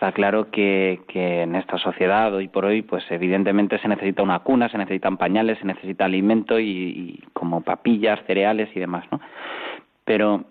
Está 0.00 0.12
claro 0.12 0.50
que, 0.50 1.02
que 1.08 1.42
en 1.42 1.54
esta 1.54 1.76
sociedad 1.76 2.34
hoy 2.34 2.48
por 2.48 2.64
hoy, 2.64 2.80
pues 2.80 3.04
evidentemente 3.10 3.78
se 3.80 3.86
necesita 3.86 4.22
una 4.22 4.38
cuna, 4.38 4.70
se 4.70 4.78
necesitan 4.78 5.18
pañales, 5.18 5.58
se 5.58 5.66
necesita 5.66 6.06
alimento 6.06 6.58
y, 6.58 7.22
como 7.34 7.60
papillas, 7.60 8.18
cereales 8.26 8.74
y 8.74 8.80
demás, 8.80 9.04
¿no? 9.12 9.20
Pero 10.06 10.44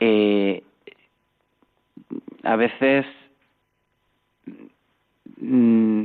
eh, 0.00 0.64
a 2.42 2.56
veces 2.56 3.06
mm, 5.40 6.02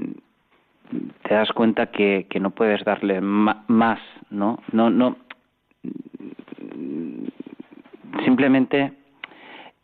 te 1.24 1.34
das 1.34 1.51
cuenta 1.53 1.88
que, 1.88 2.28
que 2.30 2.39
no 2.39 2.51
puedes 2.51 2.86
darle 2.86 3.22
más, 3.22 3.99
¿no? 4.30 4.59
No, 4.72 4.91
no. 4.91 5.18
Simplemente 8.24 8.93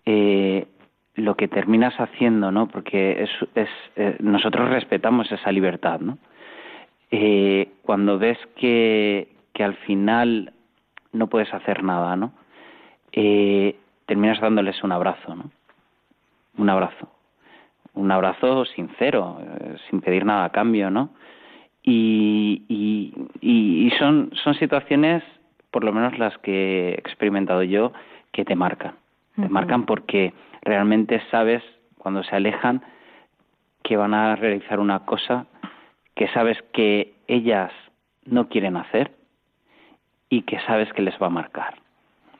eh, 0.05 0.67
lo 1.27 1.35
que 1.35 1.49
terminas 1.49 1.93
haciendo, 1.99 2.53
¿no? 2.53 2.69
Porque 2.69 3.23
es, 3.23 3.29
es 3.53 3.69
eh, 3.97 4.15
nosotros 4.21 4.69
respetamos 4.69 5.29
esa 5.29 5.51
libertad, 5.51 5.99
¿no? 5.99 6.17
Eh, 7.11 7.69
cuando 7.83 8.17
ves 8.17 8.37
que, 8.55 9.27
al 9.59 9.75
final 9.87 10.53
no 11.11 11.27
puedes 11.27 11.53
hacer 11.53 11.83
nada, 11.83 12.15
¿no? 12.15 12.31
Eh, 13.11 13.75
terminas 14.05 14.39
dándoles 14.39 14.81
un 14.85 14.93
abrazo, 14.93 15.35
¿no? 15.35 15.51
Un 16.57 16.69
abrazo. 16.69 17.11
Un 17.93 18.09
abrazo 18.09 18.63
sincero, 18.63 19.37
eh, 19.41 19.75
sin 19.89 19.99
pedir 19.99 20.23
nada 20.23 20.45
a 20.45 20.51
cambio, 20.51 20.89
¿no? 20.89 21.09
Y, 21.83 22.63
y, 22.69 23.13
y, 23.41 23.89
son, 23.99 24.31
son 24.43 24.53
situaciones, 24.53 25.23
por 25.71 25.83
lo 25.83 25.91
menos 25.91 26.17
las 26.19 26.37
que 26.37 26.91
he 26.91 26.93
experimentado 26.93 27.63
yo, 27.63 27.91
que 28.31 28.45
te 28.45 28.55
marcan 28.55 28.95
te 29.41 29.49
marcan 29.49 29.85
porque 29.85 30.33
realmente 30.63 31.21
sabes 31.29 31.63
cuando 31.97 32.23
se 32.23 32.35
alejan 32.35 32.81
que 33.83 33.95
van 33.95 34.13
a 34.13 34.35
realizar 34.35 34.79
una 34.79 35.05
cosa 35.05 35.45
que 36.15 36.27
sabes 36.29 36.57
que 36.73 37.13
ellas 37.27 37.71
no 38.25 38.49
quieren 38.49 38.75
hacer 38.75 39.11
y 40.29 40.41
que 40.41 40.59
sabes 40.61 40.91
que 40.93 41.03
les 41.03 41.15
va 41.21 41.27
a 41.27 41.31
marcar. 41.31 41.75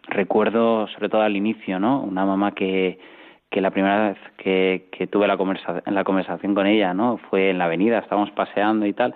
Recuerdo, 0.08 0.88
sobre 0.88 1.10
todo 1.10 1.22
al 1.22 1.36
inicio, 1.36 1.80
¿no? 1.80 2.02
Una 2.02 2.26
mamá 2.26 2.54
que, 2.54 3.00
que 3.52 3.62
la 3.62 3.72
primera 3.72 4.10
vez 4.10 4.18
que, 4.38 4.90
que 4.92 5.06
tuve 5.06 5.28
la, 5.28 5.38
conversa, 5.38 5.84
la 5.86 6.04
conversación 6.04 6.56
con 6.56 6.66
ella, 6.66 6.94
¿no? 6.94 7.18
Fue 7.30 7.52
en 7.52 7.60
la 7.60 7.66
avenida, 7.66 8.00
estábamos 8.00 8.32
paseando 8.32 8.86
y 8.88 8.94
tal. 8.94 9.14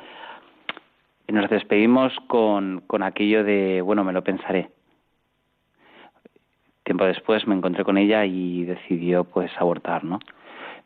Y 1.27 1.33
nos 1.33 1.49
despedimos 1.49 2.13
con, 2.27 2.83
con 2.87 3.03
aquello 3.03 3.43
de, 3.43 3.81
bueno, 3.81 4.03
me 4.03 4.13
lo 4.13 4.23
pensaré 4.23 4.69
tiempo 6.83 7.05
después 7.05 7.47
me 7.47 7.55
encontré 7.55 7.83
con 7.83 7.97
ella 7.97 8.25
y 8.25 8.65
decidió 8.65 9.23
pues 9.23 9.51
abortar, 9.57 10.03
¿no? 10.03 10.19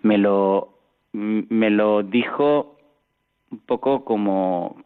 Me 0.01 0.17
lo 0.17 0.69
me 1.13 1.69
lo 1.69 2.03
dijo 2.03 2.77
un 3.51 3.59
poco 3.59 4.03
como 4.03 4.83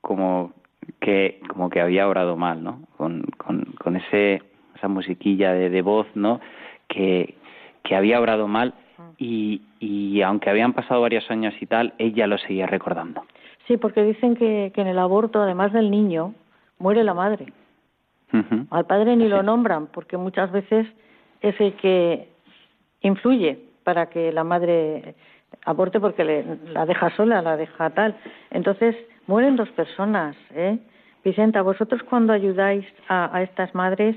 como 0.00 0.52
que 1.00 1.40
como 1.48 1.70
que 1.70 1.80
había 1.80 2.08
orado 2.08 2.36
mal, 2.36 2.62
¿no? 2.62 2.82
Con, 2.96 3.22
con, 3.36 3.64
con 3.82 3.96
ese 3.96 4.42
esa 4.78 4.88
musiquilla 4.88 5.52
de, 5.52 5.70
de 5.70 5.82
voz, 5.82 6.06
¿no? 6.14 6.40
Que, 6.86 7.34
que 7.82 7.96
había 7.96 8.20
orado 8.20 8.48
mal 8.48 8.74
y, 9.18 9.62
y 9.80 10.22
aunque 10.22 10.50
habían 10.50 10.72
pasado 10.72 11.00
varios 11.00 11.30
años 11.30 11.54
y 11.60 11.66
tal, 11.66 11.94
ella 11.98 12.26
lo 12.26 12.38
seguía 12.38 12.66
recordando. 12.66 13.22
Sí, 13.66 13.76
porque 13.76 14.02
dicen 14.02 14.34
que, 14.36 14.72
que 14.74 14.80
en 14.80 14.86
el 14.86 14.98
aborto, 14.98 15.42
además 15.42 15.72
del 15.72 15.90
niño, 15.90 16.34
muere 16.78 17.04
la 17.04 17.14
madre. 17.14 17.52
Al 18.70 18.84
padre 18.86 19.16
ni 19.16 19.28
lo 19.28 19.42
nombran 19.42 19.86
porque 19.86 20.16
muchas 20.16 20.52
veces 20.52 20.86
es 21.40 21.58
el 21.60 21.74
que 21.76 22.28
influye 23.00 23.58
para 23.84 24.06
que 24.06 24.32
la 24.32 24.44
madre 24.44 25.14
aborte 25.64 25.98
porque 26.00 26.24
le, 26.24 26.44
la 26.72 26.84
deja 26.84 27.14
sola, 27.16 27.40
la 27.42 27.56
deja 27.56 27.90
tal. 27.90 28.16
Entonces 28.50 28.96
mueren 29.26 29.56
dos 29.56 29.70
personas. 29.70 30.36
¿eh? 30.54 30.78
Vicenta, 31.24 31.62
vosotros 31.62 32.02
cuando 32.02 32.32
ayudáis 32.32 32.84
a, 33.08 33.34
a 33.34 33.42
estas 33.42 33.74
madres, 33.74 34.16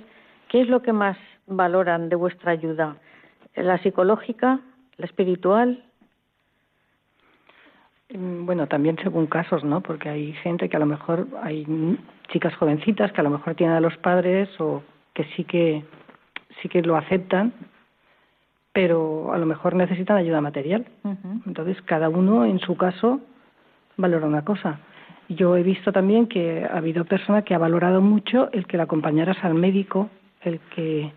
¿qué 0.50 0.62
es 0.62 0.68
lo 0.68 0.82
que 0.82 0.94
más 0.94 1.18
valoran 1.48 2.10
de 2.10 2.16
vuestra 2.16 2.52
ayuda? 2.52 2.98
¿La 3.56 3.78
psicológica? 3.80 4.60
¿La 4.98 5.06
espiritual? 5.06 5.84
Mm, 8.14 8.46
bueno, 8.46 8.68
también 8.68 8.98
según 9.02 9.28
casos, 9.28 9.64
¿no? 9.64 9.82
Porque 9.82 10.10
hay 10.10 10.34
gente 10.34 10.70
que 10.70 10.76
a 10.76 10.80
lo 10.80 10.86
mejor, 10.86 11.28
hay 11.42 11.66
chicas 12.30 12.56
jovencitas 12.56 13.12
que 13.12 13.22
a 13.22 13.24
lo 13.24 13.30
mejor 13.30 13.56
tienen 13.56 13.76
a 13.76 13.82
los 13.82 13.98
padres 13.98 14.50
o 14.60 14.84
que 15.14 15.26
sí 15.36 15.44
que 15.44 15.84
sí 16.62 16.70
que 16.70 16.82
lo 16.82 16.98
aceptan, 16.98 17.54
pero 18.74 19.34
a 19.34 19.38
lo 19.38 19.46
mejor 19.46 19.76
necesitan 19.76 20.18
ayuda 20.18 20.42
material. 20.42 20.86
Entonces, 21.46 21.82
cada 21.84 22.10
uno 22.10 22.46
en 22.46 22.60
su 22.60 22.76
caso 22.76 23.22
valora 23.98 24.28
una 24.28 24.44
cosa. 24.44 24.80
Yo 25.30 25.56
he 25.56 25.64
visto 25.64 25.92
también 25.92 26.28
que 26.28 26.66
ha 26.66 26.78
habido 26.78 27.06
personas 27.06 27.44
que 27.46 27.56
ha 27.56 27.58
valorado 27.58 28.02
mucho 28.02 28.50
el 28.52 28.68
que 28.68 28.78
la 28.78 28.84
acompañaras 28.84 29.38
al 29.44 29.54
médico, 29.54 30.10
el 30.42 30.60
que 30.76 31.12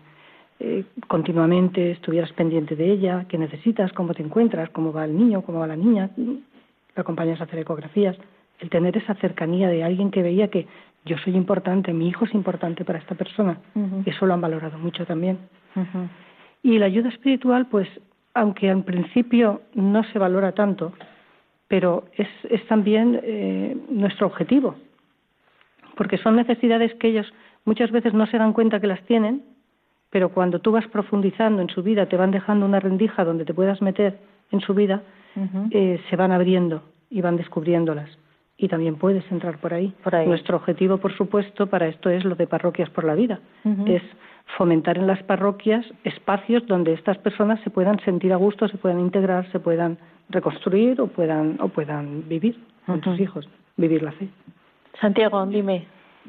eh, 0.59 0.83
continuamente 1.07 1.91
estuvieras 1.91 2.31
pendiente 2.33 2.75
de 2.75 2.91
ella, 2.91 3.25
qué 3.27 3.37
necesitas, 3.37 3.91
cómo 3.91 4.13
te 4.13 4.23
encuentras, 4.23 4.69
cómo 4.69 4.93
va 4.93 5.05
el 5.05 5.17
niño, 5.17 5.41
cómo 5.41 5.59
va 5.59 5.67
la 5.67 5.75
niña, 5.75 6.09
la 6.95 7.01
acompañas 7.01 7.41
a 7.41 7.45
hacer 7.45 7.59
ecografías, 7.59 8.17
el 8.59 8.69
tener 8.69 8.97
esa 8.97 9.15
cercanía 9.15 9.67
de 9.67 9.83
alguien 9.83 10.11
que 10.11 10.23
veía 10.23 10.49
que 10.49 10.67
yo 11.05 11.17
soy 11.19 11.35
importante, 11.35 11.93
mi 11.93 12.07
hijo 12.07 12.25
es 12.25 12.33
importante 12.33 12.83
para 12.83 12.99
esta 12.99 13.15
persona, 13.15 13.59
eso 14.05 14.25
lo 14.25 14.33
han 14.33 14.41
valorado 14.41 14.77
mucho 14.79 15.05
también. 15.05 15.37
Y 16.63 16.79
la 16.79 16.87
ayuda 16.87 17.09
espiritual, 17.09 17.67
pues, 17.67 17.87
aunque 18.33 18.69
en 18.69 18.83
principio 18.83 19.61
no 19.75 20.03
se 20.05 20.17
valora 20.17 20.53
tanto, 20.53 20.93
pero 21.67 22.05
es, 22.17 22.27
es 22.49 22.65
también 22.67 23.19
eh, 23.23 23.77
nuestro 23.89 24.27
objetivo, 24.27 24.75
porque 25.95 26.17
son 26.17 26.35
necesidades 26.35 26.93
que 26.95 27.09
ellos 27.09 27.31
muchas 27.65 27.91
veces 27.91 28.13
no 28.13 28.25
se 28.27 28.37
dan 28.37 28.53
cuenta 28.53 28.79
que 28.79 28.87
las 28.87 29.01
tienen, 29.05 29.43
pero 30.09 30.29
cuando 30.29 30.59
tú 30.59 30.71
vas 30.71 30.87
profundizando 30.87 31.61
en 31.61 31.69
su 31.69 31.83
vida, 31.83 32.07
te 32.07 32.17
van 32.17 32.31
dejando 32.31 32.65
una 32.65 32.79
rendija 32.79 33.25
donde 33.25 33.45
te 33.45 33.53
puedas 33.53 33.81
meter 33.81 34.17
en 34.51 34.61
su 34.61 34.73
vida, 34.73 35.03
eh, 35.71 35.99
se 36.09 36.15
van 36.15 36.31
abriendo 36.31 36.83
y 37.09 37.21
van 37.21 37.37
descubriéndolas. 37.37 38.09
Y 38.57 38.69
también 38.69 38.95
puedes 38.95 39.29
entrar 39.31 39.57
por 39.57 39.73
ahí. 39.73 39.93
Nuestro 40.25 40.57
objetivo, 40.57 40.97
por 40.97 41.15
supuesto, 41.15 41.67
para 41.67 41.87
esto 41.87 42.09
es 42.09 42.23
lo 42.23 42.35
de 42.35 42.47
parroquias 42.47 42.89
por 42.89 43.03
la 43.03 43.13
vida. 43.13 43.39
Es 43.85 44.01
fomentar 44.57 44.97
en 44.97 45.07
las 45.07 45.21
parroquias 45.23 45.85
espacios 46.03 46.65
donde 46.67 46.93
estas 46.93 47.17
personas 47.17 47.59
se 47.63 47.69
puedan 47.69 47.99
sentir 48.01 48.31
a 48.31 48.37
gusto, 48.37 48.67
se 48.67 48.77
puedan 48.77 48.99
integrar, 48.99 49.51
se 49.51 49.59
puedan 49.59 49.97
reconstruir 50.29 51.01
o 51.01 51.07
puedan 51.07 51.57
o 51.59 51.67
puedan 51.67 52.27
vivir 52.29 52.57
con 52.85 53.03
sus 53.03 53.19
hijos, 53.19 53.49
vivir 53.75 54.03
la 54.03 54.11
fe. 54.13 54.29
Santiago, 55.01 55.45
dime. 55.45 55.85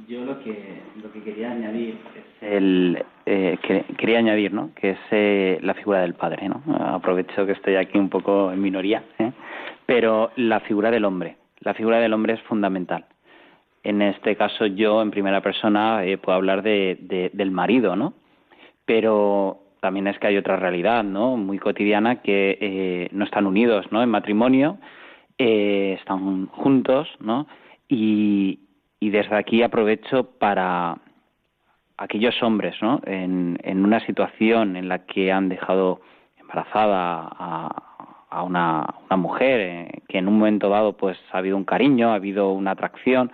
Yo 0.08 0.24
lo 0.24 0.38
que 0.40 0.82
lo 1.02 1.10
que 1.10 1.22
quería 1.22 1.52
añadir 1.52 1.96
es 2.14 2.52
el 2.52 3.02
eh, 3.24 3.56
que, 3.62 3.84
quería 3.96 4.18
añadir, 4.18 4.52
¿no? 4.52 4.70
Que 4.74 4.90
es 4.90 4.98
eh, 5.10 5.58
la 5.62 5.74
figura 5.74 6.00
del 6.00 6.14
padre, 6.14 6.48
¿no? 6.48 6.62
Aprovecho 6.76 7.46
que 7.46 7.52
estoy 7.52 7.76
aquí 7.76 7.96
un 7.96 8.10
poco 8.10 8.52
en 8.52 8.60
minoría, 8.60 9.02
¿eh? 9.18 9.32
pero 9.86 10.30
la 10.36 10.60
figura 10.60 10.90
del 10.90 11.06
hombre, 11.06 11.36
la 11.60 11.72
figura 11.72 11.98
del 11.98 12.12
hombre 12.12 12.34
es 12.34 12.40
fundamental. 12.42 13.06
En 13.82 14.02
este 14.02 14.36
caso 14.36 14.66
yo 14.66 15.00
en 15.00 15.10
primera 15.10 15.40
persona 15.40 16.04
eh, 16.04 16.18
puedo 16.18 16.36
hablar 16.36 16.62
de, 16.62 17.30
del 17.32 17.50
marido, 17.50 17.96
¿no? 17.96 18.12
Pero 18.84 19.62
también 19.80 20.08
es 20.08 20.18
que 20.18 20.26
hay 20.26 20.36
otra 20.36 20.56
realidad, 20.56 21.04
¿no? 21.04 21.36
Muy 21.36 21.58
cotidiana 21.58 22.20
que 22.20 23.08
no 23.12 23.24
están 23.24 23.46
unidos, 23.46 23.86
¿no? 23.90 24.02
En 24.02 24.10
matrimonio, 24.10 24.78
están 25.38 26.46
juntos, 26.46 27.08
¿no? 27.20 27.46
Y, 27.88 28.60
y 29.00 29.10
desde 29.10 29.36
aquí 29.36 29.62
aprovecho 29.62 30.30
para 30.38 30.98
aquellos 31.98 32.42
hombres, 32.42 32.74
¿no? 32.82 33.00
En, 33.04 33.56
una 33.64 34.00
situación 34.00 34.76
en 34.76 34.88
la 34.88 35.06
que 35.06 35.32
han 35.32 35.48
dejado 35.48 36.00
embarazada 36.38 37.28
a, 37.30 38.16
a 38.30 38.42
una, 38.42 38.86
mujer 39.16 39.60
eh, 39.60 40.02
que 40.08 40.18
en 40.18 40.28
un 40.28 40.38
momento 40.38 40.68
dado 40.68 40.96
pues 40.96 41.18
ha 41.32 41.38
habido 41.38 41.56
un 41.56 41.64
cariño, 41.64 42.10
ha 42.10 42.16
habido 42.16 42.52
una 42.52 42.72
atracción 42.72 43.30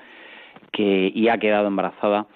que 0.73 1.11
y 1.15 1.29
ha 1.29 1.39
quedado 1.39 1.69
embarazada, 1.69 2.27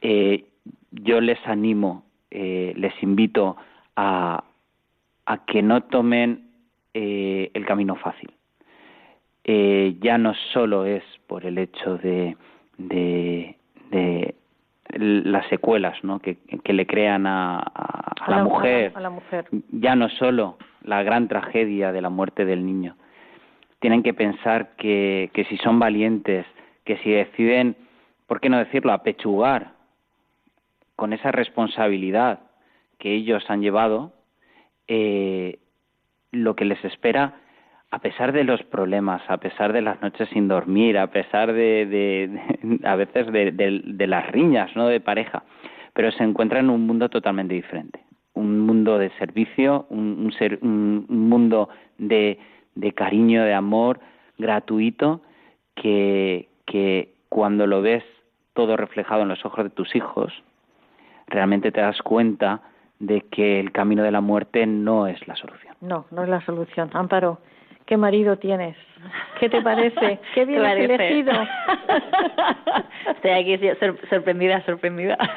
eh, 0.00 0.44
yo 0.90 1.20
les 1.20 1.38
animo, 1.46 2.04
eh, 2.30 2.74
les 2.76 2.92
invito 3.02 3.56
a, 3.96 4.44
a 5.26 5.44
que 5.46 5.62
no 5.62 5.82
tomen 5.84 6.50
eh, 6.92 7.50
el 7.54 7.64
camino 7.64 7.96
fácil. 7.96 8.30
Ya 9.46 10.16
no 10.16 10.32
solo 10.52 10.86
es 10.86 11.02
por 11.26 11.44
el 11.44 11.58
hecho 11.58 11.98
de, 11.98 12.34
de, 12.78 13.56
de 13.90 14.34
las 14.96 15.46
secuelas 15.48 16.02
¿no? 16.04 16.20
que, 16.20 16.36
que 16.36 16.72
le 16.72 16.86
crean 16.86 17.26
a, 17.26 17.58
a, 17.58 18.14
a, 18.20 18.30
la, 18.30 18.44
mujer, 18.44 18.92
a 18.94 19.00
la 19.00 19.10
mujer, 19.10 19.46
ya 19.70 19.96
no 19.96 20.08
solo 20.08 20.56
la 20.82 21.02
gran 21.02 21.28
tragedia 21.28 21.92
de 21.92 22.02
la 22.02 22.10
muerte 22.10 22.44
del 22.44 22.64
niño. 22.64 22.96
Tienen 23.80 24.02
que 24.02 24.14
pensar 24.14 24.76
que, 24.76 25.30
que 25.34 25.44
si 25.44 25.56
son 25.58 25.78
valientes, 25.78 26.46
que 26.84 26.96
si 26.98 27.10
deciden, 27.10 27.76
¿por 28.26 28.40
qué 28.40 28.48
no 28.48 28.58
decirlo?, 28.58 28.92
apechugar 28.92 29.72
con 30.96 31.12
esa 31.12 31.32
responsabilidad 31.32 32.40
que 32.98 33.12
ellos 33.12 33.44
han 33.48 33.60
llevado, 33.60 34.12
eh, 34.86 35.58
lo 36.30 36.54
que 36.56 36.64
les 36.64 36.82
espera, 36.84 37.34
a 37.94 38.00
pesar 38.00 38.32
de 38.32 38.42
los 38.42 38.60
problemas, 38.64 39.22
a 39.28 39.36
pesar 39.36 39.72
de 39.72 39.80
las 39.80 40.02
noches 40.02 40.28
sin 40.30 40.48
dormir, 40.48 40.98
a 40.98 41.06
pesar 41.06 41.52
de, 41.52 42.28
a 42.84 42.96
veces 42.96 43.30
de, 43.30 44.06
las 44.08 44.26
riñas, 44.32 44.74
¿no?, 44.74 44.88
de 44.88 44.98
pareja, 44.98 45.44
pero 45.92 46.10
se 46.10 46.24
encuentra 46.24 46.58
en 46.58 46.70
un 46.70 46.86
mundo 46.88 47.08
totalmente 47.08 47.54
diferente 47.54 48.00
un 48.36 48.58
mundo 48.58 48.98
de 48.98 49.10
servicio, 49.10 49.86
un, 49.90 50.24
un, 50.24 50.32
ser, 50.32 50.58
un, 50.60 51.06
un 51.08 51.28
mundo 51.28 51.68
de, 51.98 52.40
de, 52.74 52.92
cariño, 52.92 53.44
de 53.44 53.54
amor 53.54 54.00
gratuito, 54.38 55.20
que, 55.76 56.48
que 56.66 57.14
cuando 57.28 57.68
lo 57.68 57.80
ves 57.80 58.02
todo 58.54 58.76
reflejado 58.76 59.22
en 59.22 59.28
los 59.28 59.44
ojos 59.44 59.62
de 59.62 59.70
tus 59.70 59.94
hijos, 59.94 60.32
realmente 61.28 61.70
te 61.70 61.80
das 61.80 62.02
cuenta 62.02 62.60
de 62.98 63.20
que 63.20 63.60
el 63.60 63.70
camino 63.70 64.02
de 64.02 64.10
la 64.10 64.20
muerte 64.20 64.66
no 64.66 65.06
es 65.06 65.24
la 65.28 65.36
solución. 65.36 65.76
No, 65.80 66.06
no 66.10 66.24
es 66.24 66.28
la 66.28 66.44
solución. 66.44 66.90
Amparo, 66.92 67.38
¿qué 67.86 67.96
marido 67.96 68.36
tienes? 68.36 68.76
¿Qué 69.38 69.48
te 69.48 69.60
parece? 69.62 70.18
¿Qué 70.34 70.44
bien 70.46 70.64
has 70.64 70.76
elegido? 70.76 71.32
Estoy 73.10 73.30
aquí 73.30 73.60
sorprendida, 74.08 74.64
sorprendida. 74.64 75.16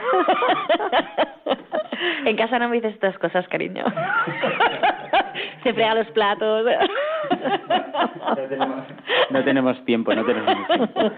En 2.25 2.35
casa 2.35 2.59
no 2.59 2.69
me 2.69 2.75
dices 2.75 2.93
estas 2.93 3.17
cosas, 3.17 3.47
cariño. 3.47 3.83
Se 5.63 5.73
frega 5.73 5.95
los 5.95 6.07
platos. 6.11 6.65
No 8.19 8.35
tenemos, 8.35 8.83
no 9.31 9.43
tenemos 9.43 9.85
tiempo, 9.85 10.13
no 10.13 10.23
tenemos 10.23 10.67
tiempo. 10.67 11.11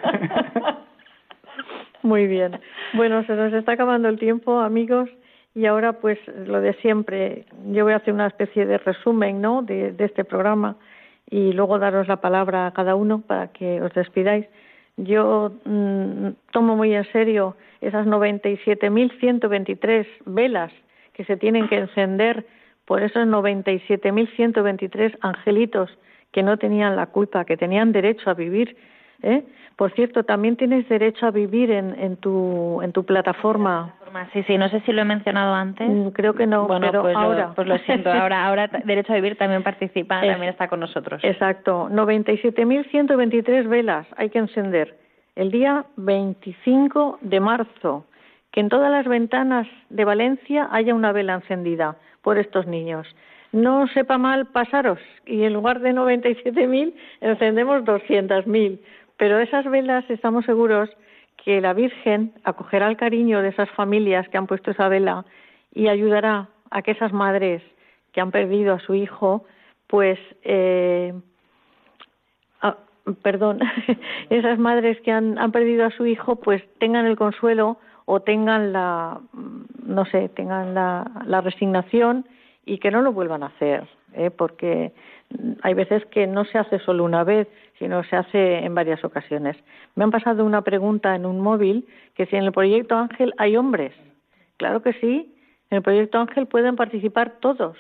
Muy 2.01 2.27
bien. 2.27 2.59
Bueno, 2.93 3.23
se 3.25 3.35
nos 3.35 3.51
está 3.53 3.73
acabando 3.73 4.07
el 4.07 4.19
tiempo, 4.19 4.59
amigos, 4.59 5.09
y 5.53 5.65
ahora 5.65 5.93
pues 5.93 6.17
lo 6.45 6.61
de 6.61 6.73
siempre. 6.75 7.45
Yo 7.71 7.83
voy 7.83 7.93
a 7.93 7.97
hacer 7.97 8.13
una 8.13 8.27
especie 8.27 8.65
de 8.65 8.77
resumen, 8.77 9.41
¿no? 9.41 9.63
De, 9.63 9.91
de 9.91 10.05
este 10.05 10.23
programa 10.23 10.77
y 11.29 11.53
luego 11.53 11.79
daros 11.79 12.07
la 12.07 12.17
palabra 12.17 12.67
a 12.67 12.73
cada 12.73 12.95
uno 12.95 13.21
para 13.21 13.49
que 13.49 13.81
os 13.81 13.93
despidáis. 13.93 14.47
Yo 14.97 15.51
mmm, 15.65 16.29
tomo 16.51 16.75
muy 16.75 16.93
en 16.93 17.05
serio 17.11 17.55
esas 17.81 18.05
97.123 18.07 20.05
velas 20.25 20.71
que 21.13 21.23
se 21.25 21.37
tienen 21.37 21.67
que 21.67 21.77
encender 21.77 22.45
por 22.85 23.01
esos 23.03 23.27
97.123 23.27 25.17
angelitos 25.21 25.89
que 26.31 26.43
no 26.43 26.57
tenían 26.57 26.95
la 26.95 27.07
culpa, 27.07 27.45
que 27.45 27.57
tenían 27.57 27.91
derecho 27.91 28.29
a 28.29 28.33
vivir. 28.33 28.77
¿Eh? 29.23 29.43
Por 29.75 29.93
cierto, 29.93 30.23
también 30.23 30.57
tienes 30.57 30.89
derecho 30.89 31.25
a 31.25 31.31
vivir 31.31 31.71
en, 31.71 31.97
en, 31.97 32.17
tu, 32.17 32.81
en 32.81 32.91
tu 32.91 33.05
plataforma. 33.05 33.95
Sí, 34.33 34.43
sí, 34.43 34.57
no 34.57 34.67
sé 34.69 34.81
si 34.81 34.91
lo 34.91 35.01
he 35.01 35.05
mencionado 35.05 35.53
antes. 35.53 35.87
Mm, 35.87 36.09
creo 36.09 36.33
que 36.33 36.45
no, 36.45 36.67
bueno, 36.67 36.87
pero 36.87 37.01
pues 37.03 37.15
ahora. 37.15 37.47
Lo, 37.47 37.53
pues 37.53 37.67
lo 37.67 37.77
siento, 37.79 38.11
ahora, 38.11 38.45
ahora 38.47 38.67
Derecho 38.83 39.13
a 39.13 39.15
Vivir 39.15 39.37
también 39.37 39.63
participa, 39.63 40.21
es, 40.21 40.31
también 40.31 40.51
está 40.51 40.67
con 40.67 40.81
nosotros. 40.81 41.21
Exacto, 41.23 41.87
97.123 41.91 43.69
velas 43.69 44.05
hay 44.17 44.29
que 44.29 44.39
encender 44.39 44.97
el 45.35 45.51
día 45.51 45.85
25 45.95 47.19
de 47.21 47.39
marzo 47.39 48.05
que 48.51 48.59
en 48.59 48.67
todas 48.67 48.91
las 48.91 49.07
ventanas 49.07 49.67
de 49.89 50.03
Valencia 50.03 50.67
haya 50.71 50.93
una 50.93 51.13
vela 51.13 51.35
encendida 51.35 51.95
por 52.21 52.37
estos 52.37 52.67
niños. 52.67 53.07
No 53.51 53.87
sepa 53.87 54.17
mal 54.17 54.47
pasaros 54.47 54.99
y 55.25 55.43
en 55.43 55.53
lugar 55.53 55.79
de 55.79 55.93
97.000 55.93 56.93
encendemos 57.21 57.83
200.000. 57.83 58.79
Pero 59.19 59.37
esas 59.37 59.69
velas 59.69 60.09
estamos 60.09 60.45
seguros 60.45 60.89
que 61.43 61.59
la 61.59 61.73
Virgen 61.73 62.33
acogerá 62.45 62.87
el 62.87 62.95
cariño 62.95 63.41
de 63.41 63.49
esas 63.49 63.69
familias 63.71 64.27
que 64.29 64.37
han 64.37 64.47
puesto 64.47 64.71
esa 64.71 64.87
vela 64.87 65.25
y 65.73 65.89
ayudará 65.89 66.47
a 66.71 66.81
que 66.81 66.91
esas 66.91 67.11
madres 67.11 67.61
que 68.13 68.21
han 68.21 68.31
perdido 68.31 68.73
a 68.73 68.79
su 68.79 68.95
hijo, 68.95 69.43
pues, 69.87 70.17
eh, 70.43 71.13
perdón, 73.21 73.59
esas 74.29 74.57
madres 74.57 74.99
que 75.01 75.11
han, 75.11 75.51
perdido 75.51 75.85
a 75.85 75.91
su 75.91 76.05
hijo, 76.05 76.37
pues 76.37 76.63
tengan 76.79 77.05
el 77.05 77.17
consuelo 77.17 77.77
o 78.05 78.21
tengan 78.21 78.71
la, 78.71 79.19
no 79.83 80.05
sé, 80.05 80.29
tengan 80.29 80.73
la, 80.73 81.41
resignación 81.43 82.25
y 82.65 82.77
que 82.77 82.89
no 82.89 83.01
lo 83.01 83.11
vuelvan 83.11 83.43
a 83.43 83.47
hacer, 83.47 83.85
¿eh? 84.13 84.31
porque 84.31 84.93
hay 85.61 85.73
veces 85.73 86.05
que 86.05 86.25
no 86.25 86.45
se 86.45 86.57
hace 86.57 86.79
solo 86.79 87.03
una 87.03 87.23
vez, 87.23 87.47
sino 87.79 88.03
se 88.03 88.17
hace 88.17 88.57
en 88.57 88.75
varias 88.75 89.03
ocasiones. 89.03 89.57
Me 89.95 90.03
han 90.03 90.11
pasado 90.11 90.45
una 90.45 90.61
pregunta 90.61 91.15
en 91.15 91.25
un 91.25 91.39
móvil 91.39 91.87
que 92.13 92.25
si 92.27 92.35
en 92.35 92.43
el 92.43 92.51
proyecto 92.51 92.95
Ángel 92.95 93.33
hay 93.37 93.55
hombres. 93.55 93.93
Claro 94.57 94.81
que 94.83 94.93
sí, 94.93 95.33
en 95.71 95.77
el 95.77 95.81
proyecto 95.81 96.19
Ángel 96.19 96.45
pueden 96.45 96.75
participar 96.75 97.37
todos, 97.39 97.77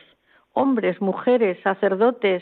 hombres, 0.53 1.01
mujeres, 1.01 1.59
sacerdotes, 1.61 2.41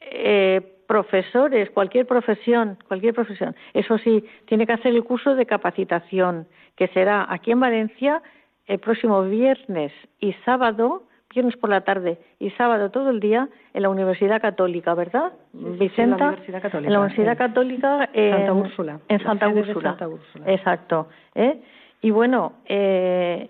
eh, 0.00 0.60
profesores, 0.88 1.70
cualquier 1.70 2.06
profesión, 2.06 2.76
cualquier 2.88 3.14
profesión. 3.14 3.54
Eso 3.74 3.96
sí, 3.98 4.24
tiene 4.46 4.66
que 4.66 4.72
hacer 4.72 4.92
el 4.92 5.04
curso 5.04 5.36
de 5.36 5.46
capacitación, 5.46 6.48
que 6.74 6.88
será 6.88 7.26
aquí 7.30 7.52
en 7.52 7.60
Valencia 7.60 8.22
el 8.66 8.80
próximo 8.80 9.22
viernes 9.22 9.92
y 10.18 10.32
sábado, 10.44 11.04
viernes 11.32 11.56
por 11.56 11.70
la 11.70 11.82
tarde 11.82 12.18
y 12.38 12.50
sábado 12.50 12.90
todo 12.90 13.10
el 13.10 13.20
día 13.20 13.48
en 13.72 13.82
la 13.82 13.88
Universidad 13.88 14.40
Católica, 14.40 14.94
¿verdad, 14.94 15.32
sí, 15.52 15.58
Vicenta? 15.78 16.14
En 16.14 16.20
la 16.20 16.26
Universidad 16.28 16.62
Católica. 16.62 16.86
En 16.88 16.92
la 16.92 17.00
Universidad 17.00 17.38
Católica 17.38 18.10
en 18.12 18.32
Santa 18.32 18.52
Úrsula. 18.52 19.00
En 19.08 19.22
Santa 19.22 19.48
Úrsula. 19.48 19.90
Santa 19.90 20.08
Úrsula. 20.08 20.52
Exacto. 20.52 21.08
¿eh? 21.34 21.60
Y 22.02 22.10
bueno, 22.10 22.54
eh, 22.66 23.48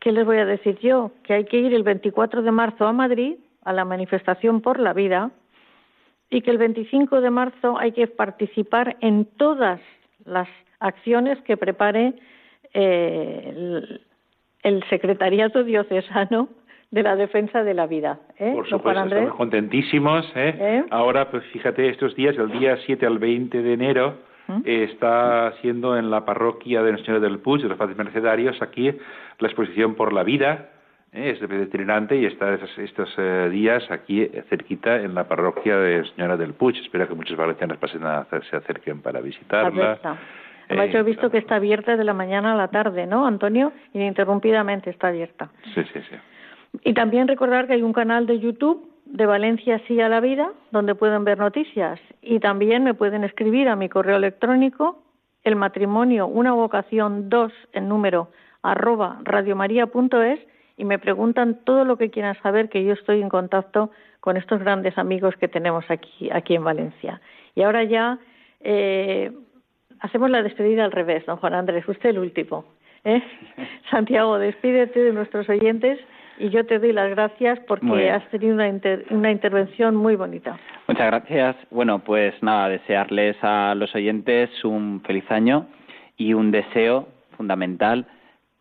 ¿qué 0.00 0.12
les 0.12 0.24
voy 0.24 0.38
a 0.38 0.46
decir 0.46 0.78
yo? 0.78 1.10
Que 1.24 1.34
hay 1.34 1.44
que 1.44 1.58
ir 1.58 1.74
el 1.74 1.82
24 1.82 2.42
de 2.42 2.50
marzo 2.50 2.86
a 2.86 2.92
Madrid 2.92 3.36
a 3.64 3.72
la 3.72 3.84
manifestación 3.84 4.60
por 4.60 4.78
la 4.78 4.92
vida 4.92 5.30
y 6.30 6.42
que 6.42 6.50
el 6.50 6.58
25 6.58 7.20
de 7.20 7.30
marzo 7.30 7.78
hay 7.78 7.92
que 7.92 8.06
participar 8.06 8.96
en 9.00 9.24
todas 9.24 9.80
las 10.24 10.48
acciones 10.80 11.40
que 11.42 11.56
prepare 11.56 12.14
eh, 12.74 13.52
el, 13.54 14.00
el, 14.62 14.84
secretariato 14.90 15.64
diocesano 15.64 16.48
de 16.94 17.02
la 17.02 17.16
defensa 17.16 17.64
de 17.64 17.74
la 17.74 17.88
vida. 17.88 18.20
¿eh? 18.38 18.52
Por 18.54 18.68
supuesto, 18.68 19.02
estamos 19.02 19.34
contentísimos. 19.34 20.24
¿eh? 20.36 20.54
¿Eh? 20.56 20.84
Ahora, 20.90 21.28
pues 21.28 21.42
fíjate, 21.46 21.88
estos 21.88 22.14
días, 22.14 22.36
del 22.36 22.52
día 22.52 22.78
7 22.86 23.04
al 23.04 23.18
20 23.18 23.62
de 23.62 23.72
enero, 23.72 24.14
¿Mm? 24.46 24.60
está 24.64 25.52
siendo 25.60 25.98
en 25.98 26.08
la 26.08 26.24
parroquia 26.24 26.84
de 26.84 26.92
Nuestra 26.92 27.14
Señora 27.14 27.28
del 27.28 27.40
Puig, 27.40 27.62
de 27.62 27.68
los 27.68 27.76
Padres 27.76 27.96
Mercedarios, 27.96 28.62
aquí, 28.62 28.96
la 29.40 29.48
exposición 29.48 29.96
por 29.96 30.12
la 30.12 30.22
vida, 30.22 30.68
¿eh? 31.12 31.36
es 31.36 31.42
itinerante 31.42 32.14
y 32.14 32.26
está 32.26 32.54
estos 32.54 33.12
eh, 33.18 33.48
días 33.50 33.90
aquí 33.90 34.30
cerquita 34.48 34.94
en 34.94 35.16
la 35.16 35.24
parroquia 35.24 35.76
de 35.76 36.04
Señora 36.14 36.36
del 36.36 36.54
Puig. 36.54 36.76
Espero 36.76 37.08
que 37.08 37.14
muchos 37.14 37.36
valencianos 37.36 37.76
pasen 37.78 38.04
a, 38.04 38.24
se 38.48 38.54
acerquen 38.54 39.02
para 39.02 39.20
visitarla. 39.20 39.98
Además, 40.68 40.90
yo 40.92 41.00
he 41.00 41.02
visto 41.02 41.28
que 41.28 41.38
está 41.38 41.56
abierta 41.56 41.96
de 41.96 42.04
la 42.04 42.14
mañana 42.14 42.52
a 42.52 42.56
la 42.56 42.68
tarde, 42.68 43.04
¿no, 43.06 43.26
Antonio? 43.26 43.72
Ininterrumpidamente 43.92 44.90
está 44.90 45.08
abierta. 45.08 45.50
Sí, 45.74 45.82
sí, 45.92 46.00
sí. 46.08 46.16
Y 46.82 46.94
también 46.94 47.28
recordar 47.28 47.66
que 47.66 47.74
hay 47.74 47.82
un 47.82 47.92
canal 47.92 48.26
de 48.26 48.40
YouTube 48.40 48.90
de 49.04 49.26
Valencia 49.26 49.80
Sí 49.86 50.00
a 50.00 50.08
la 50.08 50.20
Vida, 50.20 50.52
donde 50.70 50.94
pueden 50.94 51.24
ver 51.24 51.38
noticias. 51.38 52.00
Y 52.22 52.40
también 52.40 52.82
me 52.84 52.94
pueden 52.94 53.22
escribir 53.24 53.68
a 53.68 53.76
mi 53.76 53.88
correo 53.88 54.16
electrónico, 54.16 55.02
el 55.44 55.56
matrimonio, 55.56 56.26
una 56.26 56.52
vocación 56.52 57.28
2, 57.28 57.52
en 57.74 57.88
número, 57.88 58.30
arroba 58.62 59.20
radiomaria.es, 59.22 60.40
y 60.76 60.84
me 60.84 60.98
preguntan 60.98 61.60
todo 61.64 61.84
lo 61.84 61.96
que 61.96 62.10
quieran 62.10 62.36
saber, 62.42 62.68
que 62.68 62.82
yo 62.82 62.94
estoy 62.94 63.20
en 63.20 63.28
contacto 63.28 63.90
con 64.20 64.36
estos 64.36 64.58
grandes 64.60 64.96
amigos 64.98 65.36
que 65.36 65.48
tenemos 65.48 65.84
aquí, 65.90 66.30
aquí 66.32 66.54
en 66.54 66.64
Valencia. 66.64 67.20
Y 67.54 67.62
ahora 67.62 67.84
ya 67.84 68.18
eh, 68.60 69.30
hacemos 70.00 70.30
la 70.30 70.42
despedida 70.42 70.84
al 70.84 70.92
revés, 70.92 71.24
don 71.26 71.36
Juan 71.36 71.54
Andrés, 71.54 71.86
usted 71.86 72.10
el 72.10 72.18
último. 72.18 72.64
¿eh? 73.04 73.22
Santiago, 73.90 74.38
despídete 74.38 74.98
de 74.98 75.12
nuestros 75.12 75.48
oyentes 75.48 76.00
y 76.38 76.50
yo 76.50 76.64
te 76.66 76.78
doy 76.78 76.92
las 76.92 77.10
gracias 77.10 77.58
porque 77.60 78.10
has 78.10 78.28
tenido 78.30 78.54
una, 78.54 78.70
una 79.10 79.30
intervención 79.30 79.94
muy 79.94 80.16
bonita. 80.16 80.58
Muchas 80.88 81.06
gracias. 81.06 81.56
Bueno, 81.70 82.00
pues 82.00 82.34
nada, 82.42 82.68
desearles 82.68 83.36
a 83.42 83.74
los 83.74 83.94
oyentes 83.94 84.50
un 84.64 85.00
feliz 85.06 85.30
año 85.30 85.66
y 86.16 86.34
un 86.34 86.50
deseo 86.50 87.08
fundamental 87.36 88.06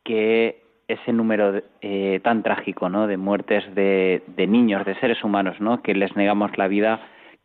que 0.03 0.61
ese 0.87 1.13
número 1.13 1.61
eh, 1.81 2.19
tan 2.23 2.43
trágico 2.43 2.89
¿no? 2.89 3.07
de 3.07 3.17
muertes 3.17 3.63
de, 3.73 4.21
de, 4.27 4.47
niños, 4.47 4.85
de 4.85 4.95
seres 4.99 5.23
humanos, 5.23 5.59
¿no? 5.59 5.81
que 5.81 5.93
les 5.93 6.15
negamos 6.15 6.57
la 6.57 6.67
vida, 6.67 6.99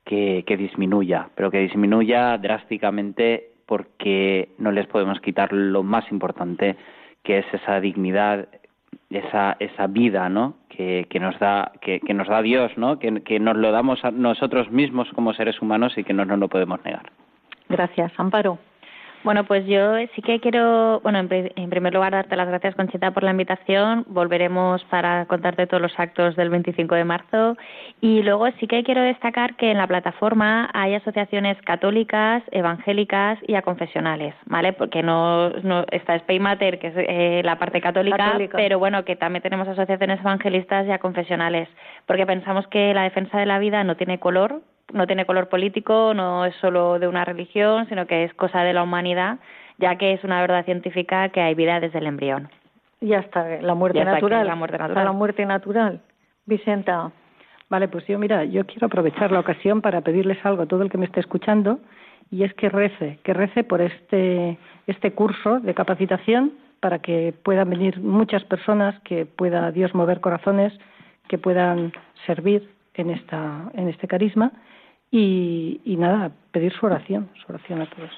que, 0.04 0.44
que 0.46 0.56
disminuya, 0.56 1.28
pero 1.34 1.50
que 1.50 1.58
disminuya 1.58 2.36
drásticamente 2.38 3.50
porque 3.66 4.48
no 4.58 4.72
les 4.72 4.86
podemos 4.86 5.20
quitar 5.20 5.52
lo 5.52 5.82
más 5.82 6.10
importante, 6.10 6.76
que 7.22 7.38
es 7.38 7.46
esa 7.52 7.80
dignidad, 7.80 8.48
esa, 9.10 9.56
esa 9.58 9.86
vida, 9.86 10.28
¿no? 10.28 10.54
Que, 10.68 11.06
que 11.08 11.20
nos 11.20 11.38
da, 11.38 11.72
que, 11.80 12.00
que, 12.00 12.14
nos 12.14 12.28
da 12.28 12.42
Dios, 12.42 12.72
¿no? 12.76 12.98
Que, 12.98 13.22
que 13.22 13.40
nos 13.40 13.56
lo 13.56 13.72
damos 13.72 14.04
a 14.04 14.10
nosotros 14.10 14.70
mismos 14.70 15.08
como 15.14 15.32
seres 15.32 15.60
humanos 15.62 15.96
y 15.96 16.04
que 16.04 16.12
no 16.12 16.24
lo 16.24 16.48
podemos 16.48 16.84
negar. 16.84 17.10
Gracias, 17.68 18.12
Amparo. 18.16 18.58
Bueno, 19.28 19.44
pues 19.44 19.66
yo 19.66 19.98
sí 20.14 20.22
que 20.22 20.40
quiero, 20.40 21.00
bueno, 21.00 21.18
en, 21.18 21.68
primer 21.68 21.92
lugar 21.92 22.12
darte 22.12 22.34
las 22.34 22.48
gracias, 22.48 22.74
Conchita, 22.74 23.10
por 23.10 23.24
la 23.24 23.32
invitación. 23.32 24.06
Volveremos 24.08 24.82
para 24.84 25.26
contarte 25.26 25.66
todos 25.66 25.82
los 25.82 25.92
actos 25.98 26.34
del 26.34 26.48
25 26.48 26.94
de 26.94 27.04
marzo. 27.04 27.54
Y 28.00 28.22
luego 28.22 28.46
sí 28.58 28.66
que 28.66 28.82
quiero 28.84 29.02
destacar 29.02 29.54
que 29.56 29.70
en 29.70 29.76
la 29.76 29.86
plataforma 29.86 30.70
hay 30.72 30.94
asociaciones 30.94 31.60
católicas, 31.60 32.42
evangélicas 32.52 33.38
y 33.46 33.54
aconfesionales, 33.54 34.34
¿vale? 34.46 34.72
Porque 34.72 35.02
no, 35.02 35.50
no 35.50 35.84
está 35.90 36.18
Spaymater, 36.20 36.78
que 36.78 36.86
es 36.86 36.94
eh, 36.96 37.42
la 37.44 37.58
parte 37.58 37.82
católica, 37.82 38.38
pero 38.52 38.78
bueno, 38.78 39.04
que 39.04 39.14
también 39.14 39.42
tenemos 39.42 39.68
asociaciones 39.68 40.20
evangelistas 40.20 40.86
y 40.86 40.90
aconfesionales, 40.90 41.68
porque 42.06 42.24
pensamos 42.24 42.66
que 42.68 42.94
la 42.94 43.02
defensa 43.02 43.38
de 43.38 43.44
la 43.44 43.58
vida 43.58 43.84
no 43.84 43.94
tiene 43.94 44.18
color, 44.18 44.62
no 44.92 45.06
tiene 45.06 45.26
color 45.26 45.48
político, 45.48 46.12
no 46.14 46.44
es 46.44 46.54
solo 46.56 46.98
de 46.98 47.08
una 47.08 47.24
religión, 47.24 47.86
sino 47.88 48.06
que 48.06 48.24
es 48.24 48.34
cosa 48.34 48.62
de 48.62 48.72
la 48.72 48.82
humanidad, 48.82 49.38
ya 49.78 49.96
que 49.96 50.12
es 50.12 50.24
una 50.24 50.40
verdad 50.40 50.64
científica 50.64 51.28
que 51.28 51.40
hay 51.40 51.54
vida 51.54 51.80
desde 51.80 51.98
el 51.98 52.06
embrión. 52.06 52.48
Ya 53.00 53.18
está, 53.18 53.44
la 53.60 53.74
muerte 53.74 54.04
natural. 54.04 54.46
La 54.46 54.54
muerte 54.54 54.78
natural. 54.78 55.04
la 55.04 55.12
muerte 55.12 55.46
natural. 55.46 56.00
Vicenta. 56.46 57.12
Vale, 57.70 57.88
pues 57.88 58.06
yo, 58.06 58.18
mira, 58.18 58.44
yo 58.44 58.66
quiero 58.66 58.86
aprovechar 58.86 59.30
la 59.30 59.40
ocasión 59.40 59.82
para 59.82 60.00
pedirles 60.00 60.38
algo 60.44 60.62
a 60.62 60.66
todo 60.66 60.82
el 60.82 60.90
que 60.90 60.98
me 60.98 61.04
esté 61.04 61.20
escuchando, 61.20 61.78
y 62.30 62.44
es 62.44 62.52
que 62.54 62.68
rece, 62.68 63.18
que 63.22 63.34
rece 63.34 63.62
por 63.62 63.80
este, 63.80 64.58
este 64.86 65.12
curso 65.12 65.60
de 65.60 65.74
capacitación 65.74 66.52
para 66.80 66.98
que 67.00 67.34
puedan 67.42 67.70
venir 67.70 68.00
muchas 68.00 68.44
personas, 68.44 68.98
que 69.00 69.26
pueda 69.26 69.70
Dios 69.70 69.94
mover 69.94 70.20
corazones, 70.20 70.72
que 71.28 71.38
puedan 71.38 71.92
servir 72.26 72.70
en, 72.94 73.10
esta, 73.10 73.70
en 73.74 73.88
este 73.88 74.08
carisma 74.08 74.52
y, 75.10 75.80
y 75.84 75.96
nada, 75.96 76.30
pedir 76.52 76.72
su 76.72 76.86
oración, 76.86 77.28
su 77.34 77.52
oración 77.52 77.82
a 77.82 77.86
todos. 77.86 78.10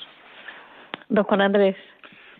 Don 1.08 1.24
Juan 1.24 1.40
Andrés. 1.40 1.76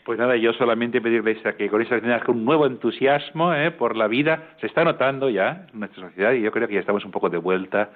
Pues 0.05 0.19
nada, 0.19 0.37
yo 0.37 0.53
solamente 0.55 1.01
pedirles 1.01 1.45
a 1.45 1.53
que 1.53 1.69
con 1.69 1.83
esa 1.83 2.01
con 2.21 2.39
un 2.39 2.45
nuevo 2.45 2.67
entusiasmo 2.67 3.55
¿eh? 3.55 3.71
por 3.71 3.97
la 3.97 4.09
vida, 4.09 4.55
se 4.61 4.67
está 4.67 4.83
notando 4.83 5.29
ya 5.29 5.67
en 5.73 5.81
nuestra 5.81 6.09
sociedad 6.09 6.33
y 6.33 6.41
yo 6.41 6.51
creo 6.51 6.67
que 6.67 6.75
ya 6.75 6.81
estamos 6.81 7.05
un 7.05 7.11
poco 7.11 7.29
de 7.29 7.39
vuelta 7.39 7.91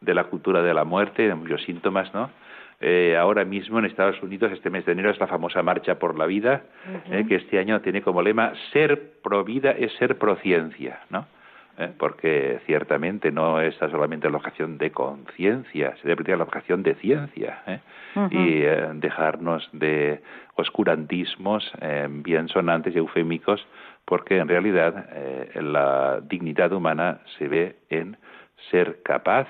de 0.00 0.14
la 0.14 0.24
cultura 0.24 0.62
de 0.62 0.72
la 0.72 0.84
muerte, 0.84 1.26
de 1.26 1.34
muchos 1.34 1.62
síntomas, 1.64 2.14
¿no? 2.14 2.30
Eh, 2.80 3.16
ahora 3.16 3.44
mismo 3.44 3.80
en 3.80 3.86
Estados 3.86 4.22
Unidos, 4.22 4.52
este 4.52 4.70
mes 4.70 4.86
de 4.86 4.92
enero, 4.92 5.10
es 5.10 5.18
la 5.18 5.26
famosa 5.26 5.64
Marcha 5.64 5.98
por 5.98 6.16
la 6.16 6.26
Vida, 6.26 6.62
eh, 7.10 7.24
que 7.28 7.34
este 7.34 7.58
año 7.58 7.80
tiene 7.80 8.02
como 8.02 8.22
lema 8.22 8.52
ser 8.72 9.14
pro 9.20 9.42
vida 9.42 9.72
es 9.72 9.92
ser 9.94 10.16
pro 10.16 10.36
ciencia, 10.36 11.00
¿no? 11.10 11.26
¿Eh? 11.78 11.92
porque 11.98 12.60
ciertamente 12.66 13.30
no 13.30 13.60
es 13.60 13.74
solamente 13.76 14.28
la 14.28 14.38
vocación 14.38 14.78
de 14.78 14.90
conciencia, 14.90 15.96
se 15.96 16.08
debe 16.08 16.24
tener 16.24 16.38
la 16.38 16.44
vocación 16.44 16.82
de 16.82 16.94
ciencia 16.96 17.62
¿eh? 17.66 17.80
y 18.30 18.62
eh, 18.62 18.88
dejarnos 18.94 19.68
de 19.72 20.20
oscurantismos 20.56 21.70
bien 22.08 22.48
sonantes 22.48 22.94
y 22.94 22.98
eufémicos, 22.98 23.64
porque 24.04 24.38
en 24.38 24.48
realidad 24.48 25.08
la 25.54 26.20
dignidad 26.20 26.72
humana 26.72 27.20
se 27.38 27.46
ve 27.46 27.76
en 27.90 28.16
ser 28.70 29.00
capaz 29.04 29.46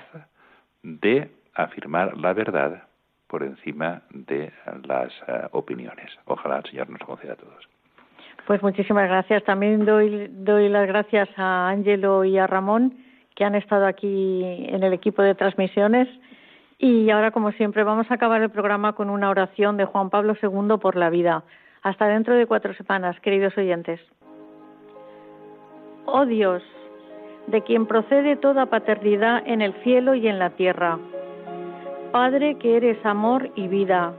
de 0.83 1.31
afirmar 1.55 2.15
la 2.15 2.33
verdad 2.33 2.83
por 3.27 3.41
encima 3.41 4.03
de 4.11 4.51
las 4.83 5.11
opiniones. 5.51 6.11
Ojalá 6.25 6.57
el 6.57 6.65
Señor 6.69 6.89
nos 6.89 7.01
conceda 7.01 7.33
a 7.33 7.37
todos. 7.37 7.78
Pues 8.49 8.63
muchísimas 8.63 9.07
gracias. 9.07 9.43
También 9.43 9.85
doy, 9.85 10.27
doy 10.31 10.69
las 10.69 10.87
gracias 10.87 11.29
a 11.37 11.69
Ángelo 11.69 12.23
y 12.23 12.39
a 12.39 12.47
Ramón, 12.47 12.95
que 13.35 13.45
han 13.45 13.53
estado 13.53 13.85
aquí 13.85 14.41
en 14.43 14.81
el 14.81 14.91
equipo 14.91 15.21
de 15.21 15.35
transmisiones. 15.35 16.07
Y 16.79 17.11
ahora, 17.11 17.29
como 17.29 17.51
siempre, 17.51 17.83
vamos 17.83 18.09
a 18.09 18.15
acabar 18.15 18.41
el 18.41 18.49
programa 18.49 18.93
con 18.93 19.11
una 19.11 19.29
oración 19.29 19.77
de 19.77 19.85
Juan 19.85 20.09
Pablo 20.09 20.33
II 20.41 20.79
por 20.81 20.95
la 20.95 21.11
vida. 21.11 21.43
Hasta 21.83 22.07
dentro 22.07 22.33
de 22.33 22.47
cuatro 22.47 22.73
semanas, 22.73 23.19
queridos 23.19 23.55
oyentes. 23.55 23.99
Oh 26.07 26.25
Dios, 26.25 26.63
de 27.45 27.61
quien 27.61 27.85
procede 27.85 28.35
toda 28.35 28.65
paternidad 28.65 29.43
en 29.45 29.61
el 29.61 29.73
cielo 29.83 30.15
y 30.15 30.27
en 30.27 30.39
la 30.39 30.49
tierra. 30.49 30.97
Padre 32.11 32.55
que 32.55 32.77
eres 32.77 33.05
amor 33.05 33.51
y 33.53 33.67
vida, 33.67 34.11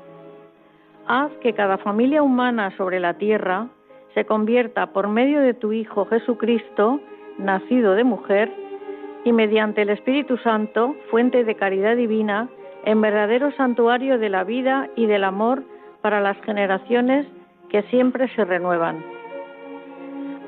haz 1.09 1.33
que 1.43 1.53
cada 1.53 1.78
familia 1.78 2.22
humana 2.22 2.72
sobre 2.76 3.01
la 3.01 3.14
tierra 3.14 3.66
se 4.14 4.24
convierta 4.24 4.92
por 4.92 5.08
medio 5.08 5.40
de 5.40 5.54
tu 5.54 5.72
Hijo 5.72 6.04
Jesucristo, 6.06 7.00
nacido 7.38 7.94
de 7.94 8.04
mujer, 8.04 8.52
y 9.24 9.32
mediante 9.32 9.82
el 9.82 9.90
Espíritu 9.90 10.36
Santo, 10.38 10.96
fuente 11.11 11.44
de 11.44 11.54
caridad 11.54 11.96
divina, 11.96 12.48
en 12.84 13.00
verdadero 13.00 13.52
santuario 13.52 14.18
de 14.18 14.30
la 14.30 14.44
vida 14.44 14.88
y 14.96 15.06
del 15.06 15.24
amor 15.24 15.62
para 16.00 16.20
las 16.20 16.40
generaciones 16.42 17.26
que 17.68 17.82
siempre 17.84 18.28
se 18.34 18.44
renuevan. 18.44 19.04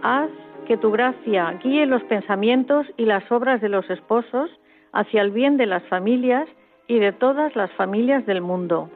Haz 0.02 0.30
que 0.66 0.76
tu 0.76 0.90
gracia 0.90 1.58
guíe 1.62 1.86
los 1.86 2.02
pensamientos 2.04 2.86
y 2.96 3.04
las 3.04 3.30
obras 3.30 3.60
de 3.60 3.68
los 3.68 3.88
esposos 3.90 4.50
hacia 4.92 5.22
el 5.22 5.30
bien 5.30 5.56
de 5.56 5.66
las 5.66 5.82
familias 5.84 6.48
y 6.88 6.98
de 6.98 7.12
todas 7.12 7.54
las 7.54 7.70
familias 7.72 8.24
del 8.26 8.40
mundo. 8.40 8.90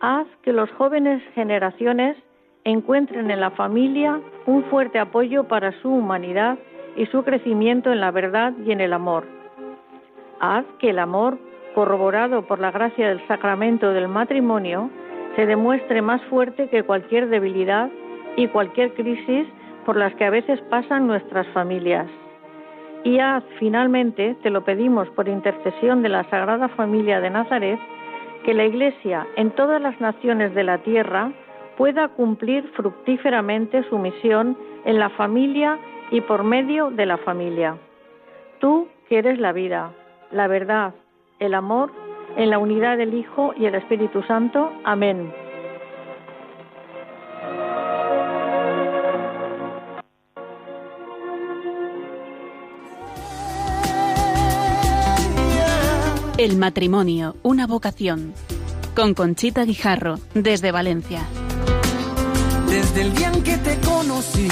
Haz 0.00 0.26
que 0.42 0.52
los 0.52 0.70
jóvenes 0.72 1.22
generaciones 1.34 2.16
encuentren 2.64 3.30
en 3.30 3.40
la 3.40 3.50
familia 3.50 4.20
un 4.46 4.64
fuerte 4.64 4.98
apoyo 4.98 5.44
para 5.44 5.72
su 5.80 5.90
humanidad 5.90 6.58
y 6.96 7.06
su 7.06 7.22
crecimiento 7.22 7.92
en 7.92 8.00
la 8.00 8.10
verdad 8.10 8.52
y 8.64 8.72
en 8.72 8.80
el 8.80 8.92
amor. 8.92 9.24
Haz 10.40 10.64
que 10.78 10.90
el 10.90 10.98
amor, 10.98 11.38
corroborado 11.74 12.42
por 12.46 12.58
la 12.58 12.70
gracia 12.70 13.08
del 13.08 13.26
sacramento 13.28 13.92
del 13.92 14.08
matrimonio, 14.08 14.90
se 15.36 15.46
demuestre 15.46 16.02
más 16.02 16.22
fuerte 16.24 16.68
que 16.68 16.82
cualquier 16.82 17.28
debilidad 17.28 17.90
y 18.36 18.48
cualquier 18.48 18.94
crisis 18.94 19.46
por 19.84 19.96
las 19.96 20.14
que 20.14 20.24
a 20.24 20.30
veces 20.30 20.60
pasan 20.62 21.06
nuestras 21.06 21.46
familias. 21.48 22.06
Y 23.04 23.18
haz 23.18 23.44
finalmente, 23.58 24.36
te 24.42 24.50
lo 24.50 24.64
pedimos 24.64 25.08
por 25.10 25.28
intercesión 25.28 26.02
de 26.02 26.10
la 26.10 26.24
Sagrada 26.24 26.68
Familia 26.68 27.20
de 27.20 27.30
Nazaret, 27.30 27.78
que 28.44 28.54
la 28.54 28.64
Iglesia 28.64 29.26
en 29.36 29.50
todas 29.52 29.80
las 29.80 29.98
naciones 30.00 30.54
de 30.54 30.64
la 30.64 30.78
tierra 30.78 31.32
pueda 31.80 32.08
cumplir 32.08 32.70
fructíferamente 32.76 33.82
su 33.88 33.98
misión 33.98 34.54
en 34.84 34.98
la 34.98 35.08
familia 35.08 35.78
y 36.10 36.20
por 36.20 36.44
medio 36.44 36.90
de 36.90 37.06
la 37.06 37.16
familia. 37.16 37.78
Tú 38.60 38.86
que 39.08 39.16
eres 39.16 39.38
la 39.38 39.54
vida, 39.54 39.90
la 40.30 40.46
verdad, 40.46 40.92
el 41.38 41.54
amor, 41.54 41.90
en 42.36 42.50
la 42.50 42.58
unidad 42.58 42.98
del 42.98 43.14
Hijo 43.14 43.54
y 43.56 43.64
el 43.64 43.76
Espíritu 43.76 44.22
Santo. 44.24 44.70
Amén. 44.84 45.32
El 56.36 56.58
matrimonio, 56.58 57.36
una 57.42 57.66
vocación. 57.66 58.34
Con 58.94 59.14
Conchita 59.14 59.64
Guijarro, 59.64 60.16
desde 60.34 60.72
Valencia. 60.72 61.20
Desde 62.70 63.00
el 63.02 63.14
día 63.16 63.32
en 63.34 63.42
que 63.42 63.56
te 63.58 63.80
conocí, 63.80 64.48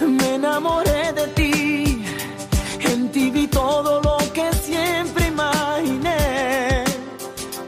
me 0.00 0.34
enamoré 0.34 1.12
de 1.12 1.26
ti. 1.38 2.04
En 2.80 3.12
ti 3.12 3.30
vi 3.30 3.46
todo 3.46 4.00
lo 4.00 4.16
que 4.32 4.52
siempre 4.52 5.28
imaginé. 5.28 6.82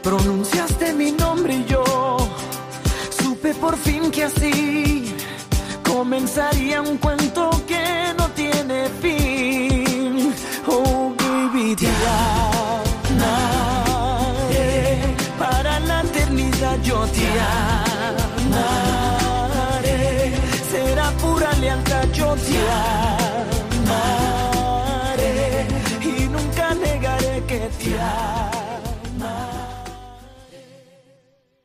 Pronunciaste 0.03 0.93
mi 0.93 1.11
nombre 1.13 1.55
y 1.55 1.65
yo 1.65 1.83
supe 3.21 3.53
por 3.53 3.77
fin 3.77 4.11
que 4.11 4.25
así 4.25 5.15
comenzaría 5.83 6.81
un 6.81 6.97
cuento 6.97 7.49
que 7.65 8.13
no 8.17 8.27
tiene 8.41 8.89
fin. 9.01 10.33
Oh, 10.67 11.13
baby, 11.17 11.75
te. 11.77 11.87
Para 15.39 15.79
la 15.79 16.01
eternidad 16.01 16.77
yo 16.83 16.99
te 17.07 17.39
amaré. 17.39 17.78